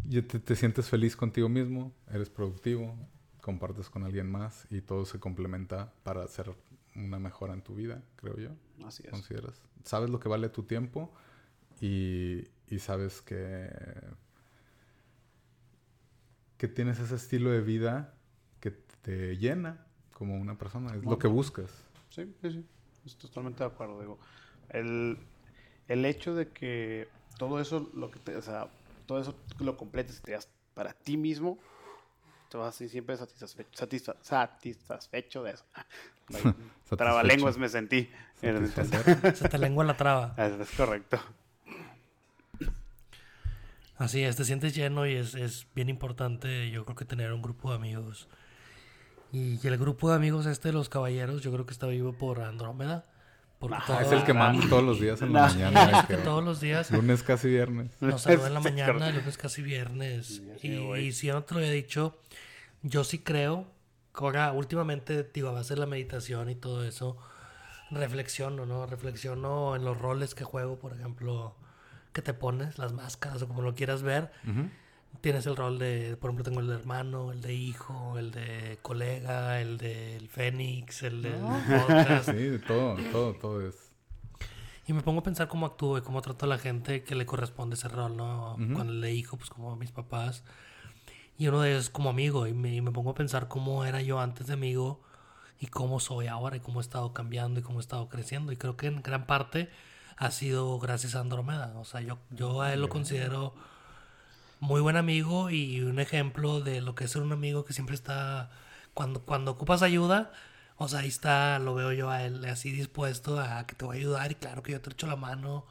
te, 0.03 0.39
te, 0.39 0.55
sientes 0.55 0.89
feliz 0.89 1.15
contigo 1.15 1.49
mismo, 1.49 1.93
eres 2.11 2.29
productivo, 2.29 2.95
compartes 3.41 3.89
con 3.89 4.03
alguien 4.03 4.29
más 4.29 4.65
y 4.69 4.81
todo 4.81 5.05
se 5.05 5.19
complementa 5.19 5.93
para 6.03 6.23
hacer 6.23 6.53
una 6.95 7.19
mejora 7.19 7.53
en 7.53 7.61
tu 7.61 7.75
vida, 7.75 8.03
creo 8.15 8.37
yo. 8.37 8.49
Así 8.85 9.03
es. 9.03 9.11
¿Consideras? 9.11 9.61
Sabes 9.83 10.09
lo 10.09 10.19
que 10.19 10.29
vale 10.29 10.49
tu 10.49 10.63
tiempo 10.63 11.11
y, 11.81 12.47
y 12.67 12.79
sabes 12.79 13.21
que, 13.21 13.69
que 16.57 16.67
tienes 16.67 16.99
ese 16.99 17.15
estilo 17.15 17.51
de 17.51 17.61
vida 17.61 18.13
que 18.59 18.71
te 18.71 19.37
llena 19.37 19.85
como 20.13 20.35
una 20.35 20.57
persona, 20.57 20.93
es 20.95 21.03
lo 21.05 21.17
que 21.17 21.27
buscas. 21.27 21.71
Sí, 22.09 22.35
sí, 22.41 22.51
sí, 22.51 22.65
estoy 23.05 23.29
totalmente 23.29 23.63
de 23.63 23.69
acuerdo. 23.69 23.99
Digo, 24.01 24.19
el, 24.69 25.17
el 25.87 26.05
hecho 26.05 26.35
de 26.35 26.49
que 26.49 27.07
todo 27.37 27.61
eso, 27.61 27.89
lo 27.93 28.11
que 28.11 28.19
te, 28.19 28.35
o 28.35 28.41
sea, 28.41 28.69
todo 29.09 29.19
eso 29.19 29.35
lo 29.57 29.75
completes 29.75 30.19
y 30.19 30.21
te 30.21 30.31
das 30.33 30.47
para 30.75 30.93
ti 30.93 31.17
mismo, 31.17 31.57
te 32.47 32.57
vas 32.57 32.75
así 32.75 32.87
siempre 32.87 33.17
satisfecho, 33.17 34.15
satisfecho 34.21 35.41
de 35.41 35.51
eso. 35.51 35.65
Trabalenguas 36.95 37.57
me 37.57 37.69
sentí. 37.69 38.07
Se 38.39 39.49
te 39.49 39.57
lengua 39.57 39.83
la 39.83 39.97
traba. 39.97 40.35
Es, 40.61 40.69
correcto. 40.77 41.19
Así 43.97 44.23
es, 44.23 44.35
te 44.35 44.45
sientes 44.45 44.75
lleno 44.75 45.07
y 45.07 45.15
es, 45.15 45.33
es, 45.33 45.65
bien 45.73 45.89
importante, 45.89 46.69
yo 46.69 46.85
creo 46.85 46.95
que 46.95 47.05
tener 47.05 47.33
un 47.33 47.41
grupo 47.41 47.71
de 47.71 47.77
amigos. 47.77 48.27
Y 49.31 49.65
el 49.65 49.77
grupo 49.79 50.09
de 50.09 50.17
amigos 50.17 50.45
este 50.45 50.67
de 50.67 50.73
los 50.73 50.87
caballeros, 50.87 51.41
yo 51.41 51.51
creo 51.51 51.65
que 51.65 51.73
está 51.73 51.87
vivo 51.87 52.13
por 52.13 52.41
Andrómeda 52.41 53.05
es 54.01 54.11
el 54.11 54.23
que 54.23 54.33
manda 54.33 54.67
todos 54.69 54.83
los 54.83 54.99
días 54.99 55.21
en 55.21 55.33
la 55.33 55.47
mañana. 55.47 56.05
que 56.07 56.17
todos 56.17 56.43
los 56.43 56.61
días. 56.61 56.91
Lunes 56.91 57.23
casi 57.23 57.49
viernes. 57.49 57.91
Nos 57.99 58.21
saluda 58.21 58.47
en 58.47 58.53
la 58.53 58.59
mañana, 58.59 59.11
lunes 59.11 59.37
casi 59.37 59.61
viernes. 59.61 60.41
y, 60.61 61.11
si 61.11 61.27
yo 61.27 61.33
no 61.33 61.43
te 61.43 61.53
lo 61.53 61.59
había 61.59 61.71
dicho, 61.71 62.17
yo 62.81 63.03
sí 63.03 63.19
creo 63.19 63.67
ahora 64.13 64.51
últimamente, 64.51 65.29
digo, 65.33 65.49
a 65.49 65.53
base 65.53 65.75
de 65.75 65.79
la 65.79 65.85
meditación 65.85 66.49
y 66.49 66.55
todo 66.55 66.85
eso, 66.85 67.17
reflexiono, 67.91 68.65
¿no? 68.65 68.85
Reflexiono 68.85 69.75
en 69.75 69.85
los 69.85 69.97
roles 69.97 70.35
que 70.35 70.43
juego, 70.43 70.77
por 70.79 70.93
ejemplo, 70.93 71.55
que 72.13 72.21
te 72.21 72.33
pones, 72.33 72.77
las 72.77 72.93
máscaras 72.93 73.41
o 73.41 73.47
como 73.47 73.61
lo 73.61 73.75
quieras 73.75 74.03
ver 74.03 74.31
tienes 75.21 75.45
el 75.45 75.55
rol 75.55 75.79
de, 75.79 76.17
por 76.17 76.29
ejemplo, 76.29 76.43
tengo 76.43 76.59
el 76.61 76.67
de 76.67 76.75
hermano, 76.75 77.31
el 77.31 77.41
de 77.41 77.53
hijo, 77.53 78.17
el 78.17 78.31
de 78.31 78.79
colega, 78.81 79.59
el 79.61 79.77
del 79.77 80.29
Fénix, 80.29 81.03
el 81.03 81.21
del 81.21 81.41
ah. 81.43 81.85
podcast. 81.87 82.29
Sí, 82.31 82.37
de 82.37 82.59
todo, 82.59 82.95
todo, 83.11 83.33
todo 83.33 83.67
es. 83.67 83.75
Y 84.87 84.93
me 84.93 85.03
pongo 85.03 85.19
a 85.19 85.23
pensar 85.23 85.47
cómo 85.47 85.67
actúo 85.67 85.97
y 85.99 86.01
cómo 86.01 86.21
trato 86.21 86.45
a 86.45 86.49
la 86.49 86.57
gente 86.57 87.03
que 87.03 87.13
le 87.13 87.25
corresponde 87.25 87.75
ese 87.75 87.87
rol, 87.89 88.17
¿no? 88.17 88.55
Cuando 88.73 88.91
el 88.91 89.01
de 89.01 89.13
hijo, 89.13 89.37
pues 89.37 89.51
como 89.51 89.75
mis 89.75 89.91
papás. 89.91 90.43
Y 91.37 91.47
uno 91.47 91.61
de 91.61 91.71
ellos 91.71 91.91
como 91.91 92.09
amigo. 92.09 92.47
Y 92.47 92.53
me, 92.53 92.73
y 92.73 92.81
me 92.81 92.91
pongo 92.91 93.11
a 93.11 93.13
pensar 93.13 93.47
cómo 93.47 93.85
era 93.85 94.01
yo 94.01 94.19
antes 94.19 94.47
de 94.47 94.53
amigo 94.53 94.99
y 95.59 95.67
cómo 95.67 95.99
soy 95.99 96.25
ahora 96.25 96.55
y 96.55 96.59
cómo 96.59 96.79
he 96.79 96.81
estado 96.81 97.13
cambiando 97.13 97.59
y 97.59 97.63
cómo 97.63 97.79
he 97.79 97.81
estado 97.81 98.09
creciendo. 98.09 98.51
Y 98.51 98.57
creo 98.57 98.77
que 98.77 98.87
en 98.87 99.03
gran 99.03 99.27
parte 99.27 99.69
ha 100.17 100.31
sido 100.31 100.79
gracias 100.79 101.13
a 101.13 101.19
Andrómeda. 101.19 101.71
O 101.77 101.85
sea, 101.85 102.01
yo, 102.01 102.17
yo 102.31 102.63
a 102.63 102.73
él 102.73 102.81
lo 102.81 102.89
considero 102.89 103.53
muy 104.59 104.81
buen 104.81 104.97
amigo 104.97 105.49
y 105.49 105.81
un 105.81 105.99
ejemplo 105.99 106.61
de 106.61 106.81
lo 106.81 106.95
que 106.95 107.05
es 107.05 107.11
ser 107.11 107.21
un 107.21 107.31
amigo 107.33 107.65
que 107.65 107.73
siempre 107.73 107.95
está, 107.95 108.51
cuando, 108.93 109.21
cuando 109.25 109.51
ocupas 109.51 109.81
ayuda, 109.83 110.31
o 110.77 110.87
sea, 110.87 110.99
ahí 110.99 111.07
está, 111.07 111.59
lo 111.59 111.75
veo 111.75 111.91
yo 111.93 112.09
a 112.09 112.23
él 112.25 112.43
así 112.45 112.71
dispuesto 112.71 113.39
a 113.39 113.65
que 113.67 113.75
te 113.75 113.85
voy 113.85 113.97
a 113.97 113.99
ayudar 113.99 114.31
y 114.31 114.35
claro 114.35 114.63
que 114.63 114.73
yo 114.73 114.81
te 114.81 114.91
echo 114.91 115.07
la 115.07 115.15
mano. 115.15 115.65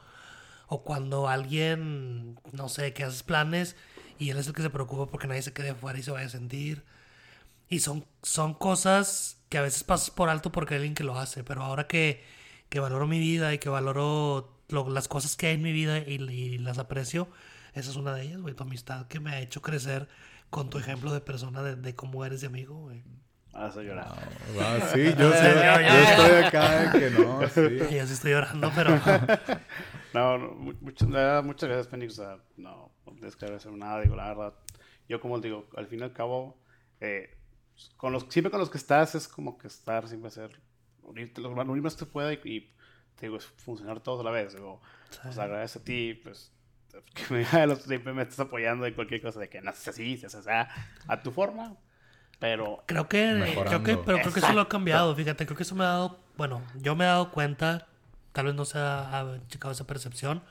O 0.67 0.83
cuando 0.83 1.27
alguien, 1.29 2.39
no 2.53 2.69
sé, 2.69 2.93
que 2.93 3.03
haces 3.03 3.23
planes 3.23 3.75
Y 4.19 4.29
él 4.31 4.37
es 4.37 4.47
el 4.47 4.53
que 4.53 4.61
se 4.63 4.69
preocupa 4.69 5.07
porque 5.11 5.27
nadie 5.27 5.41
se 5.41 5.53
quede 5.53 5.71
afuera 5.71 5.99
y 5.99 6.03
se 6.03 6.11
vaya 6.11 6.27
a 6.27 6.29
sentir. 6.29 6.83
Y 7.69 7.79
son, 7.79 8.05
son 8.23 8.53
cosas 8.55 9.37
que 9.49 9.57
a 9.57 9.61
veces 9.61 9.83
pasas 9.83 10.09
por 10.11 10.29
alto 10.29 10.51
porque 10.51 10.73
hay 10.75 10.79
alguien 10.79 10.95
que 10.95 11.03
lo 11.03 11.17
hace. 11.19 11.43
Pero 11.43 11.63
ahora 11.63 11.87
que, 11.87 12.23
que 12.69 12.79
valoro 12.79 13.07
mi 13.07 13.19
vida 13.19 13.53
y 13.53 13.59
que 13.59 13.69
valoro 13.69 14.51
lo- 14.69 14.89
las 14.89 15.07
cosas 15.07 15.35
que 15.35 15.47
hay 15.47 15.55
en 15.55 15.61
mi 15.61 15.71
vida 15.71 15.99
y, 15.99 16.15
y 16.31 16.57
las 16.59 16.79
aprecio, 16.79 17.29
esa 17.73 17.91
es 17.91 17.95
una 17.95 18.13
de 18.13 18.23
ellas, 18.23 18.41
güey. 18.41 18.53
Tu 18.55 18.63
amistad 18.63 19.07
que 19.07 19.19
me 19.19 19.31
ha 19.31 19.39
hecho 19.39 19.61
crecer 19.61 20.07
con 20.49 20.69
tu 20.69 20.77
ejemplo 20.77 21.13
de 21.13 21.21
persona 21.21 21.61
de, 21.61 21.75
de 21.75 21.95
cómo 21.95 22.25
eres 22.25 22.41
de 22.41 22.47
amigo, 22.47 22.75
güey. 22.75 23.03
Vas 23.51 23.75
a 23.77 23.81
llorar. 23.81 24.07
Ah, 24.59 24.79
sí, 24.93 25.03
yo, 25.17 25.31
ya, 25.31 25.81
yo 25.81 26.09
estoy 26.09 26.43
acá 26.45 26.83
en 26.85 26.91
que 26.91 27.09
no, 27.09 27.47
sí. 27.49 27.61
Y 27.93 27.97
yo 27.97 28.07
sí 28.07 28.13
estoy 28.13 28.31
llorando, 28.31 28.71
pero 28.75 28.91
No, 30.13 30.37
no, 30.37 30.51
mucho- 30.53 31.07
muchas 31.43 31.69
gracias, 31.69 31.87
Fénix. 31.87 32.19
O 32.19 32.23
sea, 32.23 32.37
no, 32.57 32.91
no 33.05 33.11
tienes 33.13 33.35
que 33.35 33.45
agradecer 33.45 33.71
nada. 33.71 34.01
Digo, 34.01 34.15
la 34.15 34.29
verdad, 34.29 34.53
yo 35.07 35.19
como 35.19 35.39
digo, 35.39 35.67
al 35.75 35.87
fin 35.87 35.99
y 35.99 36.03
al 36.03 36.13
cabo, 36.13 36.61
eh, 36.99 37.37
con 37.97 38.13
los, 38.13 38.25
siempre 38.29 38.51
con 38.51 38.59
los 38.59 38.69
que 38.69 38.77
estás 38.77 39.15
es 39.15 39.27
como 39.27 39.57
que 39.57 39.67
estar, 39.67 40.07
siempre 40.07 40.31
ser, 40.31 40.59
unirte 41.03 41.41
lo 41.41 41.53
lo 41.53 41.65
más 41.65 41.95
que 41.95 42.05
pueda 42.05 42.31
y, 42.33 42.39
y, 42.45 42.73
te 43.15 43.25
digo, 43.25 43.37
es 43.37 43.45
funcionar 43.45 43.99
todos 44.01 44.21
a 44.21 44.23
la 44.23 44.31
vez. 44.31 44.53
Digo, 44.53 44.81
pues 45.23 45.37
agradezco 45.37 45.79
a 45.79 45.83
ti, 45.83 46.13
pues, 46.23 46.51
que 47.13 47.33
me, 47.33 47.45
siempre 47.75 48.13
me 48.13 48.23
estás 48.23 48.39
apoyando 48.39 48.85
en 48.85 48.93
cualquier 48.93 49.21
cosa, 49.21 49.39
de 49.39 49.49
que 49.49 49.61
no 49.61 49.71
seas 49.73 49.89
así, 49.89 50.17
seas 50.17 50.35
así, 50.35 50.49
a 51.07 51.21
tu 51.21 51.31
forma, 51.31 51.75
pero 52.39 52.83
creo 52.85 53.07
que, 53.09 53.27
creo 53.67 53.83
que, 53.83 53.97
pero 53.97 54.19
creo 54.21 54.33
que 54.33 54.39
eso 54.39 54.53
lo 54.53 54.61
ha 54.61 54.69
cambiado. 54.69 55.15
Fíjate, 55.15 55.45
creo 55.45 55.57
que 55.57 55.63
eso 55.63 55.75
me 55.75 55.83
ha 55.83 55.87
dado, 55.89 56.19
bueno, 56.37 56.61
yo 56.75 56.95
me 56.95 57.03
he 57.05 57.07
dado 57.07 57.31
cuenta, 57.31 57.87
tal 58.33 58.45
vez 58.47 58.55
no 58.55 58.65
se 58.65 58.77
ha, 58.79 59.19
ha 59.19 59.47
checado 59.47 59.71
esa 59.73 59.85
percepción, 59.85 60.43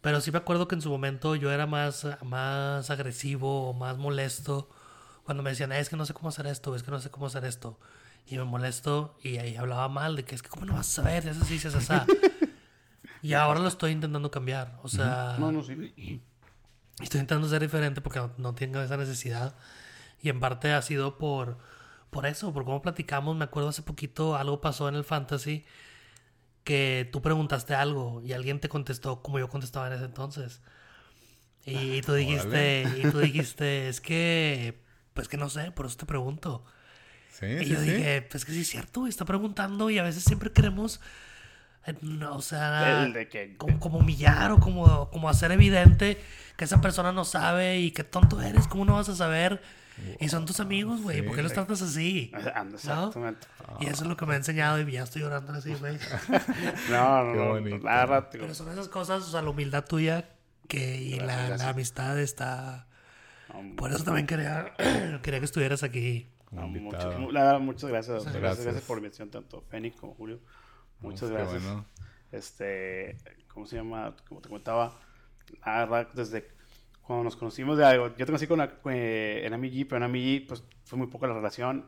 pero 0.00 0.20
sí 0.20 0.30
me 0.30 0.38
acuerdo 0.38 0.68
que 0.68 0.74
en 0.74 0.82
su 0.82 0.90
momento 0.90 1.34
yo 1.34 1.50
era 1.50 1.66
más, 1.66 2.06
más 2.22 2.90
agresivo 2.90 3.68
o 3.70 3.72
más 3.74 3.96
molesto 3.98 4.68
cuando 5.24 5.42
me 5.42 5.50
decían, 5.50 5.72
"Eh, 5.72 5.80
es 5.80 5.88
que 5.88 5.96
no 5.96 6.06
sé 6.06 6.14
cómo 6.14 6.28
hacer 6.30 6.46
esto, 6.46 6.74
es 6.74 6.82
que 6.82 6.90
no 6.90 7.00
sé 7.00 7.10
cómo 7.10 7.26
hacer 7.26 7.44
esto. 7.44 7.78
Y 8.26 8.36
me 8.38 8.44
molesto 8.44 9.16
y 9.22 9.38
ahí 9.38 9.56
hablaba 9.56 9.88
mal 9.88 10.14
de 10.16 10.24
que 10.24 10.34
es 10.34 10.42
que 10.42 10.48
cómo 10.48 10.66
no 10.66 10.74
vas 10.74 10.88
a 10.88 11.02
saber, 11.02 11.26
es 11.26 11.40
así, 11.40 11.56
es 11.56 11.66
así. 11.66 11.92
y 13.22 13.32
ahora 13.34 13.60
lo 13.60 13.68
estoy 13.68 13.92
intentando 13.92 14.30
cambiar. 14.30 14.78
O 14.82 14.88
sea, 14.88 15.36
no, 15.38 15.52
no, 15.52 15.62
sí. 15.62 15.74
Estoy 17.00 17.20
intentando 17.20 17.48
ser 17.48 17.62
diferente 17.62 18.00
porque 18.00 18.18
no, 18.18 18.32
no 18.38 18.54
tengo 18.54 18.80
esa 18.80 18.96
necesidad. 18.96 19.54
Y 20.20 20.30
en 20.30 20.40
parte 20.40 20.72
ha 20.72 20.82
sido 20.82 21.16
por, 21.16 21.58
por 22.10 22.26
eso, 22.26 22.52
por 22.52 22.64
cómo 22.64 22.82
platicamos. 22.82 23.36
Me 23.36 23.44
acuerdo 23.44 23.68
hace 23.68 23.82
poquito 23.82 24.36
algo 24.36 24.60
pasó 24.60 24.88
en 24.88 24.96
el 24.96 25.04
fantasy 25.04 25.64
que 26.64 27.08
tú 27.12 27.22
preguntaste 27.22 27.74
algo 27.74 28.20
y 28.22 28.34
alguien 28.34 28.60
te 28.60 28.68
contestó 28.68 29.22
como 29.22 29.38
yo 29.38 29.48
contestaba 29.48 29.86
en 29.86 29.94
ese 29.94 30.04
entonces. 30.04 30.60
Y, 31.64 32.02
tú 32.02 32.12
dijiste, 32.14 32.86
y 32.98 33.10
tú 33.10 33.20
dijiste, 33.20 33.88
es 33.88 34.00
que, 34.00 34.78
pues 35.14 35.28
que 35.28 35.36
no 35.36 35.48
sé, 35.48 35.70
por 35.70 35.86
eso 35.86 35.96
te 35.96 36.04
pregunto. 36.06 36.64
Sí, 37.30 37.46
Y 37.46 37.64
sí, 37.64 37.70
yo 37.70 37.80
sí. 37.80 37.90
dije, 37.90 38.22
pues 38.22 38.44
que 38.44 38.52
sí 38.52 38.60
es 38.60 38.68
cierto, 38.68 39.06
está 39.06 39.24
preguntando 39.24 39.88
y 39.88 39.98
a 39.98 40.02
veces 40.02 40.24
siempre 40.24 40.52
queremos, 40.52 41.00
no, 42.02 42.36
o 42.36 42.42
sea, 42.42 43.04
El 43.04 43.12
de 43.12 43.28
que- 43.28 43.56
como, 43.56 43.78
como 43.80 43.98
humillar 43.98 44.52
o 44.52 44.58
como, 44.58 45.10
como 45.10 45.28
hacer 45.28 45.52
evidente 45.52 46.20
que 46.56 46.64
esa 46.64 46.80
persona 46.80 47.12
no 47.12 47.24
sabe 47.24 47.78
y 47.78 47.90
qué 47.92 48.04
tonto 48.04 48.40
eres, 48.42 48.66
¿cómo 48.68 48.84
no 48.84 48.94
vas 48.94 49.08
a 49.08 49.14
saber? 49.16 49.62
Y 50.20 50.28
son 50.28 50.46
tus 50.46 50.60
amigos, 50.60 51.02
güey, 51.02 51.16
sí. 51.18 51.22
¿por 51.22 51.34
qué 51.34 51.42
los 51.42 51.52
tratas 51.52 51.82
así? 51.82 52.30
Anda, 52.54 52.76
exactamente. 52.76 53.46
Y 53.80 53.86
eso 53.86 54.04
es 54.04 54.08
lo 54.08 54.16
que 54.16 54.26
me 54.26 54.34
ha 54.34 54.36
enseñado 54.36 54.80
y 54.80 54.92
ya 54.92 55.02
estoy 55.02 55.22
llorando 55.22 55.52
así, 55.52 55.74
güey. 55.74 55.98
No, 56.90 57.24
no, 57.24 57.34
no. 57.34 57.60
digo, 57.60 57.80
Pero 58.30 58.54
son 58.54 58.70
esas 58.70 58.88
cosas, 58.88 59.22
o 59.24 59.30
sea, 59.30 59.42
la 59.42 59.50
humildad 59.50 59.84
tuya 59.84 60.28
que, 60.68 60.96
y 61.00 61.16
la, 61.18 61.24
Gracias. 61.36 61.58
la 61.62 61.68
amistad 61.70 62.18
está... 62.20 62.86
no, 63.52 63.74
Por 63.76 63.90
eso 63.92 64.04
también 64.04 64.26
quería, 64.28 64.72
quería 65.22 65.40
que 65.40 65.44
estuvieras 65.46 65.82
aquí. 65.82 66.28
No, 66.52 66.66
mucho- 66.68 67.30
la 67.32 67.42
verdad, 67.44 67.60
muchas 67.60 67.90
gracias. 67.90 68.22
Gracias, 68.24 68.40
Gracias. 68.40 68.64
gracias 68.64 68.84
por 68.84 68.96
la 68.96 69.00
invitación, 69.00 69.30
tanto 69.30 69.62
Fénix 69.68 69.96
como 69.96 70.14
Julio. 70.14 70.38
Muchas 71.00 71.28
Qué 71.30 71.34
gracias. 71.36 71.62
bueno. 71.64 71.84
Este, 72.32 73.16
¿cómo 73.52 73.66
se 73.66 73.76
llama? 73.76 74.14
Como 74.28 74.40
te 74.40 74.48
comentaba, 74.48 74.98
la 75.64 75.78
verdad, 75.86 76.08
desde 76.14 76.48
cuando 77.02 77.24
nos 77.24 77.36
conocimos 77.36 77.78
de 77.78 77.84
algo, 77.86 78.08
yo 78.08 78.16
te 78.16 78.26
conocí 78.26 78.46
con 78.46 78.58
la- 78.58 78.74
eh, 78.90 79.42
en 79.44 79.54
Amigi, 79.54 79.84
pero 79.84 79.96
en 79.98 80.02
Amigi, 80.04 80.40
pues 80.40 80.62
fue 80.84 80.98
muy 80.98 81.06
poca 81.06 81.26
la 81.26 81.34
relación. 81.34 81.86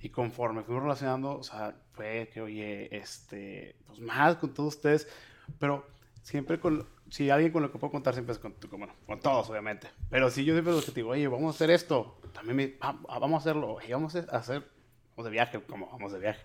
Y 0.00 0.08
conforme 0.08 0.62
fuimos 0.64 0.82
relacionando, 0.82 1.38
o 1.38 1.42
sea, 1.44 1.76
fue 1.92 2.28
que, 2.32 2.40
oye, 2.40 2.88
este, 2.96 3.76
pues 3.86 4.00
más 4.00 4.36
con 4.36 4.52
todos 4.52 4.74
ustedes, 4.76 5.06
pero 5.60 5.86
siempre 6.22 6.58
con, 6.58 6.84
si 7.08 7.30
alguien 7.30 7.52
con 7.52 7.62
lo 7.62 7.70
que 7.70 7.78
puedo 7.78 7.92
contar 7.92 8.14
siempre 8.14 8.32
es 8.32 8.38
con, 8.40 8.52
con- 8.52 8.80
bueno, 8.80 8.94
con 9.06 9.20
todos, 9.20 9.48
obviamente. 9.50 9.88
Pero 10.10 10.28
si 10.30 10.44
yo 10.44 10.54
siempre 10.54 10.72
lo 10.74 10.82
que 10.82 10.90
digo, 10.90 11.10
oye, 11.10 11.28
vamos 11.28 11.54
a 11.54 11.56
hacer 11.56 11.70
esto, 11.70 12.18
también 12.32 12.56
me, 12.56 12.74
ah, 12.80 12.98
vamos 13.20 13.34
a 13.34 13.50
hacerlo, 13.50 13.76
y 13.86 13.92
vamos 13.92 14.16
a 14.16 14.20
hacer, 14.36 14.64
vamos 15.14 15.24
de 15.26 15.30
viaje, 15.30 15.60
como 15.62 15.88
vamos 15.88 16.12
de 16.12 16.18
viaje. 16.18 16.40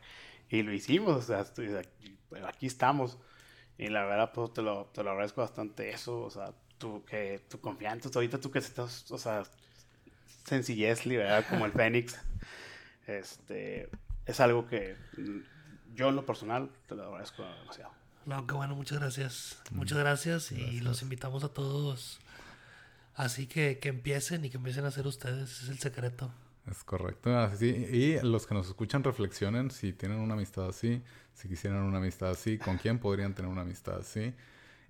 Y 0.50 0.64
lo 0.64 0.74
hicimos, 0.74 1.18
o 1.18 1.22
sea, 1.22 1.42
estoy 1.42 1.74
aquí, 1.76 2.18
aquí 2.46 2.68
estamos. 2.68 3.18
Y 3.78 3.90
la 3.90 4.06
verdad, 4.06 4.32
pues 4.34 4.54
te 4.54 4.62
lo, 4.62 4.86
te 4.94 5.04
lo 5.04 5.12
agradezco 5.12 5.42
bastante 5.42 5.90
eso, 5.90 6.22
o 6.22 6.30
sea, 6.30 6.54
tú 6.78 7.04
que 7.06 7.42
tu 7.50 7.60
confianza, 7.60 8.10
tú 8.10 8.20
ahorita 8.20 8.40
tú 8.40 8.50
que 8.50 8.60
estás, 8.60 9.12
o 9.12 9.18
sea, 9.18 9.44
sencillez. 10.46 11.02
Como 11.50 11.66
el 11.66 11.72
Fénix. 11.72 12.18
Este, 13.06 13.90
es 14.26 14.40
algo 14.40 14.68
que 14.68 14.98
mm, 15.18 15.96
yo 15.96 16.10
en 16.10 16.16
lo 16.16 16.26
personal 16.26 16.70
te 16.88 16.96
lo 16.96 17.04
agradezco 17.04 17.44
demasiado. 17.44 17.92
No, 18.26 18.46
qué 18.46 18.54
bueno, 18.56 18.76
muchas 18.76 19.00
gracias. 19.00 19.62
Muchas 19.72 19.98
gracias 19.98 20.52
y 20.52 20.82
los 20.82 21.02
invitamos 21.02 21.44
a 21.44 21.50
todos. 21.50 22.20
Así 23.16 23.48
que 23.48 23.80
que 23.80 23.90
empiecen 23.90 24.44
y 24.46 24.50
que 24.50 24.58
empiecen 24.58 24.86
a 24.86 24.90
hacer 24.90 25.08
ustedes, 25.08 25.64
es 25.64 25.70
el 25.70 25.80
secreto. 25.80 26.32
Es 26.70 26.84
correcto. 26.84 27.38
Así, 27.38 27.68
y 27.68 28.20
los 28.22 28.46
que 28.46 28.54
nos 28.54 28.68
escuchan 28.68 29.04
reflexionen 29.04 29.72
si 29.72 29.94
tienen 29.94 30.20
una 30.20 30.34
amistad 30.34 30.68
así, 30.68 31.02
si 31.34 31.48
quisieran 31.48 31.84
una 31.84 32.00
amistad 32.00 32.32
así, 32.32 32.58
con 32.58 32.78
quién 32.78 33.00
podrían 33.00 33.34
tener 33.34 33.50
una 33.50 33.62
amistad 33.62 34.00
así. 34.00 34.34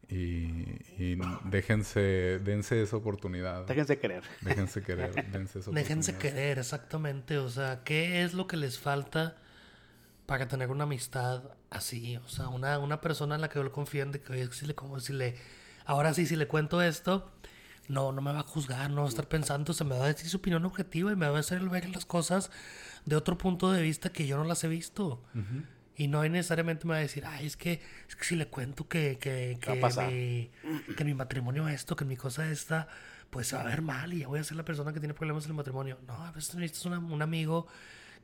Y, 0.09 0.55
y 0.97 1.19
déjense, 1.45 2.39
dense 2.39 2.81
esa 2.81 2.95
oportunidad. 2.95 3.65
Déjense 3.65 3.99
querer. 3.99 4.23
Déjense 4.41 4.81
querer, 4.81 5.13
dense 5.31 5.59
esa 5.59 5.71
Déjense 5.71 6.17
querer, 6.17 6.59
exactamente. 6.59 7.37
O 7.37 7.49
sea, 7.49 7.83
¿qué 7.83 8.23
es 8.23 8.33
lo 8.33 8.47
que 8.47 8.57
les 8.57 8.79
falta 8.79 9.35
para 10.25 10.47
tener 10.47 10.71
una 10.71 10.85
amistad 10.85 11.43
así? 11.69 12.17
O 12.17 12.29
sea, 12.29 12.47
una, 12.47 12.79
una 12.79 13.01
persona 13.01 13.35
en 13.35 13.41
la 13.41 13.49
que 13.49 13.59
yo 13.59 13.71
confíen 13.71 14.11
de 14.11 14.21
que 14.21 14.33
oye, 14.33 14.51
si 14.53 14.65
le, 14.65 14.75
como 14.75 14.99
si 14.99 15.11
le, 15.13 15.35
ahora 15.85 16.13
sí, 16.13 16.25
si 16.25 16.37
le 16.37 16.47
cuento 16.47 16.81
esto, 16.81 17.29
no, 17.87 18.11
no 18.11 18.21
me 18.21 18.31
va 18.33 18.39
a 18.39 18.43
juzgar, 18.43 18.89
no 18.89 19.01
va 19.01 19.05
a 19.07 19.09
estar 19.09 19.27
pensando, 19.27 19.73
se 19.73 19.83
me 19.83 19.97
va 19.97 20.05
a 20.05 20.07
decir 20.07 20.29
su 20.29 20.37
opinión 20.37 20.65
objetiva 20.65 21.11
y 21.11 21.15
me 21.15 21.27
va 21.29 21.37
a 21.37 21.39
hacer 21.39 21.61
ver 21.69 21.89
las 21.89 22.05
cosas 22.05 22.51
de 23.05 23.15
otro 23.15 23.37
punto 23.37 23.71
de 23.71 23.81
vista 23.81 24.11
que 24.11 24.27
yo 24.27 24.37
no 24.37 24.43
las 24.43 24.63
he 24.63 24.67
visto. 24.67 25.23
Y 25.95 26.07
no 26.07 26.21
necesariamente 26.23 26.85
me 26.85 26.91
va 26.91 26.97
a 26.97 27.01
decir, 27.01 27.25
ay, 27.25 27.47
es 27.47 27.57
que, 27.57 27.81
es 28.07 28.15
que 28.15 28.23
si 28.23 28.35
le 28.35 28.47
cuento 28.47 28.87
que, 28.87 29.17
que, 29.19 29.57
que, 29.59 29.71
mi, 30.07 30.51
que 30.95 31.03
mi 31.05 31.13
matrimonio 31.15 31.67
esto, 31.67 31.95
que 31.95 32.05
mi 32.05 32.15
cosa 32.15 32.49
esta, 32.51 32.87
pues 33.31 33.47
se 33.47 33.55
va 33.55 33.63
a 33.63 33.65
ver 33.65 33.81
mal 33.81 34.13
y 34.13 34.19
ya 34.19 34.27
voy 34.27 34.39
a 34.39 34.43
ser 34.43 34.57
la 34.57 34.63
persona 34.65 34.93
que 34.93 34.99
tiene 34.99 35.15
problemas 35.15 35.45
en 35.45 35.51
el 35.51 35.57
matrimonio. 35.57 35.97
No, 36.07 36.13
a 36.23 36.31
veces 36.31 36.53
necesitas 36.55 36.85
una- 36.85 36.99
un 36.99 37.21
amigo 37.21 37.65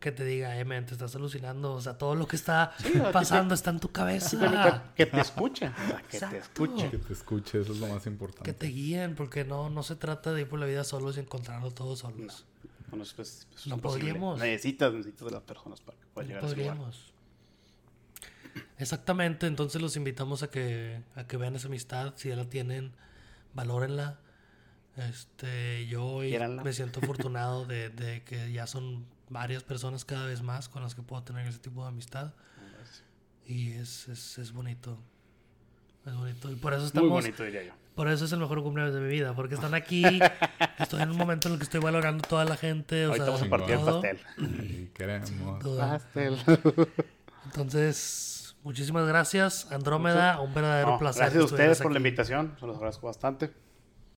que 0.04 0.12
te 0.12 0.24
diga, 0.26 0.60
eh, 0.60 0.66
men, 0.66 0.86
te 0.86 0.92
estás 0.94 1.16
alucinando. 1.16 1.74
O 1.74 1.82
sea, 1.82 1.98
todo 1.98 2.14
lo 2.16 2.28
que 2.28 2.36
está 2.36 2.74
que 2.84 3.00
pasando 3.00 3.56
está 3.56 3.70
en 3.72 3.80
tu 3.80 3.92
cabeza. 3.92 4.84
Que 4.96 5.06
te 5.06 5.20
escuche. 5.22 5.72
que 6.12 6.20
te 6.20 6.38
escuche. 6.38 6.90
Que 6.92 6.98
te 6.98 7.14
escuche, 7.14 7.62
eso 7.62 7.72
es 7.72 7.80
lo 7.80 7.88
más 7.88 8.06
importante. 8.06 8.44
Que 8.44 8.54
te 8.54 8.68
guíen, 8.68 9.16
porque 9.16 9.46
no, 9.46 9.70
no 9.70 9.82
se 9.82 9.96
trata 9.96 10.34
de 10.34 10.42
ir 10.42 10.50
por 10.50 10.60
la 10.60 10.66
vida 10.66 10.84
solos 10.84 11.18
y 11.18 11.22
encontrarlo 11.22 11.72
todos 11.72 12.00
solos. 12.00 12.46
No, 12.92 12.98
no, 12.98 13.04
es- 13.04 13.18
es- 13.18 13.48
es 13.56 13.68
No 13.68 13.76
imposible. 13.76 14.10
podríamos. 14.14 14.40
Necesitas, 14.40 14.94
necesitas 14.94 15.26
de 15.26 15.32
las 15.32 15.42
personas 15.44 15.80
para 15.82 15.98
que 15.98 16.06
puedas 16.14 16.28
No 16.30 16.36
llegar 16.36 16.44
a 16.44 16.48
ese 16.48 16.56
lugar. 16.58 16.78
podríamos. 16.78 17.14
Exactamente, 18.78 19.48
entonces 19.48 19.82
los 19.82 19.96
invitamos 19.96 20.44
a 20.44 20.50
que, 20.50 21.02
a 21.16 21.26
que 21.26 21.38
vean 21.38 21.56
esa 21.56 21.68
amistad, 21.68 22.14
si 22.18 22.30
ya 22.30 22.36
la 22.36 22.46
tienen, 22.50 22.92
valórenla. 23.54 24.20
Este, 24.98 25.88
yo 25.88 26.06
hoy 26.06 26.38
me 26.64 26.72
siento 26.74 27.00
afortunado 27.00 27.66
de, 27.66 27.90
de 27.90 28.24
que 28.24 28.52
ya 28.52 28.68
son 28.68 29.06
varias 29.30 29.64
personas 29.64 30.06
cada 30.06 30.26
vez 30.26 30.42
más 30.42 30.70
con 30.70 30.84
las 30.84 30.96
que 30.96 31.02
puedo 31.02 31.24
tener 31.24 31.48
ese 31.48 31.60
tipo 31.60 31.82
de 31.84 31.90
amistad. 31.90 32.34
Y 33.46 33.72
es, 33.74 34.08
es, 34.08 34.38
es 34.38 34.52
bonito. 34.54 34.98
Es 36.06 36.16
bonito. 36.16 36.50
Y 36.52 36.56
por 36.56 36.74
eso 36.74 36.82
Muy 36.82 36.88
estamos. 36.88 37.10
bonito, 37.10 37.44
diría 37.44 37.64
yo. 37.64 37.74
Por 37.96 38.08
eso 38.08 38.26
es 38.26 38.32
el 38.32 38.40
mejor 38.40 38.64
cumpleaños 38.64 38.96
de 38.96 39.02
mi 39.02 39.08
vida. 39.10 39.34
Porque 39.36 39.56
están 39.56 39.74
aquí. 39.74 40.04
estoy 40.80 41.02
en 41.02 41.12
un 41.12 41.18
momento 41.18 41.48
en 41.48 41.54
el 41.54 41.60
que 41.60 41.64
estoy 41.66 41.80
valorando 41.82 42.28
toda 42.28 42.46
la 42.46 42.58
gente. 42.58 43.06
O 43.08 43.14
sea, 43.16 43.26
vamos 43.26 43.42
a 43.44 43.50
partir 43.50 43.76
el 43.76 43.80
todo. 43.82 44.02
pastel. 44.02 44.20
Y 44.64 44.86
queremos. 44.94 45.32
Pastel. 45.78 46.38
Entonces, 47.46 48.56
muchísimas 48.64 49.08
gracias, 49.08 49.72
Andrómeda. 49.72 50.40
Un 50.40 50.54
verdadero 50.54 50.92
No, 50.92 51.00
placer. 51.00 51.24
gracias 51.24 51.42
a 51.42 51.46
ustedes 51.46 51.82
por 51.82 51.92
la 51.92 51.98
invitación, 51.98 52.56
se 52.60 52.66
los 52.66 52.78
agradezco 52.78 53.08
bastante. 53.08 53.52